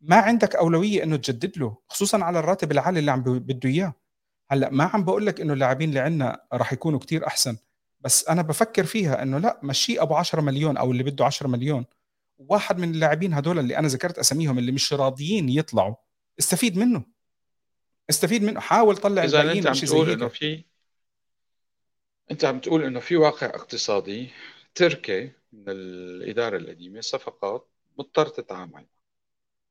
ما 0.01 0.17
عندك 0.17 0.57
أولوية 0.57 1.03
إنه 1.03 1.17
تجدد 1.17 1.59
له 1.59 1.77
خصوصا 1.89 2.25
على 2.25 2.39
الراتب 2.39 2.73
العالي 2.73 3.01
اللي 3.01 3.11
عم 3.11 3.23
بده 3.23 3.69
إياه. 3.69 3.95
هلأ 4.51 4.71
ما 4.71 4.85
عم 4.85 5.05
بقول 5.05 5.27
لك 5.27 5.41
إنه 5.41 5.53
اللاعبين 5.53 5.89
اللي 5.89 6.01
عندنا 6.01 6.41
راح 6.53 6.73
يكونوا 6.73 6.99
كتير 6.99 7.27
أحسن 7.27 7.57
بس 8.01 8.29
أنا 8.29 8.43
بفكر 8.43 8.85
فيها 8.85 9.23
إنه 9.23 9.39
لا 9.39 9.61
مشي 9.63 10.03
أبو 10.03 10.15
10 10.15 10.41
مليون 10.41 10.77
أو 10.77 10.93
اللي 10.93 11.03
بده 11.03 11.25
10 11.25 11.49
مليون. 11.49 11.85
واحد 12.39 12.79
من 12.79 12.91
اللاعبين 12.91 13.35
هدول 13.35 13.59
اللي 13.59 13.79
أنا 13.79 13.89
ذكرت 13.89 14.19
أساميهم 14.19 14.59
اللي 14.59 14.73
مش 14.73 14.93
راضيين 14.93 15.49
يطلعوا. 15.49 15.95
استفيد 16.39 16.79
منه. 16.79 17.05
استفيد 18.11 18.43
منه. 18.43 18.61
حاول 18.61 18.97
طلع 18.97 19.25
إذا 19.25 19.53
أنت 19.53 19.67
عم 19.67 19.75
تقول 19.75 20.11
إنه 20.11 20.29
في 20.29 20.65
أنت 22.31 22.45
عم 22.45 22.61
تقول 22.61 22.85
إنه 22.85 23.01
في 23.01 23.17
واقع 23.17 23.47
اقتصادي 23.47 24.31
تركي 24.75 25.33
من 25.53 25.65
الإدارة 25.69 26.57
القديمة 26.57 27.01
صفقات 27.01 27.69
مضطر 27.99 28.27
تتعامل. 28.27 28.87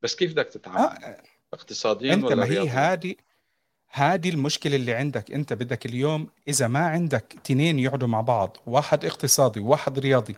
بس 0.01 0.15
كيف 0.15 0.31
بدك 0.31 0.45
تتعامل؟ 0.45 1.03
آه. 1.03 1.23
اقتصاديا 1.53 2.13
أنت 2.13 2.23
ولا 2.23 2.35
ما 2.35 2.45
هي 2.45 2.69
هذه 2.69 3.15
هذه 3.89 4.29
المشكلة 4.29 4.75
اللي 4.75 4.93
عندك. 4.93 5.31
أنت 5.31 5.53
بدك 5.53 5.85
اليوم 5.85 6.29
إذا 6.47 6.67
ما 6.67 6.79
عندك 6.79 7.35
تنين 7.43 7.79
يقعدوا 7.79 8.07
مع 8.07 8.21
بعض 8.21 8.57
واحد 8.65 9.05
اقتصادي 9.05 9.59
وواحد 9.59 9.99
رياضي 9.99 10.35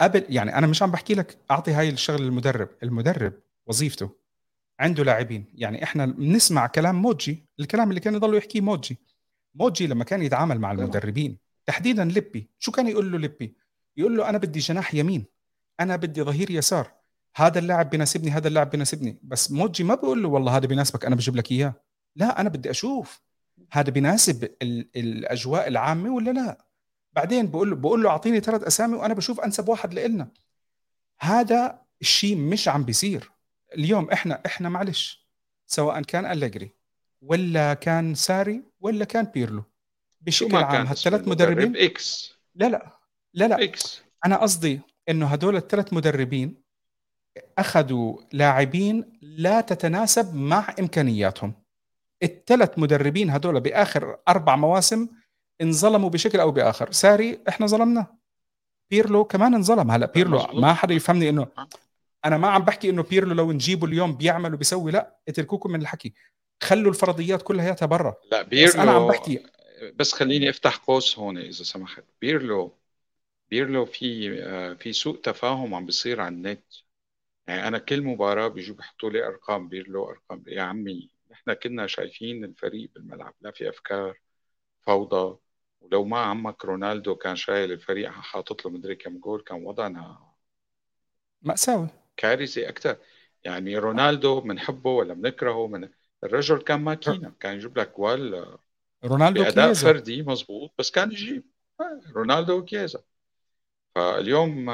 قبل 0.00 0.26
يعني 0.28 0.58
أنا 0.58 0.66
مش 0.66 0.82
عم 0.82 0.90
بحكي 0.90 1.14
لك 1.14 1.38
أعطي 1.50 1.70
هاي 1.70 1.88
الشغله 1.88 2.24
للمدرب. 2.24 2.68
المدرب 2.82 3.32
وظيفته. 3.66 4.21
عنده 4.80 5.04
لاعبين. 5.04 5.46
يعني 5.54 5.84
إحنا 5.84 6.06
بنسمع 6.06 6.66
كلام 6.66 7.02
موجي 7.02 7.48
الكلام 7.60 7.90
اللي 7.90 8.00
كان 8.00 8.14
يضل 8.14 8.36
يحكيه 8.36 8.60
موجي. 8.60 8.98
موجي 9.54 9.86
لما 9.86 10.04
كان 10.04 10.22
يتعامل 10.22 10.58
مع 10.60 10.72
المدربين 10.72 11.38
تحديدا 11.66 12.04
لبي 12.04 12.50
شو 12.58 12.72
كان 12.72 12.88
يقول 12.88 13.12
له 13.12 13.18
لبي 13.18 13.56
يقول 13.96 14.16
له 14.16 14.28
أنا 14.28 14.38
بدي 14.38 14.58
جناح 14.58 14.94
يمين 14.94 15.26
أنا 15.80 15.96
بدي 15.96 16.22
ظهير 16.22 16.50
يسار. 16.50 16.92
هذا 17.36 17.58
اللاعب 17.58 17.90
بيناسبني 17.90 18.30
هذا 18.30 18.48
اللاعب 18.48 18.70
بيناسبني 18.70 19.18
بس 19.22 19.50
موجي 19.50 19.84
ما 19.84 19.94
بقول 19.94 20.22
له 20.22 20.28
والله 20.28 20.56
هذا 20.56 20.66
بيناسبك 20.66 21.04
أنا 21.04 21.14
بجيب 21.16 21.36
لك 21.36 21.52
إياه. 21.52 21.74
لا 22.16 22.40
أنا 22.40 22.48
بدي 22.48 22.70
أشوف 22.70 23.22
هذا 23.72 23.90
بيناسب 23.90 24.50
الأجواء 24.96 25.68
العامة 25.68 26.14
ولا 26.14 26.30
لا. 26.30 26.66
بعدين 27.12 27.46
بقول 27.46 27.70
له 27.70 27.76
بقول 27.76 28.02
له 28.02 28.10
أعطيني 28.10 28.40
ثلاث 28.40 28.62
أسامي 28.62 28.96
وأنا 28.96 29.14
بشوف 29.14 29.40
أنسب 29.40 29.68
واحد 29.68 29.94
لنا 29.94 30.28
هذا 31.20 31.82
الشيء 32.00 32.36
مش 32.36 32.68
عم 32.68 32.84
بيصير. 32.84 33.31
اليوم 33.74 34.10
إحنا 34.10 34.42
إحنا 34.46 34.68
معلش 34.68 35.26
سواء 35.66 36.02
كان 36.02 36.26
أليجري 36.26 36.70
ولا 37.22 37.74
كان 37.74 38.14
ساري 38.14 38.62
ولا 38.80 39.04
كان 39.04 39.24
بيرلو. 39.24 39.64
بشكل 40.20 40.56
عام 40.56 40.86
هالثلاث 40.86 41.28
مدربين 41.28 41.76
ex. 41.76 42.34
لا 42.54 42.68
لا 42.68 42.98
لا 43.34 43.48
لا. 43.48 43.62
ex. 43.62 44.02
أنا 44.26 44.36
قصدي 44.36 44.80
إنه 45.08 45.26
هدول 45.26 45.56
الثلاث 45.56 45.92
مدربين 45.92 46.62
أخذوا 47.58 48.18
لاعبين 48.32 49.18
لا 49.22 49.60
تتناسب 49.60 50.34
مع 50.34 50.74
إمكانياتهم. 50.80 51.54
الثلاث 52.22 52.78
مدربين 52.78 53.30
هدول 53.30 53.60
بآخر 53.60 54.18
أربع 54.28 54.56
مواسم 54.56 55.08
انظلموا 55.60 56.10
بشكل 56.10 56.40
أو 56.40 56.50
بآخر. 56.50 56.92
ساري 56.92 57.40
إحنا 57.48 57.66
ظلمناه. 57.66 58.18
بيرلو 58.90 59.24
كمان 59.24 59.54
انظلم. 59.54 59.90
هلا 59.90 60.06
بيرلو 60.06 60.46
ما 60.52 60.74
حدا 60.74 60.94
يفهمني 60.94 61.28
إنه 61.28 61.46
أنا 62.24 62.38
ما 62.38 62.48
عم 62.48 62.64
بحكي 62.64 62.90
إنه 62.90 63.02
بيرلو 63.02 63.34
لو 63.34 63.52
نجيبه 63.52 63.86
اليوم 63.86 64.16
بيعمل 64.16 64.54
وبيسوي 64.54 64.92
لا 64.92 65.16
اتركوكم 65.28 65.72
من 65.72 65.80
الحكي. 65.80 66.14
خلوا 66.62 66.90
الفرضيات 66.90 67.42
كلها 67.42 67.76
برا 67.82 68.16
لا 68.32 68.42
بيرلو 68.42 68.68
بس 68.68 68.76
أنا 68.76 68.90
عم 68.90 69.06
بحكي. 69.06 69.46
بس 69.94 70.12
خليني 70.12 70.50
أفتح 70.50 70.76
قوس 70.76 71.18
هون 71.18 71.38
إذا 71.38 71.64
سمحت. 71.64 72.04
بيرلو 72.20 72.78
بيرلو 73.50 73.84
في 73.84 74.42
آه، 74.42 74.74
في 74.74 74.92
سوء 74.92 75.16
تفاهم 75.16 75.74
عم 75.74 75.86
بيصير 75.86 76.20
على 76.20 76.34
النت. 76.34 76.64
يعني 77.46 77.68
أنا 77.68 77.78
كل 77.78 78.02
مباراة 78.02 78.48
بيجوا 78.48 78.76
بيحطوا 78.76 79.10
لي 79.10 79.26
أرقام 79.26 79.68
بيرلو 79.68 80.10
أرقام 80.10 80.44
يا 80.46 80.62
عمي 80.62 81.10
نحن 81.30 81.52
كنا 81.52 81.86
شايفين 81.86 82.44
الفريق 82.44 82.90
بالملعب 82.94 83.34
لا 83.40 83.50
في 83.50 83.68
أفكار 83.68 84.18
فوضى. 84.80 85.38
ولو 85.80 86.04
ما 86.04 86.18
عمك 86.18 86.64
رونالدو 86.64 87.14
كان 87.14 87.36
شايل 87.36 87.72
الفريق 87.72 88.10
حاطط 88.10 88.64
له 88.64 88.70
مدري 88.70 88.94
كم 88.94 89.18
جول 89.18 89.42
كان 89.42 89.64
وضعنا 89.64 90.18
مأساوي. 91.42 91.88
كارثي 92.16 92.68
أكثر 92.68 92.96
يعني 93.44 93.78
رونالدو 93.78 94.40
بنحبه 94.40 94.90
ولا 94.90 95.14
بنكرهه 95.14 95.66
من 95.66 95.88
الرجل 96.24 96.58
كان 96.58 96.80
ماكينة 96.80 97.32
كان 97.40 97.56
يجيب 97.56 97.78
لك 97.78 97.96
جوال 97.96 98.56
رونالدو 99.04 99.42
بأداء 99.42 99.68
كيزا. 99.68 99.92
فردي 99.92 100.22
مزبوط 100.22 100.72
بس 100.78 100.90
كان 100.90 101.12
يجيب. 101.12 101.44
رونالدو 102.16 102.58
وكيزا 102.58 103.02
فاليوم 103.94 104.70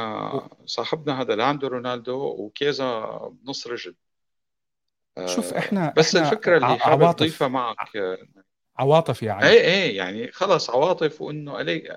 صاحبنا 0.64 1.20
هذا 1.20 1.34
لا 1.34 1.44
عنده 1.44 1.68
رونالدو 1.68 2.16
وكيزا 2.16 3.18
بنص 3.32 3.66
رجل 3.66 3.94
شوف 5.26 5.54
إحنا 5.54 5.94
بس 5.96 6.16
إحنا 6.16 6.28
الفكرة 6.28 6.56
اللي 6.56 6.78
حابب 6.78 7.02
اضيفها 7.02 7.48
معك 7.48 8.18
عواطف 8.78 9.22
يعني. 9.22 9.46
إيه 9.46 9.60
إيه 9.60 9.96
يعني 9.96 10.32
خلص 10.32 10.70
عواطف 10.70 11.22
وإنه. 11.22 11.52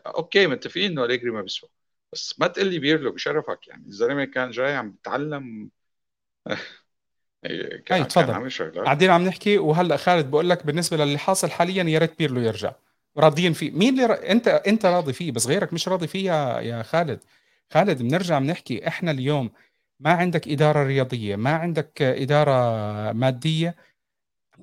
أوكي 0.06 0.48
متفقين 0.48 0.92
إنه 0.92 1.06
أليجري 1.06 1.32
ما 1.32 1.42
بيسوى. 1.42 1.70
بس 2.14 2.40
ما 2.40 2.48
تقول 2.48 2.68
لي 2.68 2.80
بيرلو 2.80 3.12
بشرفك 3.12 3.68
يعني. 3.68 3.86
الزلمة 3.88 4.26
كان 4.26 4.52
جاي 4.52 4.76
عم 4.76 4.92
بيتعلم 4.92 5.70
إيه، 7.46 7.78
كان, 7.84 8.08
تفضل. 8.08 8.34
عم 8.34 8.50
قاعدين 8.86 9.10
عم 9.10 9.24
نحكي 9.26 9.58
وهلأ 9.58 9.98
خالد 9.98 10.32
بقول 10.32 10.50
لك 10.50 10.66
بالنسبة 10.66 10.98
للي 10.98 11.18
حاصل 11.18 11.52
حاليا 11.52 11.84
يا 11.84 12.00
ريت 12.00 12.18
بيرلو 12.20 12.40
يرجع. 12.42 12.74
راضيين 13.18 13.54
فيه. 13.54 13.72
مين 13.72 13.94
اللي 13.94 14.06
ر... 14.06 14.32
انت 14.32 14.48
أنت 14.48 14.86
راضي 14.86 15.14
فيه؟ 15.14 15.32
بس 15.32 15.48
غيرك 15.48 15.74
مش 15.74 15.88
راضي 15.88 16.08
فيه 16.08 16.32
يا 16.32 16.60
يا 16.62 16.84
خالد. 16.84 17.20
خالد 17.74 18.02
بنرجع 18.02 18.40
بنحكي 18.40 18.88
إحنا 18.88 19.12
اليوم 19.12 19.52
ما 20.00 20.12
عندك 20.14 20.48
إدارة 20.48 20.84
رياضية 20.84 21.36
ما 21.36 21.50
عندك 21.56 22.02
إدارة 22.02 22.52
مادية. 23.12 23.76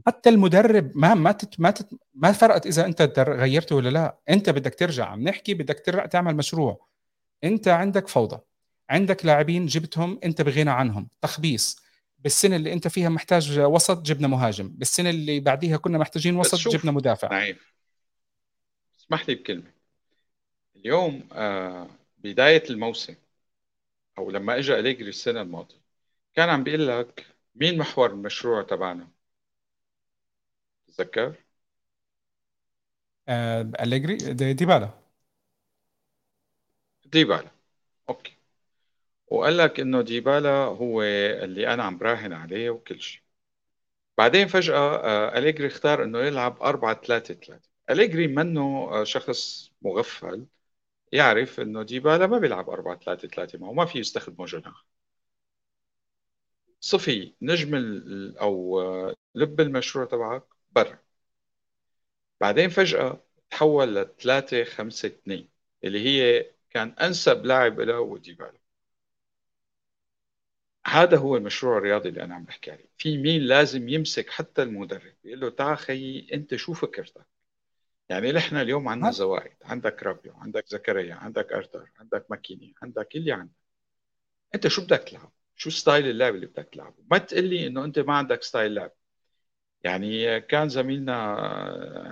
حتى 0.07 0.29
المدرب 0.31 0.93
ما 0.95 1.15
ما 1.15 1.33
تت 1.33 1.61
ما 1.61 1.71
تت 1.71 1.89
ما 2.15 2.33
فرقت 2.33 2.67
إذا 2.67 2.87
أنت 2.87 3.03
غيرته 3.29 3.77
ولا 3.77 3.89
لا. 3.89 4.19
أنت 4.31 4.51
بدك 4.51 4.75
ترجع. 4.75 5.05
عم 5.07 5.23
نحكي 5.23 5.55
بدك 5.55 5.81
ترجع 5.87 6.07
تعمل 6.07 6.37
مشروع. 6.37 6.88
انت 7.45 7.69
عندك 7.69 8.09
فوضى 8.09 8.41
عندك 8.91 9.27
لاعبين 9.27 9.67
جبتهم 9.67 10.21
انت 10.25 10.43
بغنى 10.43 10.71
عنهم 10.71 11.09
تخبيص. 11.23 11.77
بالسنه 12.19 12.57
اللي 12.57 12.73
انت 12.73 12.89
فيها 12.89 13.09
محتاج 13.09 13.59
وسط 13.61 14.03
جبنا 14.03 14.29
مهاجم. 14.29 14.69
بالسنه 14.69 15.11
اللي 15.11 15.41
بعديها 15.41 15.77
كنا 15.77 15.99
محتاجين 15.99 16.37
وسط 16.37 16.69
جبنا 16.69 16.93
مدافع. 16.93 17.29
نعم 17.29 17.57
اسمح 18.99 19.29
لي 19.29 19.35
بكلمة. 19.35 19.73
اليوم 20.77 21.29
آه 21.33 21.89
بداية 22.19 22.63
الموسم 22.71 23.15
أو 24.19 24.31
لما 24.31 24.59
اجى 24.59 24.75
إليجري 24.79 25.09
السنة 25.09 25.43
الماضية 25.43 25.81
كان 26.35 26.49
عم 26.49 26.65
بيقول 26.65 26.89
لك 26.89 27.27
مين 27.55 27.79
محور 27.79 28.11
المشروع 28.11 28.63
تبعنا؟ 28.63 29.09
تذكر 30.87 31.35
آه 33.29 33.73
أليجري؟ 33.81 34.17
ديبالا. 34.55 35.08
ديبالا 37.13 37.51
أوكي. 38.09 38.37
وقال 39.29 39.57
لك 39.59 39.81
إنه 39.81 40.03
ديبالا 40.03 40.51
هو 40.65 41.03
اللي 41.03 41.75
أنا 41.75 41.85
عم 41.85 41.99
براهن 41.99 42.33
عليه 42.33 42.71
وكل 42.71 43.01
شيء. 43.03 43.23
بعدين 44.19 44.49
فجأة 44.49 44.77
آه، 44.79 45.39
أليجري 45.39 45.67
اختار 45.67 46.05
إنه 46.05 46.19
يلعب 46.21 46.63
4 46.63 46.95
3 47.03 47.35
3 47.35 47.71
أليجري 47.91 48.27
منه 48.29 48.61
آه، 48.93 49.05
شخص 49.05 49.73
مغفل 49.83 50.47
يعرف 51.13 51.61
إنه 51.61 51.83
ديبالا 51.83 52.27
ما 52.27 52.39
بيلعب 52.39 52.71
4 52.71 52.99
3 52.99 53.29
3 53.29 53.59
ما 53.59 53.69
هو 53.69 53.73
ما 53.75 53.87
في 53.87 53.99
يستخدمه 53.99 54.47
جناح. 54.47 54.87
صفي 56.81 57.35
نجم 57.43 57.75
أو 58.41 58.81
آه، 58.81 59.15
لب 59.35 59.61
المشروع 59.61 60.05
تبعك 60.05 60.45
برا. 60.71 60.99
بعدين 62.41 62.69
فجأة 62.71 63.25
تحول 63.51 63.95
ل 63.95 64.17
3 64.17 64.65
5 64.65 65.09
2 65.09 65.49
اللي 65.85 66.01
هي 66.07 66.51
كان 66.71 66.89
أنسب 66.89 67.45
لاعب 67.45 67.81
له 67.81 67.95
هو 67.95 68.17
ديبالا. 68.17 68.59
هذا 70.87 71.17
هو 71.19 71.37
المشروع 71.37 71.79
الرياضي 71.79 72.09
اللي 72.09 72.23
أنا 72.25 72.35
عم 72.35 72.45
بحكي 72.45 72.71
عليه. 72.71 72.89
في 72.99 73.19
مين 73.19 73.43
لازم 73.43 73.89
يمسك 73.89 74.31
حتى 74.31 74.63
المدرب 74.63 75.15
يقول 75.25 75.41
له 75.41 75.51
تعال 75.51 75.79
خيي 75.79 76.29
أنت 76.35 76.55
شو 76.57 76.75
فكرتك؟ 76.75 77.27
يعني 78.09 78.33
نحن 78.33 78.57
اليوم 78.57 78.89
عندنا 78.89 79.11
زوائد 79.11 79.57
عندك 79.65 80.03
رابيو 80.03 80.35
عندك 80.35 80.65
زكريا 80.69 81.15
عندك 81.15 81.53
أرتر 81.53 81.91
عندك 82.01 82.27
McKennie 82.31 82.75
عندك 82.83 83.17
اللي 83.17 83.33
عندك. 83.33 83.53
أنت 84.55 84.69
شو 84.69 84.83
بدك 84.85 84.99
تلعب؟ 84.99 85.33
شو 85.57 85.71
style 85.71 86.07
اللعب 86.11 86.35
اللي 86.35 86.47
بدك 86.47 86.69
تلعبه؟ 86.73 86.97
ما 87.11 87.19
تقول 87.19 87.45
لي 87.45 87.67
إنه 87.67 87.85
أنت 87.85 87.99
ما 87.99 88.15
عندك 88.17 88.43
style 88.43 88.75
لعب 88.75 88.93
يعني 89.85 90.41
كان 90.41 90.69
زميلنا 90.69 91.17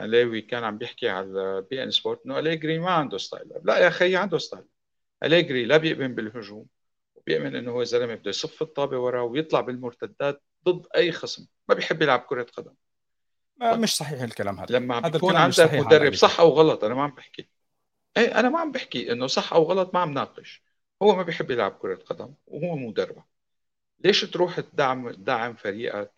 علاوي 0.00 0.40
كان 0.40 0.64
عم 0.64 0.78
بيحكي 0.78 1.08
على 1.08 1.66
بي 1.70 1.82
إن 1.82 1.90
سبورت 1.90 2.26
إنه 2.26 2.38
أليجري 2.38 2.78
ما 2.78 2.90
عنده 2.90 3.18
style. 3.18 3.48
لا 3.64 3.78
يا 3.78 3.88
أخي 3.88 4.16
عنده 4.16 4.38
style. 4.38 4.64
أليجري 5.22 5.64
لا 5.64 5.76
بيؤمن 5.76 6.14
بالهجوم 6.14 6.66
وبيؤمن 7.14 7.56
إنه 7.56 7.70
هو 7.70 7.84
زلمه 7.84 8.14
بده 8.14 8.30
يصف 8.30 8.62
الطابة 8.62 8.98
وراه 8.98 9.22
ويطلع 9.22 9.60
بالمرتدات 9.60 10.42
ضد 10.64 10.86
أي 10.96 11.12
خصم. 11.12 11.46
ما 11.68 11.74
بيحب 11.74 12.02
يلعب 12.02 12.20
كرة 12.20 12.46
قدم. 12.56 12.74
مش 13.62 13.96
صحيح 13.96 14.22
الكلام 14.22 14.60
هذا. 14.60 14.78
لما 14.78 14.94
عم 14.94 15.10
بيكون 15.10 15.36
عندك 15.36 15.74
مدرب 15.74 16.14
صح 16.14 16.40
أو 16.40 16.48
غلط 16.48 16.84
أنا 16.84 16.94
ما 16.94 17.02
عم 17.02 17.10
بحكي. 17.10 17.48
إيه 18.16 18.40
أنا 18.40 18.48
ما 18.48 18.60
عم 18.60 18.72
بحكي 18.72 19.12
إنه 19.12 19.26
صح 19.26 19.52
أو 19.52 19.62
غلط 19.62 19.94
ما 19.94 20.00
عم 20.00 20.12
ناقش. 20.12 20.62
هو 21.02 21.16
ما 21.16 21.22
بيحب 21.22 21.50
يلعب 21.50 21.72
كرة 21.72 21.94
قدم 21.94 22.34
وهو 22.46 22.76
مدربه 22.76 23.24
ليش 24.04 24.20
تروح 24.20 24.60
تدعم 24.60 25.10
تدعم 25.10 25.54
فريقك 25.54 26.12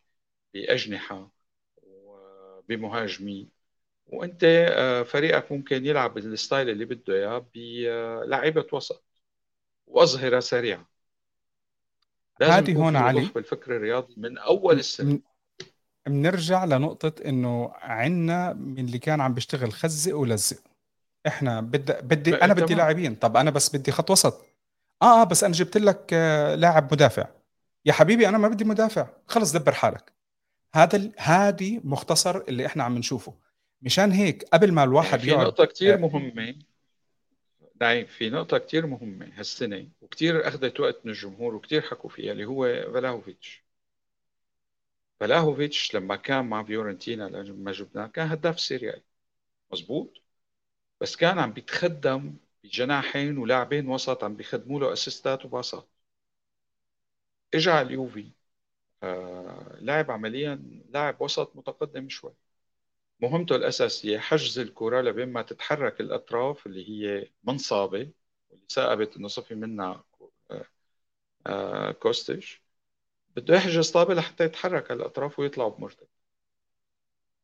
بأجنحة 0.54 1.37
وبمهاجمين 2.70 3.50
وأنت 4.06 4.44
آه، 4.70 5.02
فريقك 5.02 5.52
ممكن 5.52 5.86
يلعب 5.86 6.14
بالستايل 6.14 6.70
اللي 6.70 6.84
بده 6.84 7.14
إياه 7.14 7.46
بلاعيبه 7.54 8.66
وسط. 8.72 9.04
وأظهرة 9.86 10.40
سريعة. 10.40 10.88
لازم 12.40 12.76
هون 12.76 12.96
علي. 12.96 13.28
بالفكر 13.34 13.76
الرياضي 13.76 14.14
من 14.16 14.38
أول 14.38 14.78
السنة. 14.78 15.20
بنرجع 16.06 16.64
لنقطة 16.64 17.12
إنه 17.24 17.72
عنا 17.74 18.52
من 18.52 18.84
اللي 18.84 18.98
كان 18.98 19.20
عم 19.20 19.34
بيشتغل 19.34 19.72
خزق 19.72 20.16
ولزق. 20.16 20.56
إحنا 21.26 21.60
بدي 21.60 21.92
بدي 22.02 22.34
أنا 22.34 22.54
بدي 22.54 22.74
لاعبين. 22.74 23.14
طب 23.14 23.36
أنا 23.36 23.50
بس 23.50 23.76
بدي 23.76 23.92
خط 23.92 24.10
وسط. 24.10 24.46
آه 25.02 25.22
آه 25.22 25.24
بس 25.24 25.44
أنا 25.44 25.52
جبت 25.52 25.76
لك 25.76 26.10
آه 26.12 26.54
لاعب 26.54 26.92
مدافع. 26.92 27.26
يا 27.84 27.92
حبيبي 27.92 28.28
أنا 28.28 28.38
ما 28.38 28.48
بدي 28.48 28.64
مدافع. 28.64 29.08
خلص 29.26 29.52
دبر 29.52 29.72
حالك. 29.72 30.17
هذا 30.74 31.12
هذه 31.16 31.80
مختصر 31.84 32.36
اللي 32.36 32.66
إحنا 32.66 32.84
عم 32.84 32.98
نشوفه. 32.98 33.34
مشان 33.82 34.12
هيك 34.12 34.44
قبل 34.44 34.72
ما 34.72 34.84
الواحد 34.84 35.18
في 35.18 35.30
نقطة 35.30 35.64
كثير 35.64 35.94
آه، 35.94 35.96
مهمة. 35.96 36.54
نعم 37.80 38.04
في 38.06 38.30
نقطة 38.30 38.58
كثير 38.58 38.86
مهمة 38.86 39.32
هالسنة 39.34 39.88
وكثير 40.00 40.48
أخذت 40.48 40.80
وقت 40.80 41.00
من 41.04 41.12
الجمهور 41.12 41.54
وكثير 41.54 41.82
حكوا 41.82 42.10
فيها 42.10 42.32
اللي 42.32 42.44
هو 42.44 42.92
فلاهوفيتش. 42.92 43.62
فلاهوفيتش 45.20 45.94
لما 45.94 46.16
كان 46.16 46.44
مع 46.44 46.62
فيورنتينا 46.64 47.24
لما 47.24 47.72
جبناه 47.72 48.06
كان 48.06 48.28
هداف 48.28 48.60
Serie 48.60 48.95
A 48.95 49.02
مزبوط؟ 49.72 50.22
بس 51.00 51.16
كان 51.16 51.38
عم 51.38 51.52
بيتخدم 51.52 52.36
بجناحين 52.64 53.38
ولاعبين 53.38 53.88
وسط 53.88 54.24
عم 54.24 54.36
بيخدموا 54.36 54.80
له 54.80 54.92
أسيستات 54.92 55.44
وباصات. 55.44 55.88
اجى 57.54 57.70
على 57.70 57.86
اليوفي. 57.86 58.30
لعب 59.80 60.10
عمليا 60.10 60.54
لاعب 60.90 61.20
وسط 61.22 61.56
متقدم 61.56 62.08
شوي. 62.08 62.34
مهمته 63.20 63.56
الأساسية 63.56 64.18
حجز 64.18 64.58
الكرة 64.58 65.00
لبين 65.00 65.28
ما 65.32 65.42
تتحرك 65.42 66.00
الأطراف 66.00 66.66
اللي 66.66 66.90
هي 66.90 67.30
منصابة 67.44 68.10
واللي 68.50 68.66
ثاقبت 68.70 69.16
إنه 69.16 69.28
صفي 69.28 69.54
منها 69.54 70.04
آه، 70.50 70.66
آه، 71.46 71.92
كوستش 71.92 72.62
بده 73.36 73.56
يحجز 73.56 73.90
طابة 73.90 74.14
لحتى 74.14 74.44
يتحرك 74.44 74.92
الأطراف 74.92 75.38
ويطلع 75.38 75.68
بمرتد. 75.68 76.08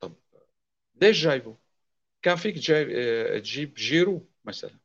طب 0.01 0.13
ليش 1.03 1.25
جايبه؟ 1.25 1.57
كان 2.23 2.37
فيك 2.37 2.55
جايب 2.57 2.91
آه، 2.91 3.39
تجيب 3.39 3.75
جيرو 3.75 4.29
مثلا. 4.47 4.79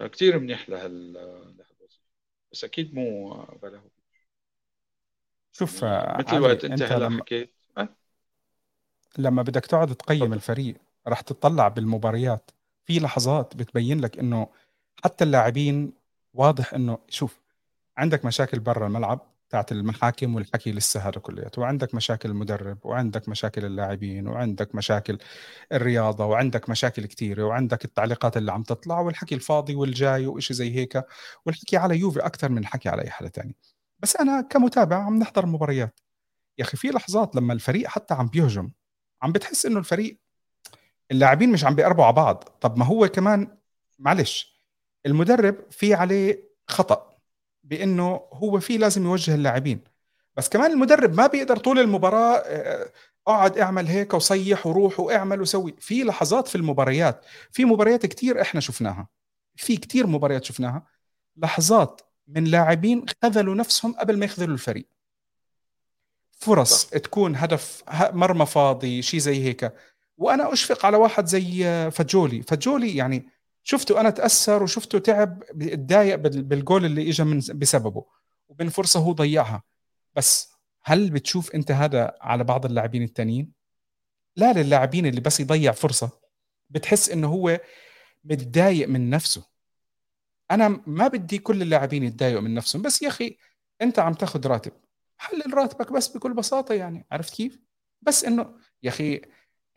كثير 0.00 0.38
منيح 0.38 0.68
لهالوظيفة. 0.70 2.00
بس 2.52 2.64
أكيد 2.64 2.94
مو 2.94 3.30
بلاهو. 3.62 3.88
شوف 5.58 5.84
مثل 5.84 6.38
وقت 6.38 6.64
أنت 6.64 6.82
هلا 6.82 7.10
حكيت 7.10 7.52
لما 9.18 9.42
بدك 9.42 9.66
تقعد 9.66 9.94
تقيم 9.94 10.32
الفريق 10.32 10.76
رح 11.08 11.20
تطلع 11.20 11.68
بالمباريات. 11.68 12.50
في 12.84 13.00
لحظات 13.00 13.56
بتبين 13.56 14.00
لك 14.00 14.18
إنه 14.18 14.48
حتى 15.04 15.24
اللاعبين 15.24 15.92
واضح 16.34 16.74
إنه 16.74 16.98
شوف 17.08 17.40
عندك 17.96 18.24
مشاكل 18.24 18.58
برا 18.58 18.86
الملعب 18.86 19.20
بتاعت 19.48 19.72
المحاكم 19.72 20.34
والحكي 20.34 20.72
لسه 20.72 21.00
هذا 21.00 21.20
كلياته 21.20 21.62
وعندك 21.62 21.94
مشاكل 21.94 22.30
المدرب 22.30 22.78
وعندك 22.86 23.28
مشاكل 23.28 23.64
اللاعبين 23.64 24.28
وعندك 24.28 24.74
مشاكل 24.74 25.18
الرياضة 25.72 26.26
وعندك 26.26 26.70
مشاكل 26.70 27.06
كثيرة 27.06 27.44
وعندك 27.44 27.84
التعليقات 27.84 28.36
اللي 28.36 28.52
عم 28.52 28.62
تطلع 28.62 29.00
والحكي 29.00 29.34
الفاضي 29.34 29.74
والجاي 29.74 30.26
وإشي 30.26 30.54
زي 30.54 30.74
هيك 30.76 31.04
والحكي 31.46 31.76
على 31.76 31.98
يوفي 31.98 32.20
أكثر 32.20 32.48
من 32.48 32.58
الحكي 32.58 32.88
على 32.88 33.02
أي 33.02 33.10
حدا 33.10 33.28
تاني. 33.28 33.54
بس 33.98 34.16
أنا 34.16 34.40
كمتابع 34.40 34.96
عم 34.96 35.18
نحضر 35.18 35.44
المباريات 35.44 36.00
يا 36.58 36.64
أخي 36.64 36.76
في 36.76 36.88
لحظات 36.88 37.36
لما 37.36 37.52
الفريق 37.52 37.88
حتى 37.88 38.14
عم 38.14 38.26
بيهجم 38.26 38.70
عم 39.22 39.32
بتحس 39.32 39.66
إنه 39.66 39.78
الفريق 39.78 40.18
اللاعبين 41.10 41.52
مش 41.52 41.64
عم 41.64 41.74
بيقربوا 41.74 42.04
على 42.04 42.12
بعض. 42.12 42.44
طب 42.60 42.78
ما 42.78 42.84
هو 42.84 43.08
كمان 43.08 43.58
معلش 43.98 44.62
المدرب 45.06 45.56
في 45.70 45.94
عليه 45.94 46.48
خطأ 46.68 47.18
بإنه 47.64 48.20
هو 48.32 48.60
في 48.60 48.76
لازم 48.78 49.04
يوجه 49.04 49.34
اللاعبين. 49.34 49.80
بس 50.36 50.48
كمان 50.48 50.70
المدرب 50.70 51.14
ما 51.14 51.26
بيقدر 51.26 51.56
طول 51.56 51.78
المباراة 51.78 52.36
آه، 52.36 52.92
أقعد 53.26 53.58
أعمل 53.58 53.86
هيك 53.86 54.14
وصيح 54.14 54.66
وروح 54.66 55.00
وأعمل 55.00 55.40
وسوي. 55.40 55.74
في 55.78 56.04
لحظات 56.04 56.48
في 56.48 56.54
المباريات 56.54 57.24
في 57.52 57.64
مباريات 57.64 58.06
كتير 58.06 58.40
إحنا 58.40 58.60
شفناها. 58.60 59.08
في 59.56 59.76
كتير 59.76 60.06
مباريات 60.06 60.44
شفناها. 60.44 60.86
لحظات 61.36 62.00
من 62.28 62.44
لاعبين 62.44 63.06
خذلوا 63.22 63.54
نفسهم 63.54 63.92
قبل 63.92 64.18
ما 64.18 64.24
يخذلوا 64.24 64.54
الفريق. 64.54 64.88
فرص 66.30 66.84
صح. 66.84 66.98
تكون 66.98 67.36
هدف 67.36 67.82
مرمى 67.92 68.46
فاضي 68.46 69.02
شيء 69.02 69.20
زي 69.20 69.44
هيك. 69.44 69.72
وأنا 70.16 70.52
أشفق 70.52 70.86
على 70.86 70.96
واحد 70.96 71.26
زي 71.26 71.90
فجولي. 71.90 72.42
فجولي 72.42 72.96
يعني 72.96 73.28
شفته 73.62 74.00
أنا 74.00 74.10
تأثر 74.10 74.62
وشفته 74.62 74.98
تعب 74.98 75.42
تضايق 75.72 76.16
بالجول 76.16 76.84
اللي 76.84 77.10
اجى 77.10 77.24
من 77.24 77.38
بسببه. 77.38 78.04
وبين 78.48 78.68
فرصة 78.68 79.00
هو 79.00 79.12
ضيعها. 79.12 79.62
بس 80.14 80.52
هل 80.82 81.10
بتشوف 81.10 81.54
أنت 81.54 81.70
هذا 81.70 82.14
على 82.20 82.44
بعض 82.44 82.66
اللاعبين 82.66 83.02
التانيين؟ 83.02 83.52
لا 84.36 84.52
للاعبين 84.52 85.06
اللي 85.06 85.20
بس 85.20 85.40
يضيع 85.40 85.72
فرصة. 85.72 86.10
بتحس 86.70 87.10
إنه 87.10 87.28
هو 87.28 87.60
متضايق 88.24 88.88
من 88.88 89.10
نفسه. 89.10 89.55
أنا 90.50 90.82
ما 90.86 91.08
بدي 91.08 91.38
كل 91.38 91.62
اللاعبين 91.62 92.02
يتضايقوا 92.02 92.40
من 92.40 92.54
نفسهم 92.54 92.82
بس 92.82 93.02
يا 93.02 93.08
أخي 93.08 93.36
أنت 93.82 93.98
عم 93.98 94.14
تاخذ 94.14 94.46
راتب. 94.46 94.72
حلل 95.18 95.54
راتبك 95.54 95.92
بس 95.92 96.08
بكل 96.08 96.34
بساطة 96.34 96.74
يعني 96.74 97.06
عرفت 97.12 97.34
كيف؟ 97.34 97.58
بس 98.02 98.24
إنه 98.24 98.54
يا 98.82 98.88
أخي 98.88 99.20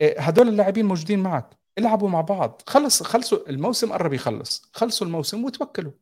إيه، 0.00 0.20
هدول 0.20 0.48
اللاعبين 0.48 0.86
موجودين 0.86 1.18
معك. 1.18 1.58
العبوا 1.78 2.08
مع 2.08 2.20
بعض. 2.20 2.62
خلص 2.66 3.02
خلصوا 3.02 3.50
الموسم 3.50 3.92
قرب 3.92 4.12
يخلص. 4.12 4.70
خلصوا 4.72 5.06
الموسم 5.06 5.44
وتوكلوا. 5.44 5.92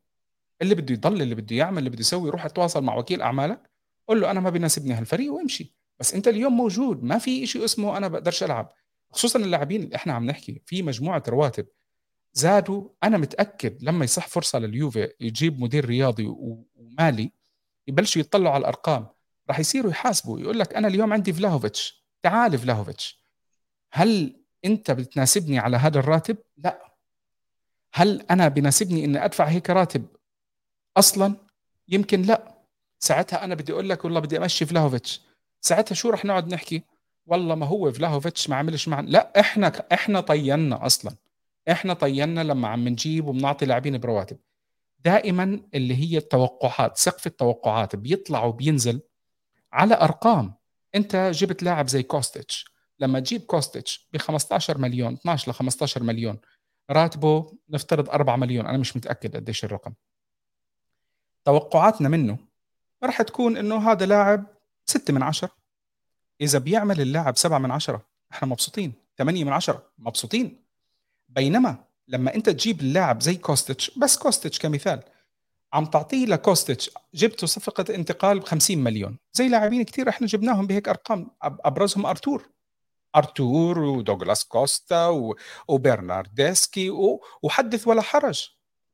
اللي 0.62 0.74
بده 0.74 0.94
يضل 0.94 1.22
اللي 1.22 1.34
بده 1.34 1.56
يعمل 1.56 1.78
اللي 1.78 1.90
بده 1.90 2.00
يسوي 2.00 2.30
روح 2.30 2.44
اتواصل 2.44 2.84
مع 2.84 2.96
وكيل 2.96 3.22
أعمالك. 3.22 3.70
قول 4.08 4.20
له 4.20 4.30
أنا 4.30 4.40
ما 4.40 4.50
بيناسبني 4.50 4.94
هالفريق 4.94 5.32
وامشي. 5.32 5.74
بس 6.00 6.14
أنت 6.14 6.28
اليوم 6.28 6.56
موجود. 6.56 7.02
ما 7.04 7.18
في 7.18 7.46
شيء 7.46 7.64
اسمه 7.64 7.96
أنا 7.96 8.08
بقدرش 8.08 8.42
ألعب. 8.42 8.72
خصوصا 9.12 9.38
اللاعبين 9.38 9.82
اللي 9.82 9.96
إحنا 9.96 10.12
عم 10.12 10.26
نحكي 10.26 10.62
في 10.66 10.82
مجموعة 10.82 11.22
رواتب. 11.28 11.66
زادوا 12.32 12.88
أنا 13.04 13.18
متأكد 13.18 13.82
لما 13.82 14.04
يصح 14.04 14.28
فرصة 14.28 14.58
لليوفي 14.58 15.12
يجيب 15.20 15.60
مدير 15.60 15.84
رياضي 15.84 16.26
ومالي 16.76 17.32
يبلشوا 17.88 18.20
يطلعوا 18.20 18.54
على 18.54 18.60
الأرقام 18.60 19.06
راح 19.48 19.58
يصيروا 19.58 19.90
يحاسبوا 19.90 20.40
يقول 20.40 20.58
لك 20.58 20.74
أنا 20.74 20.88
اليوم 20.88 21.12
عندي 21.12 21.32
فلاهوفيتش 21.32 22.04
تعال 22.22 22.58
فلاهوفيتش. 22.58 23.20
هل 23.92 24.40
أنت 24.64 24.90
بتناسبني 24.90 25.58
على 25.58 25.76
هذا 25.76 25.98
الراتب؟ 25.98 26.36
لا. 26.56 26.94
هل 27.92 28.26
أنا 28.30 28.48
بناسبني 28.48 29.04
إني 29.04 29.24
أدفع 29.24 29.44
هيك 29.44 29.70
راتب 29.70 30.06
أصلا؟ 30.96 31.36
يمكن 31.88 32.22
لا. 32.22 32.54
ساعتها 32.98 33.44
أنا 33.44 33.54
بدي 33.54 33.72
أقول 33.72 33.88
لك 33.88 34.04
والله 34.04 34.20
بدي 34.20 34.38
أمشي 34.38 34.66
فلاهوفيتش. 34.66 35.22
ساعتها 35.60 35.94
شو 35.94 36.10
رح 36.10 36.24
نقعد 36.24 36.54
نحكي؟ 36.54 36.82
والله 37.26 37.54
ما 37.54 37.66
هو 37.66 37.92
فلاهوفيتش 37.92 38.48
ما 38.48 38.56
عملش 38.56 38.88
معنا. 38.88 39.08
لا 39.10 39.40
إحنا 39.40 39.72
إحنا 39.92 40.20
طينا 40.20 40.86
أصلا. 40.86 41.12
إحنا 41.70 41.94
طينا 41.94 42.40
لما 42.40 42.68
عم 42.68 42.88
نجيب 42.88 43.26
وبنعطي 43.26 43.66
لاعبين 43.66 43.98
برواتب. 43.98 44.38
دائما 45.04 45.60
اللي 45.74 45.94
هي 45.96 46.18
التوقعات 46.18 46.96
سقف 46.96 47.26
التوقعات 47.26 47.96
بيطلع 47.96 48.44
وبينزل 48.44 49.00
على 49.72 49.94
أرقام. 49.94 50.54
أنت 50.94 51.16
جبت 51.34 51.62
لاعب 51.62 51.88
زي 51.88 52.02
كوستيتش. 52.02 52.64
لما 52.98 53.20
تجيب 53.20 53.40
كوستيتش 53.40 54.08
ب 54.12 54.16
15 54.16 54.78
مليون 54.78 55.12
12 55.12 55.50
ل 55.50 55.54
15 55.54 56.02
مليون 56.02 56.38
راتبه 56.90 57.52
نفترض 57.70 58.10
4 58.10 58.36
مليون. 58.36 58.66
أنا 58.66 58.78
مش 58.78 58.96
متأكد 58.96 59.36
قديش 59.36 59.64
الرقم. 59.64 59.92
توقعاتنا 61.44 62.08
منه 62.08 62.38
راح 63.04 63.22
تكون 63.22 63.56
إنه 63.56 63.90
هذا 63.90 64.06
لاعب 64.06 64.46
6 64.86 65.14
من 65.14 65.22
10 65.22 65.50
إذا 66.40 66.58
بيعمل 66.58 67.00
اللاعب 67.00 67.36
7 67.36 67.58
من 67.58 67.70
10 67.70 68.06
إحنا 68.32 68.48
مبسوطين. 68.48 68.92
8 69.18 69.44
من 69.44 69.52
10 69.52 69.92
مبسوطين. 69.98 70.67
بينما 71.28 71.84
لما 72.08 72.34
انت 72.34 72.50
تجيب 72.50 72.80
اللاعب 72.80 73.22
زي 73.22 73.34
كوستيتش 73.34 73.98
بس 73.98 74.18
كوستيتش 74.18 74.58
كمثال 74.58 75.02
عم 75.72 75.86
تعطيه 75.86 76.26
لكوستيتش 76.26 76.90
جبته 77.14 77.46
صفقة 77.46 77.94
انتقال 77.94 78.40
ب 78.40 78.44
50 78.44 78.78
مليون. 78.78 79.18
زي 79.32 79.48
لاعبين 79.48 79.82
كثير 79.84 80.08
إحنا 80.08 80.26
جبناهم 80.26 80.66
بهيك 80.66 80.88
أرقام 80.88 81.30
أبرزهم 81.42 82.06
أرتور. 82.06 82.50
أرتور 83.16 83.78
ودوغلاس 83.78 84.44
كوستا 84.44 85.06
و... 85.06 85.36
وبرناردسكي 85.68 86.90
و... 86.90 87.24
وحدث 87.42 87.88
ولا 87.88 88.02
حرج. 88.02 88.48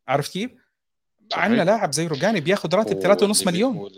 عرفت 0.08 0.32
كيف؟ 0.32 0.50
عندنا 1.34 1.62
لاعب 1.62 1.92
زي 1.92 2.06
روجاني 2.06 2.40
بياخذ 2.40 2.74
راتب 2.74 3.16
3.5 3.34 3.46
مليون. 3.46 3.90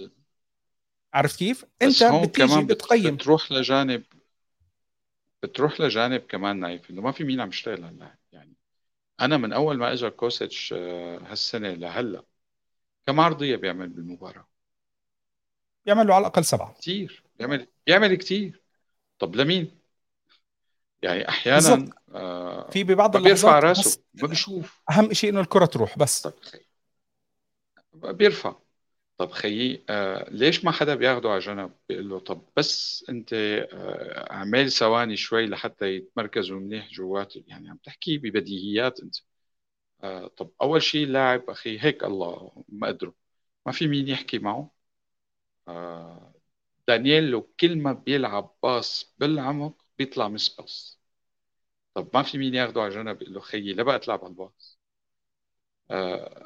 عرفت 1.14 1.39
كيف؟ 1.39 1.64
انت 1.82 2.05
بتيجي 2.05 2.62
بتقيم. 2.62 3.14
بتروح 3.16 3.53
لجانب 3.53 4.03
بتروح 5.43 5.80
لجانب 5.80 6.20
كمان 6.20 6.61
نايف 6.61 6.91
إنه 6.91 7.03
ما 7.03 7.12
في 7.12 7.24
مين 7.24 7.41
عم 7.41 7.49
يشتغل 7.49 7.82
يعني 7.82 8.18
أنا 9.21 9.37
من 9.37 9.53
أول 9.53 9.79
ما 9.79 9.93
اجى 9.93 10.11
كوسيتش 10.11 10.73
آه، 10.77 11.19
هالسنة 11.19 11.69
لهلأ 11.69 12.25
كم 13.07 13.21
عرضية 13.21 13.57
بيعمل 13.57 13.89
بالمباراة؟ 13.89 14.47
بيعمل 15.87 16.07
له 16.07 16.14
على 16.14 16.23
الأقل 16.23 16.45
سبعة. 16.45 16.75
كثير 16.81 17.25
بيعمل 17.39 17.67
بيعمل 17.87 18.14
كثير 18.14 18.62
طب 19.19 19.37
لمين؟ 19.37 19.71
يعني 21.03 21.29
أحيانا 21.29 21.91
آه 22.14 22.71
في 22.71 22.85
ببعض 22.85 23.17
اللحظات 23.17 23.43
بيرفع 23.45 23.59
راسه 23.59 24.03
ما 24.14 24.29
بيشوف. 24.29 24.83
أهم 24.91 25.12
شيء 25.12 25.31
إنه 25.31 25.41
الكرة 25.41 25.67
تروح 25.67 25.99
بس. 25.99 26.23
طب 26.23 26.35
بيرفع. 28.17 28.55
طب 29.19 29.31
خيي 29.31 29.85
آه 29.91 30.31
ليش 30.31 30.64
ما 30.64 30.71
حدا 30.71 30.95
بياخده 30.95 31.29
على 31.31 31.39
جنب؟ 31.39 31.73
بيقول 31.89 32.09
له 32.09 32.19
طب 32.21 32.43
بس 32.57 33.05
انت 33.09 33.33
آه 33.73 34.31
اعمل 34.33 34.71
ثواني 34.73 35.17
شوي 35.17 35.47
لحتى 35.47 35.87
يتمركزوا 35.97 36.61
منيح 36.61 36.89
جوات 36.91 37.35
يعني 37.37 37.69
عم 37.71 37.77
تحكي 37.77 38.19
ببديهيات 38.19 39.01
انت. 39.01 39.17
آه 40.05 40.27
طب 40.29 40.53
أول 40.62 40.83
شيء 40.83 41.05
اللاعب 41.05 41.51
أخي 41.51 41.81
هيك 41.81 42.05
الله 42.05 42.64
مقدره 42.69 43.14
ما 43.67 43.73
في 43.73 43.89
مين 43.89 44.09
يحكي 44.09 44.39
معه. 44.41 44.73
آه 45.69 46.35
دانييلو 46.89 47.43
كل 47.61 47.79
ما 47.79 47.93
بيلعب 47.93 48.57
باص 48.62 49.14
بالعمق 49.19 49.83
بيطلع 49.99 50.29
مس 50.29 50.49
باص 50.57 51.01
طب 51.95 52.11
ما 52.14 52.23
في 52.23 52.39
مين 52.39 52.55
ياخده 52.55 52.83
على 52.83 52.91
جنب؟ 52.95 53.23
يقول 53.23 53.35
له 53.35 53.41
خيي 53.41 53.73
لا 53.75 53.83
بقى 53.83 53.99
تلعب 53.99 54.21
على 54.25 54.31
الباص. 54.31 54.76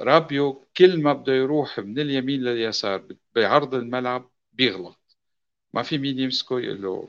رابيو 0.00 0.64
كل 0.76 1.02
ما 1.02 1.12
بده 1.12 1.32
يروح 1.32 1.78
من 1.78 1.98
اليمين 1.98 2.40
لليسار 2.40 3.06
بعرض 3.34 3.74
الملعب 3.74 4.30
بيغلط. 4.52 5.16
ما 5.72 5.82
في 5.82 5.98
مين 5.98 6.18
يمسكه 6.18 6.60
يقول 6.60 6.82
له 6.82 7.08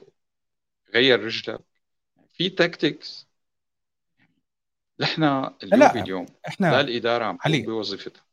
غير 0.94 1.24
رجلك. 1.26 1.62
في 2.34 2.50
تاكتكس 2.50 3.28
نحن 5.00 5.24
اليوم 5.64 6.26
إحنا 6.48 6.72
لا 6.72 6.82
الإدارة 6.82 7.26
عم 7.26 7.38
تقوم 7.38 7.62
بوظيفتها. 7.62 8.24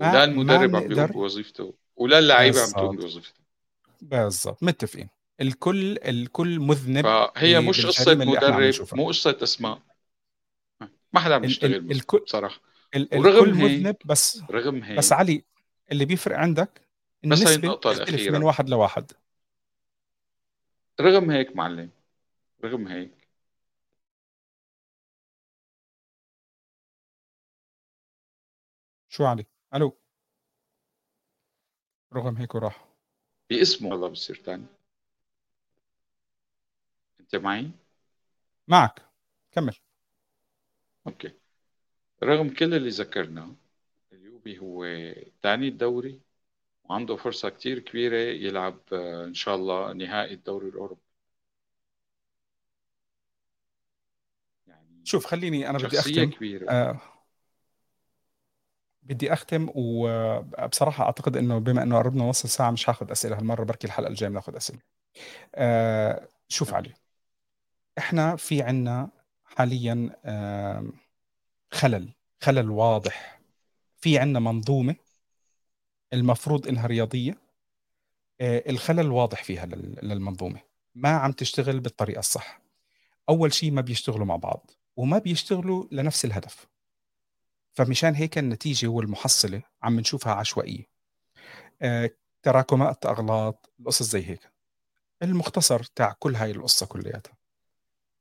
ولا 0.00 0.24
المدرب 0.24 0.76
عم 0.76 0.88
بيقوم 0.88 1.06
بوظيفته. 1.06 1.74
ولا 1.96 2.18
اللعيبة 2.18 2.62
عم 2.62 2.70
تقوم 2.70 2.96
بوظيفتها. 2.96 3.40
بالضبط 4.02 4.62
متفقين. 4.62 5.08
الكل 5.40 5.98
الكل 5.98 6.60
مذنب 6.60 7.04
فهي 7.04 7.60
مش 7.60 7.86
قصة 7.86 8.14
مدرب 8.14 8.74
مو 8.92 9.06
قصة 9.06 9.38
أسماء. 9.42 9.82
ما 11.12 11.20
حدا 11.20 11.34
عم 11.34 11.44
يشتغل 11.44 11.90
الكل 11.90 12.18
بصراحة. 12.18 12.69
الكل 12.94 13.54
مذنب 13.54 13.96
بس 14.04 14.42
رغم 14.50 14.82
هيك 14.82 14.98
بس 14.98 15.12
علي 15.12 15.44
اللي 15.92 16.04
بيفرق 16.04 16.38
عندك 16.38 16.80
النسبة 17.24 17.44
بس 17.44 17.50
هي 17.50 17.56
النقطة 17.56 17.92
الأخيرة 17.92 18.38
من 18.38 18.42
واحد 18.44 18.68
لواحد. 18.68 19.12
رغم 21.00 21.30
هيك 21.30 21.56
معلم 21.56 21.90
رغم 22.64 22.88
هيك. 22.88 23.28
شو 29.08 29.24
علي؟ 29.26 29.46
ألو. 29.74 29.96
رغم 32.14 32.36
هيك 32.36 32.54
وراح. 32.54 32.84
باسمه 33.50 33.88
والله 33.90 34.08
بصير 34.08 34.36
ثاني 34.36 34.66
أنت 37.20 37.36
معي؟ 37.36 37.70
معك. 38.68 39.02
كمل. 39.52 39.76
أوكي. 41.06 41.39
رغم 42.22 42.48
كل 42.48 42.74
اللي 42.74 42.88
ذكرناه 42.88 43.54
اليوبي 44.12 44.58
هو 44.58 44.86
ثاني 45.42 45.68
الدوري 45.68 46.20
وعنده 46.84 47.16
فرصة 47.16 47.48
كتير 47.48 47.78
كبيرة 47.78 48.16
يلعب 48.16 48.78
آه، 48.92 49.24
إن 49.24 49.34
شاء 49.34 49.54
الله 49.54 49.92
نهائي 49.92 50.34
الدوري 50.34 50.68
الأوروبي. 50.68 51.00
يعني 54.66 55.00
شوف 55.04 55.26
خليني 55.26 55.70
أنا 55.70 55.78
بدي 55.78 55.98
أختم. 55.98 56.30
كبيرة. 56.30 56.70
آه 56.70 57.00
بدي 59.02 59.32
أختم 59.32 59.68
وبصراحة 59.74 61.04
أعتقد 61.04 61.36
إنه 61.36 61.58
بما 61.58 61.82
إنه 61.82 61.98
قربنا 61.98 62.24
نص 62.24 62.46
ساعة 62.46 62.70
مش 62.70 62.90
هاخذ 62.90 63.10
أسئلة 63.10 63.38
هالمرة 63.38 63.64
بركي 63.64 63.86
الحلقة 63.86 64.08
الجاية 64.08 64.30
بناخذ 64.30 64.56
أسئلة. 64.56 64.80
آه 65.54 66.28
شوف 66.48 66.74
علي 66.74 66.92
إحنا 67.98 68.36
في 68.36 68.62
عنا 68.62 69.10
حاليا 69.44 70.16
آه 70.24 70.84
خلل 71.72 72.12
خلل 72.40 72.70
واضح. 72.70 73.40
في 73.96 74.18
عندنا 74.18 74.40
منظومة 74.40 74.96
المفروض 76.12 76.68
إنها 76.68 76.86
رياضية. 76.86 77.38
آه، 78.40 78.64
الخلل 78.70 79.10
واضح 79.10 79.44
فيها 79.44 79.66
للمنظومة. 79.66 80.60
ما 80.94 81.08
عم 81.08 81.32
تشتغل 81.32 81.80
بالطريقة 81.80 82.18
الصح. 82.18 82.60
أول 83.28 83.52
شيء 83.52 83.70
ما 83.70 83.80
بيشتغلوا 83.80 84.26
مع 84.26 84.36
بعض 84.36 84.70
وما 84.96 85.18
بيشتغلوا 85.18 85.84
لنفس 85.92 86.24
الهدف. 86.24 86.66
فمشان 87.72 88.14
هيك 88.14 88.38
النتيجة 88.38 88.86
والمحصلة 88.86 89.62
عم 89.82 90.00
نشوفها 90.00 90.32
عشوائية. 90.32 90.84
آه، 91.82 92.10
تراكمات 92.42 93.06
أغلاط 93.06 93.72
القصص 93.80 94.02
زي 94.02 94.28
هيك. 94.28 94.52
المختصر 95.22 95.84
تاع 95.84 96.12
كل 96.18 96.34
هاي 96.34 96.50
القصة 96.50 96.86
كلياتها. 96.86 97.39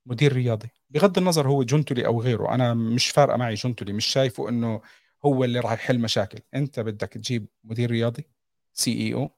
مدير 0.05 0.33
رياضي. 0.33 0.69
بغض 0.89 1.17
النظر 1.17 1.47
هو 1.47 1.63
جنتلي 1.63 2.05
أو 2.05 2.21
غيره 2.21 2.53
أنا 2.55 2.73
مش 2.73 3.09
فارقة 3.09 3.37
معي 3.37 3.53
جنتلي 3.53 3.93
مش 3.93 4.05
شايفه 4.05 4.49
إنه 4.49 4.81
هو 5.25 5.43
اللي 5.43 5.59
راح 5.59 5.71
يحل 5.71 5.99
مشاكل. 5.99 6.39
أنت 6.55 6.79
بدك 6.79 7.13
تجيب 7.13 7.47
مدير 7.63 7.91
رياضي 7.91 8.25
CEO 8.73 9.29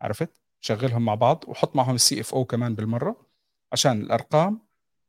عرفت؟ 0.00 0.30
شغلهم 0.60 1.04
مع 1.04 1.14
بعض 1.14 1.44
وحط 1.48 1.76
معهم 1.76 1.94
ال 1.94 2.20
CFO 2.20 2.44
كمان 2.44 2.74
بالمرة 2.74 3.26
عشان 3.72 4.00
الأرقام 4.00 4.60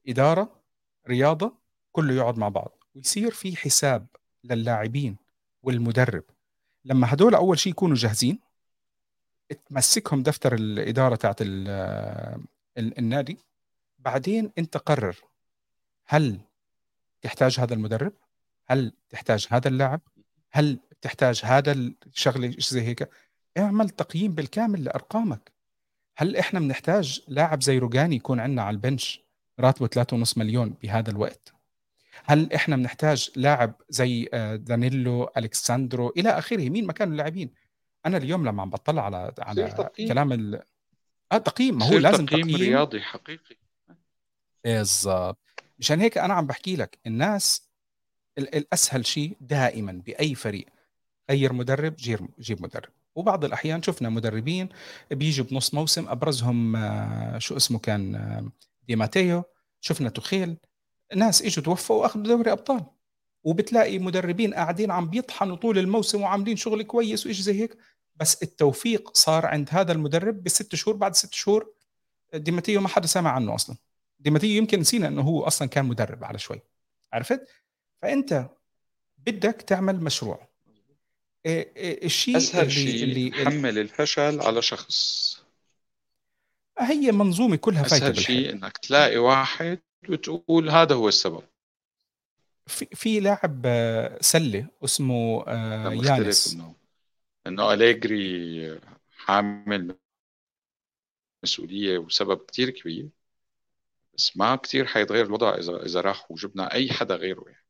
إدارة 0.07 0.61
رياضة 1.07 1.53
كله 1.91 2.13
يقعد 2.13 2.37
مع 2.37 2.49
بعض. 2.49 2.83
ويصير 2.95 3.31
في 3.31 3.55
حساب 3.55 4.07
للاعبين 4.43 5.17
والمدرب. 5.63 6.23
لما 6.85 7.13
هدول 7.13 7.35
أول 7.35 7.59
شيء 7.59 7.71
يكونوا 7.71 7.95
جاهزين 7.95 8.39
تمسكهم 9.69 10.23
دفتر 10.23 10.53
الإدارة 10.53 11.15
تاعت 11.15 11.37
النادي 12.77 13.37
بعدين 14.05 14.51
انت 14.57 14.77
قرر 14.77 15.15
هل 16.05 16.39
تحتاج 17.21 17.59
هذا 17.59 17.73
المدرب؟ 17.73 18.13
هل 18.65 18.93
تحتاج 19.09 19.47
هذا 19.49 19.67
اللاعب؟ 19.67 20.01
هل 20.51 20.79
تحتاج 21.01 21.41
هذا 21.43 21.71
الشغلة؟ 21.71 22.55
زي 22.59 22.81
هيك؟ 22.81 23.09
اعمل 23.57 23.89
تقييم 23.89 24.31
بالكامل 24.31 24.83
لأرقامك. 24.83 25.51
هل 26.17 26.37
إحنا 26.37 26.59
بنحتاج 26.59 27.21
لاعب 27.27 27.63
زي 27.63 27.77
روجاني 27.77 28.15
يكون 28.15 28.39
عندنا 28.39 28.61
على 28.61 28.73
البنش 28.73 29.21
راتبه 29.59 29.87
3.5 30.23 30.37
مليون 30.37 30.69
بهذا 30.69 31.11
الوقت؟ 31.11 31.53
هل 32.25 32.53
إحنا 32.53 32.75
بنحتاج 32.75 33.29
لاعب 33.35 33.73
زي 33.89 34.29
آه، 34.33 34.55
دانيلو 34.55 35.29
الكساندرو 35.37 36.13
إلى 36.17 36.29
آخره؟ 36.29 36.69
مين 36.69 36.87
مكان 36.87 37.11
اللاعبين؟ 37.11 37.53
أنا 38.05 38.17
اليوم 38.17 38.47
لما 38.47 38.61
عم 38.61 38.69
بطلع 38.69 39.05
على 39.05 39.33
على 39.39 39.67
تقييم. 39.67 40.09
كلام 40.09 40.33
ال... 40.33 40.61
آه 41.31 41.37
تقييم 41.37 41.77
ما 41.77 41.85
هو 41.85 41.97
لازم 41.97 42.25
تقييم, 42.25 42.47
تقييم. 42.47 42.59
رياضي 42.59 43.01
حقيقي. 43.01 43.62
بالضبط. 44.63 45.37
مشان 45.79 45.99
هيك 46.01 46.17
أنا 46.17 46.33
عم 46.33 46.47
بحكي 46.47 46.75
لك 46.75 46.99
الناس 47.07 47.69
الأسهل 48.37 49.05
شيء 49.05 49.37
دائما 49.41 49.91
بأي 49.91 50.35
فريق 50.35 50.65
غير 51.29 51.53
مدرب 51.53 51.95
جيب 52.39 52.61
مدرب. 52.63 52.89
وبعض 53.15 53.45
الأحيان 53.45 53.81
شفنا 53.81 54.09
مدربين 54.09 54.69
بيجوا 55.11 55.45
بنص 55.45 55.73
موسم 55.73 56.07
أبرزهم 56.07 56.75
آه، 56.75 57.37
شو 57.37 57.57
اسمه 57.57 57.79
كان 57.79 58.15
آه، 58.15 58.51
دي 58.87 58.95
ماتيو 58.95 59.43
شفنا 59.81 60.09
توخيل. 60.09 60.57
ناس 61.15 61.41
إجوا 61.41 61.63
توفوا 61.63 62.01
وأخذوا 62.01 62.23
دوري 62.23 62.51
أبطال. 62.51 62.85
وبتلاقي 63.43 63.99
مدربين 63.99 64.53
قاعدين 64.53 64.91
عم 64.91 65.09
بيطحنوا 65.09 65.55
طول 65.55 65.77
الموسم 65.77 66.21
وعاملين 66.21 66.57
شغل 66.57 66.83
كويس 66.83 67.25
وايش 67.25 67.39
زي 67.41 67.61
هيك. 67.61 67.77
بس 68.15 68.43
التوفيق 68.43 69.17
صار 69.17 69.45
عند 69.45 69.69
هذا 69.71 69.91
المدرب 69.91 70.43
بست 70.43 70.75
شهور 70.75 70.97
بعد 70.97 71.15
ست 71.15 71.33
شهور 71.33 71.73
ديماتيو 72.33 72.81
ما 72.81 72.87
حدا 72.87 73.07
سمع 73.07 73.31
عنه 73.31 73.55
أصلا. 73.55 73.75
ديماتيو 74.23 74.49
يمكن 74.49 74.79
نسينا 74.79 75.07
إنه 75.07 75.21
هو 75.21 75.43
أصلا 75.43 75.67
كان 75.67 75.85
مدرب 75.85 76.23
على 76.23 76.39
شوي. 76.39 76.61
عرفت؟ 77.13 77.47
فأنت 78.01 78.49
بدك 79.17 79.61
تعمل 79.61 80.03
مشروع. 80.03 80.47
إيه، 81.45 81.73
إيه، 81.75 82.05
الشيء 82.05 82.37
أسهل 82.37 82.71
شيء 82.71 83.03
اللي 83.03 83.31
حمل 83.45 83.79
الفشل 83.79 84.41
على 84.41 84.61
شخص. 84.61 85.43
هي 86.79 87.11
منظومة 87.11 87.55
كلها 87.55 87.83
فايته 87.83 88.11
اسهل 88.11 88.17
شيء 88.17 88.49
إنك 88.49 88.77
تلاقي 88.77 89.17
واحد 89.17 89.79
وتقول 90.09 90.69
هذا 90.69 90.95
هو 90.95 91.07
السبب. 91.07 91.43
في 92.67 92.85
في 92.85 93.19
لاعب 93.19 93.61
آه، 93.65 94.17
سلة 94.21 94.67
اسمه 94.83 95.43
آه، 95.47 95.93
يانس. 95.93 96.53
إنه 96.53 96.75
إنه 97.47 97.73
أليجري 97.73 98.79
حامل 99.17 99.95
مسؤولية 101.43 101.97
وسبب 101.97 102.45
كثير 102.45 102.69
كبير. 102.69 103.09
بس 104.17 104.37
ما 104.37 104.55
كثير 104.55 104.85
حيتغير 104.85 105.25
الوضع 105.25 105.55
اذا 105.55 105.85
إذا 105.85 106.01
راح 106.01 106.31
وجبنا 106.31 106.73
أي 106.73 106.91
حدا 106.91 107.15
غيره 107.15 107.43
يعني. 107.47 107.65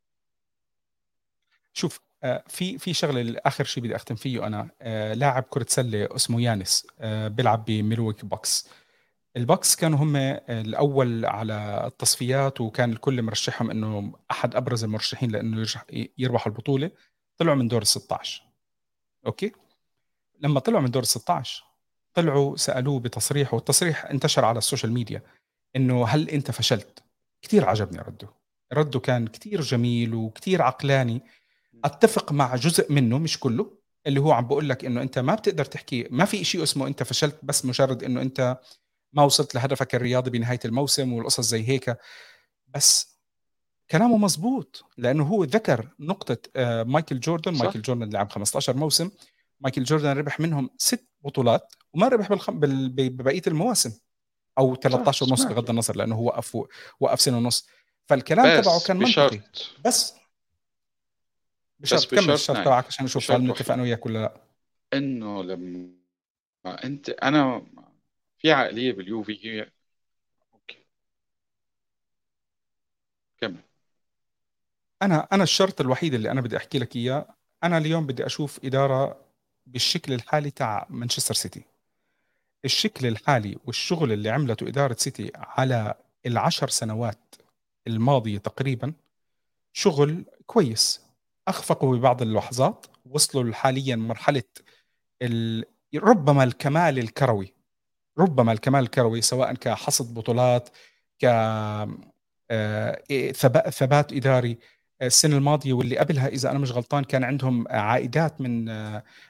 شوف 1.74 2.00
آه، 2.24 2.44
في 2.48 2.78
في 2.78 2.94
شغلة 2.94 3.40
اخر 3.46 3.64
شيء 3.64 3.84
بدي 3.84 3.96
أختم 3.96 4.16
فيه 4.16 4.48
أنا. 4.48 4.70
لاعب 5.16 5.44
كرة 5.44 5.66
سلة 5.70 6.16
اسمه 6.16 6.42
يانس 6.42 6.88
بيلعب 7.28 7.66
ب 7.66 7.72
Milwaukee 7.72 8.26
Bucks. 8.26 8.70
ال 9.38 9.44
Bucks 9.44 9.76
كانوا 9.76 10.00
هم 10.00 10.16
الأول 10.50 11.26
على 11.26 11.84
التصفيات 11.88 12.62
وكان 12.62 12.92
الكل 12.92 13.22
مرشحهم 13.22 13.72
إنه 13.72 14.14
أحد 14.32 14.56
أبرز 14.56 14.84
المرشحين 14.84 15.32
لأنه 15.32 15.66
يربحوا 16.18 16.52
البطولة. 16.52 16.92
طلعوا 17.38 17.56
من 17.56 17.68
دور 17.68 17.82
ال 17.82 17.88
16 17.88 18.44
أوكي؟ 19.26 19.52
لما 20.40 20.60
طلعوا 20.60 20.82
من 20.82 20.92
دور 20.92 21.02
ال 21.02 21.08
16 21.08 21.64
طلعوا 22.14 22.58
سألوه 22.58 23.00
بتصريح 23.00 23.54
والتصريح 23.54 24.06
انتشر 24.06 24.46
على 24.46 24.58
ال 24.58 24.63
social 24.63 24.92
media. 24.92 25.22
إنه 25.76 26.08
هل 26.08 26.30
أنت 26.30 26.52
فشلت؟ 26.52 27.04
كثير 27.42 27.70
عجبني 27.70 28.02
رده. 28.02 28.30
رده 28.74 29.00
كان 29.00 29.28
كثير 29.28 29.62
جميل 29.62 30.16
وكثير 30.16 30.62
عقلاني. 30.62 31.22
أتفق 31.86 32.32
مع 32.32 32.56
جزء 32.56 32.92
منه 32.92 33.18
مش 33.18 33.40
كله 33.40 33.78
اللي 34.08 34.20
هو 34.20 34.32
عم 34.32 34.48
بقول 34.48 34.70
لك 34.70 34.86
إنه 34.86 35.02
أنت 35.02 35.20
ما 35.20 35.36
بتقدر 35.36 35.66
تحكي 35.66 36.08
ما 36.12 36.26
في 36.26 36.44
شيء 36.44 36.64
اسمه 36.64 36.88
أنت 36.88 37.04
فشلت 37.04 37.40
بس 37.44 37.66
مجرد 37.66 38.04
إنه 38.04 38.22
أنت 38.22 38.60
ما 39.14 39.24
وصلت 39.24 39.56
لهدفك 39.56 39.96
الرياضي 39.96 40.30
بنهاية 40.30 40.60
الموسم 40.66 41.14
والقصص 41.14 41.46
زي 41.46 41.70
هيك. 41.70 41.98
بس 42.68 43.20
كلامه 43.92 44.18
مزبوط 44.18 44.86
لأنه 44.98 45.24
هو 45.24 45.44
ذكر 45.44 45.90
نقطة 46.00 46.38
آه، 46.56 46.84
مايكل 46.84 47.20
جوردن. 47.20 47.56
صح. 47.56 47.62
مايكل 47.64 47.82
جوردن 47.82 48.10
لعب 48.10 48.32
15 48.32 48.78
موسم. 48.78 49.10
مايكل 49.60 49.84
جوردن 49.84 50.18
ربح 50.18 50.40
منهم 50.40 50.70
ست 50.78 51.08
بطولات 51.22 51.74
وما 51.94 52.08
ربح 52.08 52.30
بالخم... 52.30 52.60
ببقية 52.60 53.42
المواسم. 53.48 53.92
أو 54.58 54.76
13 54.76 55.26
ونص 55.26 55.44
بغض 55.44 55.70
النظر 55.70 55.96
لأنه 55.98 56.16
هو 56.16 56.26
وقف 56.26 56.58
وقف 57.00 57.22
سنة 57.22 57.38
ونص. 57.38 57.68
فالكلام 58.06 58.62
تبعه 58.62 58.88
كان 58.88 58.98
منطقي. 58.98 59.42
بس 59.86 60.14
بشرط 61.80 62.16
كمل 62.16 62.32
الشرط 62.32 62.56
نعم. 62.56 62.66
تبعك 62.66 62.86
عشان 62.86 63.06
نشوف 63.06 63.32
هل 63.32 63.48
نتفق 63.48 63.74
أنا 63.74 63.84
وياك 63.84 64.06
ولا 64.06 64.20
لا. 64.20 64.42
إنه 64.94 65.44
لما 65.44 65.90
أنت 66.84 67.10
أنا 67.10 67.66
في 68.38 68.52
عقلية 68.52 68.92
باليوفي 68.92 69.46
هي 69.46 69.72
أوكي. 70.54 70.86
كمل. 73.38 73.64
أنا 75.02 75.28
أنا 75.32 75.44
الشرط 75.44 75.82
الوحيد 75.82 76.14
اللي 76.14 76.32
أنا 76.32 76.42
بدي 76.42 76.58
أحكي 76.58 76.80
لك 76.80 76.96
إياه 76.96 77.36
أنا 77.64 77.78
اليوم 77.78 78.08
بدي 78.08 78.26
أشوف 78.26 78.60
إدارة 78.66 79.26
بالشكل 79.66 80.14
الحالي 80.14 80.52
تاع 80.52 80.88
مانشستر 80.90 81.34
سيتي. 81.34 81.73
الشكل 82.66 83.08
الحالي 83.08 83.58
والشغل 83.66 84.12
اللي 84.12 84.30
عملته 84.30 84.68
إدارة 84.68 84.96
سيتي 85.00 85.32
على 85.36 85.94
العشر 86.26 86.70
سنوات 86.70 87.36
الماضية 87.88 88.38
تقريبا 88.38 88.94
شغل 89.74 90.26
كويس. 90.46 91.02
أخفقوا 91.48 91.98
ببعض 91.98 92.22
اللحظات 92.22 92.86
وصلوا 93.06 93.54
حاليا 93.54 93.96
مرحلة 93.96 94.44
ال... 95.22 95.66
ربما 95.96 96.44
الكمال 96.44 97.00
الكروي. 97.00 97.54
ربما 98.18 98.52
الكمال 98.52 98.84
الكروي 98.84 99.22
سواء 99.22 99.54
كحصد 99.54 100.14
بطولات 100.14 100.70
ك 101.20 101.26
آه، 102.52 103.02
ثبات 103.70 104.14
إداري. 104.14 104.58
السنة 105.08 105.38
الماضية 105.38 105.74
واللي 105.74 105.98
قبلها 105.98 106.28
إذا 106.28 106.52
أنا 106.52 106.60
مش 106.60 106.72
غلطان 106.72 107.04
كان 107.04 107.24
عندهم 107.24 107.68
عائدات 107.68 108.42
من 108.42 108.66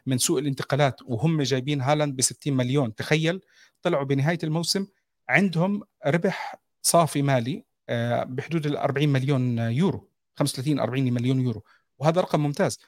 من 0.05 0.17
سوق 0.17 0.38
الانتقالات 0.39 1.01
وهم 1.05 1.41
جايبين 1.41 1.82
هالاند 1.82 2.15
ب 2.15 2.21
60 2.21 2.53
مليون. 2.53 2.95
تخيل 2.95 3.41
طلعوا 3.82 4.03
بنهاية 4.03 4.39
الموسم 4.43 4.88
عندهم 5.30 5.84
ربح 6.05 6.55
صافي 6.82 7.21
مالي 7.21 7.65
آه، 7.89 8.24
بحدود 8.24 8.65
ال 8.65 8.78
40 8.78 9.09
مليون 9.09 9.57
يورو 9.57 10.09
35 10.36 10.80
40 10.80 11.13
مليون 11.13 11.41
يورو. 11.41 11.63
وهذا 11.99 12.21
رقم 12.21 12.39
ممتاز. 12.39 12.80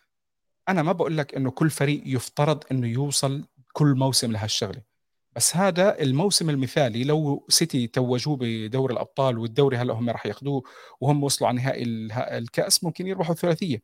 أنا 0.70 0.84
ما 0.84 0.92
بقول 0.92 1.18
لك 1.18 1.36
إنه 1.36 1.52
كل 1.52 1.70
فريق 1.70 2.02
يفترض 2.06 2.64
إنه 2.72 2.88
يوصل 2.88 3.46
كل 3.74 3.96
موسم 3.96 4.32
لهالشغلة. 4.32 4.95
بس 5.36 5.56
هذا 5.56 6.02
الموسم 6.02 6.50
المثالي 6.50 7.04
لو 7.04 7.46
سيتي 7.50 7.88
توجوه 7.88 8.38
بدور 8.42 8.92
الأبطال 8.92 9.38
والدوري 9.38 9.78
هلا 9.78 9.94
هم 9.94 10.10
راح 10.10 10.26
ياخذوه 10.26 10.64
وهم 11.02 11.24
وصلوا 11.24 11.48
على 11.48 11.58
نهائي 11.58 11.84
الكأس 12.38 12.84
ممكن 12.84 13.08
يربحوا 13.08 13.34
الثلاثية. 13.34 13.82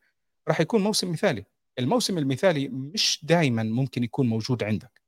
راح 0.47 0.61
يكون 0.61 0.83
موسم 0.83 1.11
مثالي. 1.11 1.45
الموسم 1.79 2.17
المثالي 2.17 2.67
مش 2.67 3.19
دائما 3.23 3.63
ممكن 3.63 4.03
يكون 4.03 4.27
موجود 4.27 4.63
عندك. 4.63 5.01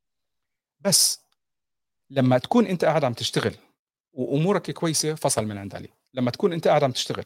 بس 0.80 1.24
لما 2.10 2.38
تكون 2.38 2.66
أنت 2.66 2.84
قاعد 2.84 3.04
عم 3.04 3.12
تشتغل 3.12 3.54
وأمورك 4.12 4.70
كويسة 4.70 5.14
فصل 5.14 5.46
من 5.46 5.58
عند 5.58 5.74
علي 5.74 5.88
لما 6.14 6.30
تكون 6.30 6.52
أنت 6.52 6.68
قاعد 6.68 6.84
عم 6.84 6.92
تشتغل 6.92 7.24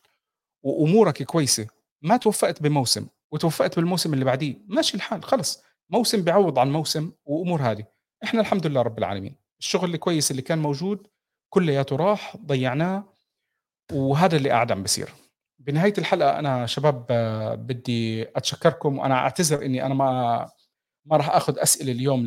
وأمورك 0.62 1.22
كويسة 1.22 1.66
ما 2.02 2.16
توفقت 2.16 2.62
بموسم 2.62 3.06
وتوفقت 3.30 3.76
بالموسم 3.76 4.14
اللي 4.14 4.24
بعديه 4.24 4.56
ماشي 4.66 4.96
الحال 4.96 5.24
خلص. 5.24 5.62
موسم 5.90 6.22
بيعوض 6.22 6.58
عن 6.58 6.72
موسم 6.72 7.12
وأمور 7.24 7.62
هذه. 7.62 7.97
إحنا 8.24 8.40
الحمد 8.40 8.66
لله 8.66 8.82
رب 8.82 8.98
العالمين. 8.98 9.36
الشغل 9.60 9.94
الكويس 9.94 10.30
اللي 10.30 10.42
كان 10.42 10.58
موجود 10.58 11.06
كلياته 11.50 11.96
راح 11.96 12.36
ضيعناه 12.36 13.04
وهذا 13.92 14.36
اللي 14.36 14.50
قاعد 14.50 14.72
عم 14.72 14.82
بصير 14.82 15.08
بنهاية 15.58 15.92
الحلقة 15.98 16.38
أنا 16.38 16.66
شباب 16.66 17.06
بدي 17.66 18.22
أتشكركم 18.36 18.98
وأنا 18.98 19.14
أعتذر 19.14 19.64
إني 19.64 19.86
أنا 19.86 19.94
ما 19.94 20.50
ما 21.04 21.16
راح 21.16 21.30
آخذ 21.30 21.58
أسئلة 21.58 21.92
اليوم 21.92 22.26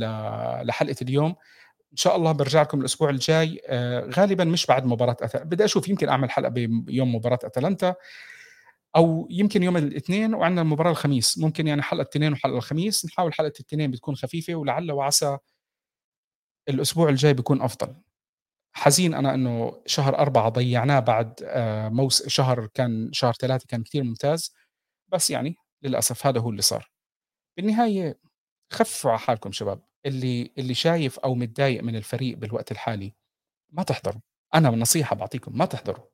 لحلقة 0.64 0.96
اليوم. 1.02 1.36
إن 1.92 1.98
شاء 1.98 2.16
الله 2.16 2.32
برجع 2.32 2.62
لكم 2.62 2.80
الأسبوع 2.80 3.10
الجاي. 3.10 3.62
آه، 3.68 4.10
غالبا 4.18 4.44
مش 4.44 4.66
بعد 4.66 4.86
مباراة 4.86 5.18
أتل... 5.22 5.46
بدي 5.46 5.66
أشوف 5.66 5.90
يمكن 5.90 6.10
أعمل 6.10 6.32
حلقة 6.32 6.50
بيوم 6.50 7.16
مباراة 7.16 7.40
أتلانتا 7.44 7.96
أو 8.96 9.28
يمكن 9.32 9.64
يوم 9.64 9.78
الاثنين 9.78 10.34
وعندنا 10.34 10.62
المباراة 10.62 10.92
الخميس. 10.92 11.38
ممكن 11.38 11.68
يعني 11.68 11.82
حلقة 11.82 12.02
الاثنين 12.02 12.34
وحلقة 12.34 12.58
الخميس. 12.58 13.06
نحاول 13.06 13.34
حلقة 13.34 13.54
الاثنين 13.60 13.92
بتكون 13.92 14.16
خفيفة 14.16 14.56
ولعل 14.56 14.92
وعسى 14.92 15.38
الأسبوع 16.70 17.10
الجاي 17.10 17.34
بيكون 17.34 17.62
أفضل. 17.62 17.96
حزين 18.76 19.14
أنا 19.14 19.34
إنه 19.34 19.82
شهر 19.86 20.18
أربعة 20.20 20.50
ضيعناه 20.50 21.00
بعد 21.00 21.34
آه، 21.44 21.90
موس 21.90 22.28
شهر 22.28 22.68
كان 22.68 23.10
شهر 23.14 23.34
ثلاثة 23.34 23.66
كان 23.68 23.84
كثير 23.84 24.04
ممتاز. 24.04 24.56
بس 25.12 25.30
يعني 25.32 25.56
للأسف 25.84 26.28
هذا 26.28 26.40
هو 26.40 26.50
اللي 26.50 26.62
صار. 26.62 26.92
بالنهاية 27.58 28.20
خفوا 28.74 29.12
على 29.12 29.20
حالكم 29.20 29.52
شباب. 29.52 29.82
اللي 30.06 30.54
اللي 30.58 30.74
شايف 30.74 31.20
أو 31.20 31.36
متضايق 31.36 31.84
من 31.84 31.96
الفريق 31.96 32.38
بالوقت 32.38 32.72
الحالي 32.72 33.14
ما 33.70 33.84
تحضروا. 33.84 34.22
أنا 34.56 34.70
نصيحة 34.70 35.16
بعطيكم 35.16 35.58
ما 35.58 35.66
تحضروا. 35.66 36.06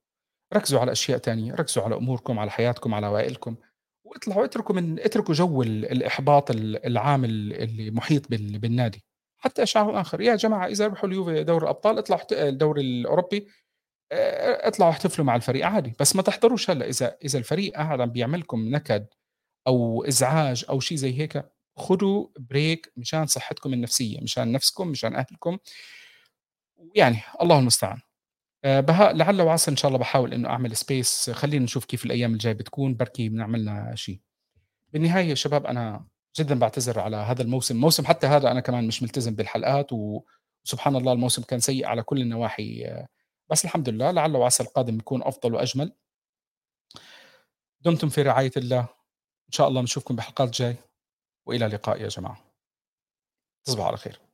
ركزوا 0.54 0.80
على 0.80 0.92
أشياء 0.92 1.18
تانية 1.18 1.54
ركزوا 1.56 1.84
على 1.84 1.96
أموركم 1.96 2.40
على 2.40 2.52
حياتكم 2.52 2.94
على 2.94 3.06
عوائلكم. 3.06 3.56
اطلعوا 4.16 4.46
اتركوا 4.46 4.76
من 4.76 5.00
اتركوا 5.00 5.34
جو 5.34 5.62
ال 5.64 5.86
الإحباط 5.86 6.52
ال 6.52 6.86
العام 6.86 7.26
ال 7.26 7.54
اللي 7.54 7.92
محيط 7.92 8.30
بال 8.30 8.60
بالنادي، 8.60 9.06
حتى 9.38 9.64
إشعار 9.64 10.02
آخر، 10.02 10.22
يا 10.22 10.36
جماعة 10.36 10.68
إذا 10.68 10.86
ربحوا 10.88 11.10
اليوفي 11.10 11.44
دوري 11.44 11.64
الأبطال 11.64 11.98
اطلعوا 11.98 12.22
الدوري 12.32 12.82
الأوروبي 12.82 13.48
آآ 14.12 14.68
اطلعوا 14.68 14.92
احتفلوا 14.92 15.28
مع 15.28 15.36
الفريق 15.36 15.66
عادي، 15.68 15.94
بس 16.00 16.16
ما 16.16 16.22
تحضروش 16.22 16.70
هلأ. 16.70 16.88
إذا 16.88 17.18
إذا 17.26 17.40
الفريق 17.40 17.74
قاعد 17.74 18.02
عم 18.02 18.10
بيعمل 18.10 18.40
لكم 18.40 18.70
نكد 18.70 19.08
أو 19.68 20.04
إزعاج 20.06 20.66
أو 20.70 20.80
شي 20.80 20.98
زي 20.98 21.20
هيك، 21.20 21.44
خدوا 21.78 22.28
بريك 22.40 22.92
مشان 22.98 23.26
صحتكم 23.26 23.74
النفسية، 23.74 24.22
مشان 24.22 24.52
نفسكم، 24.52 24.88
مشان 24.88 25.16
أهلكم، 25.16 25.58
ويعني 26.78 27.20
الله 27.42 27.60
المستعان. 27.60 28.00
آآ 28.66 28.82
بهاء 28.82 29.16
لعل 29.16 29.42
وعسى 29.42 29.72
إن 29.72 29.78
شاء 29.78 29.90
الله 29.90 30.00
باحاول 30.00 30.34
إنه 30.34 30.50
أعمل 30.50 30.76
space. 30.78 31.32
خلّينا 31.32 31.64
نشوف 31.64 31.86
كيف 31.86 32.06
الأيام 32.06 32.34
الجاية 32.34 32.54
بتكون، 32.54 32.96
بركي 32.96 33.30
بنعمل 33.30 33.62
لنا 33.62 33.96
شي. 33.96 34.22
بالنهاية 34.94 35.26
يا 35.30 35.36
شباب 35.36 35.66
أنا 35.66 36.08
جدًا 36.36 36.60
باعتذر 36.60 37.00
على 37.00 37.18
هذا 37.18 37.42
الموسم، 37.42 37.76
الموسم 37.76 38.06
حتى 38.06 38.28
هذا 38.28 38.52
أنا 38.52 38.60
كمان 38.60 38.88
مش 38.88 39.04
ملتزم 39.04 39.36
بالحلقات 39.36 39.90
وسبحان 39.94 40.96
الله 40.96 41.14
الموسم 41.14 41.44
كان 41.44 41.60
سيء 41.60 41.86
على 41.86 42.04
كل 42.04 42.22
النواحي، 42.22 43.06
بس 43.50 43.66
الحمد 43.66 43.90
لله 43.90 44.12
لعل 44.12 44.36
وعسى 44.36 44.64
القادم 44.64 44.98
يكون 45.00 45.24
أفضل 45.24 45.54
وأجمل. 45.54 45.94
دمتم 47.82 48.10
في 48.10 48.22
رعاية 48.22 48.52
الله، 48.58 48.80
إن 49.48 49.52
شاء 49.52 49.68
الله 49.68 49.82
نشوفكم 49.82 50.16
بحلقات 50.16 50.50
جاي، 50.50 50.76
وإلى 51.46 51.66
اللقاء 51.66 52.02
يا 52.02 52.08
جماعة. 52.08 52.38
تصبحوا 53.66 53.88
على 53.88 53.98
خير. 53.98 54.27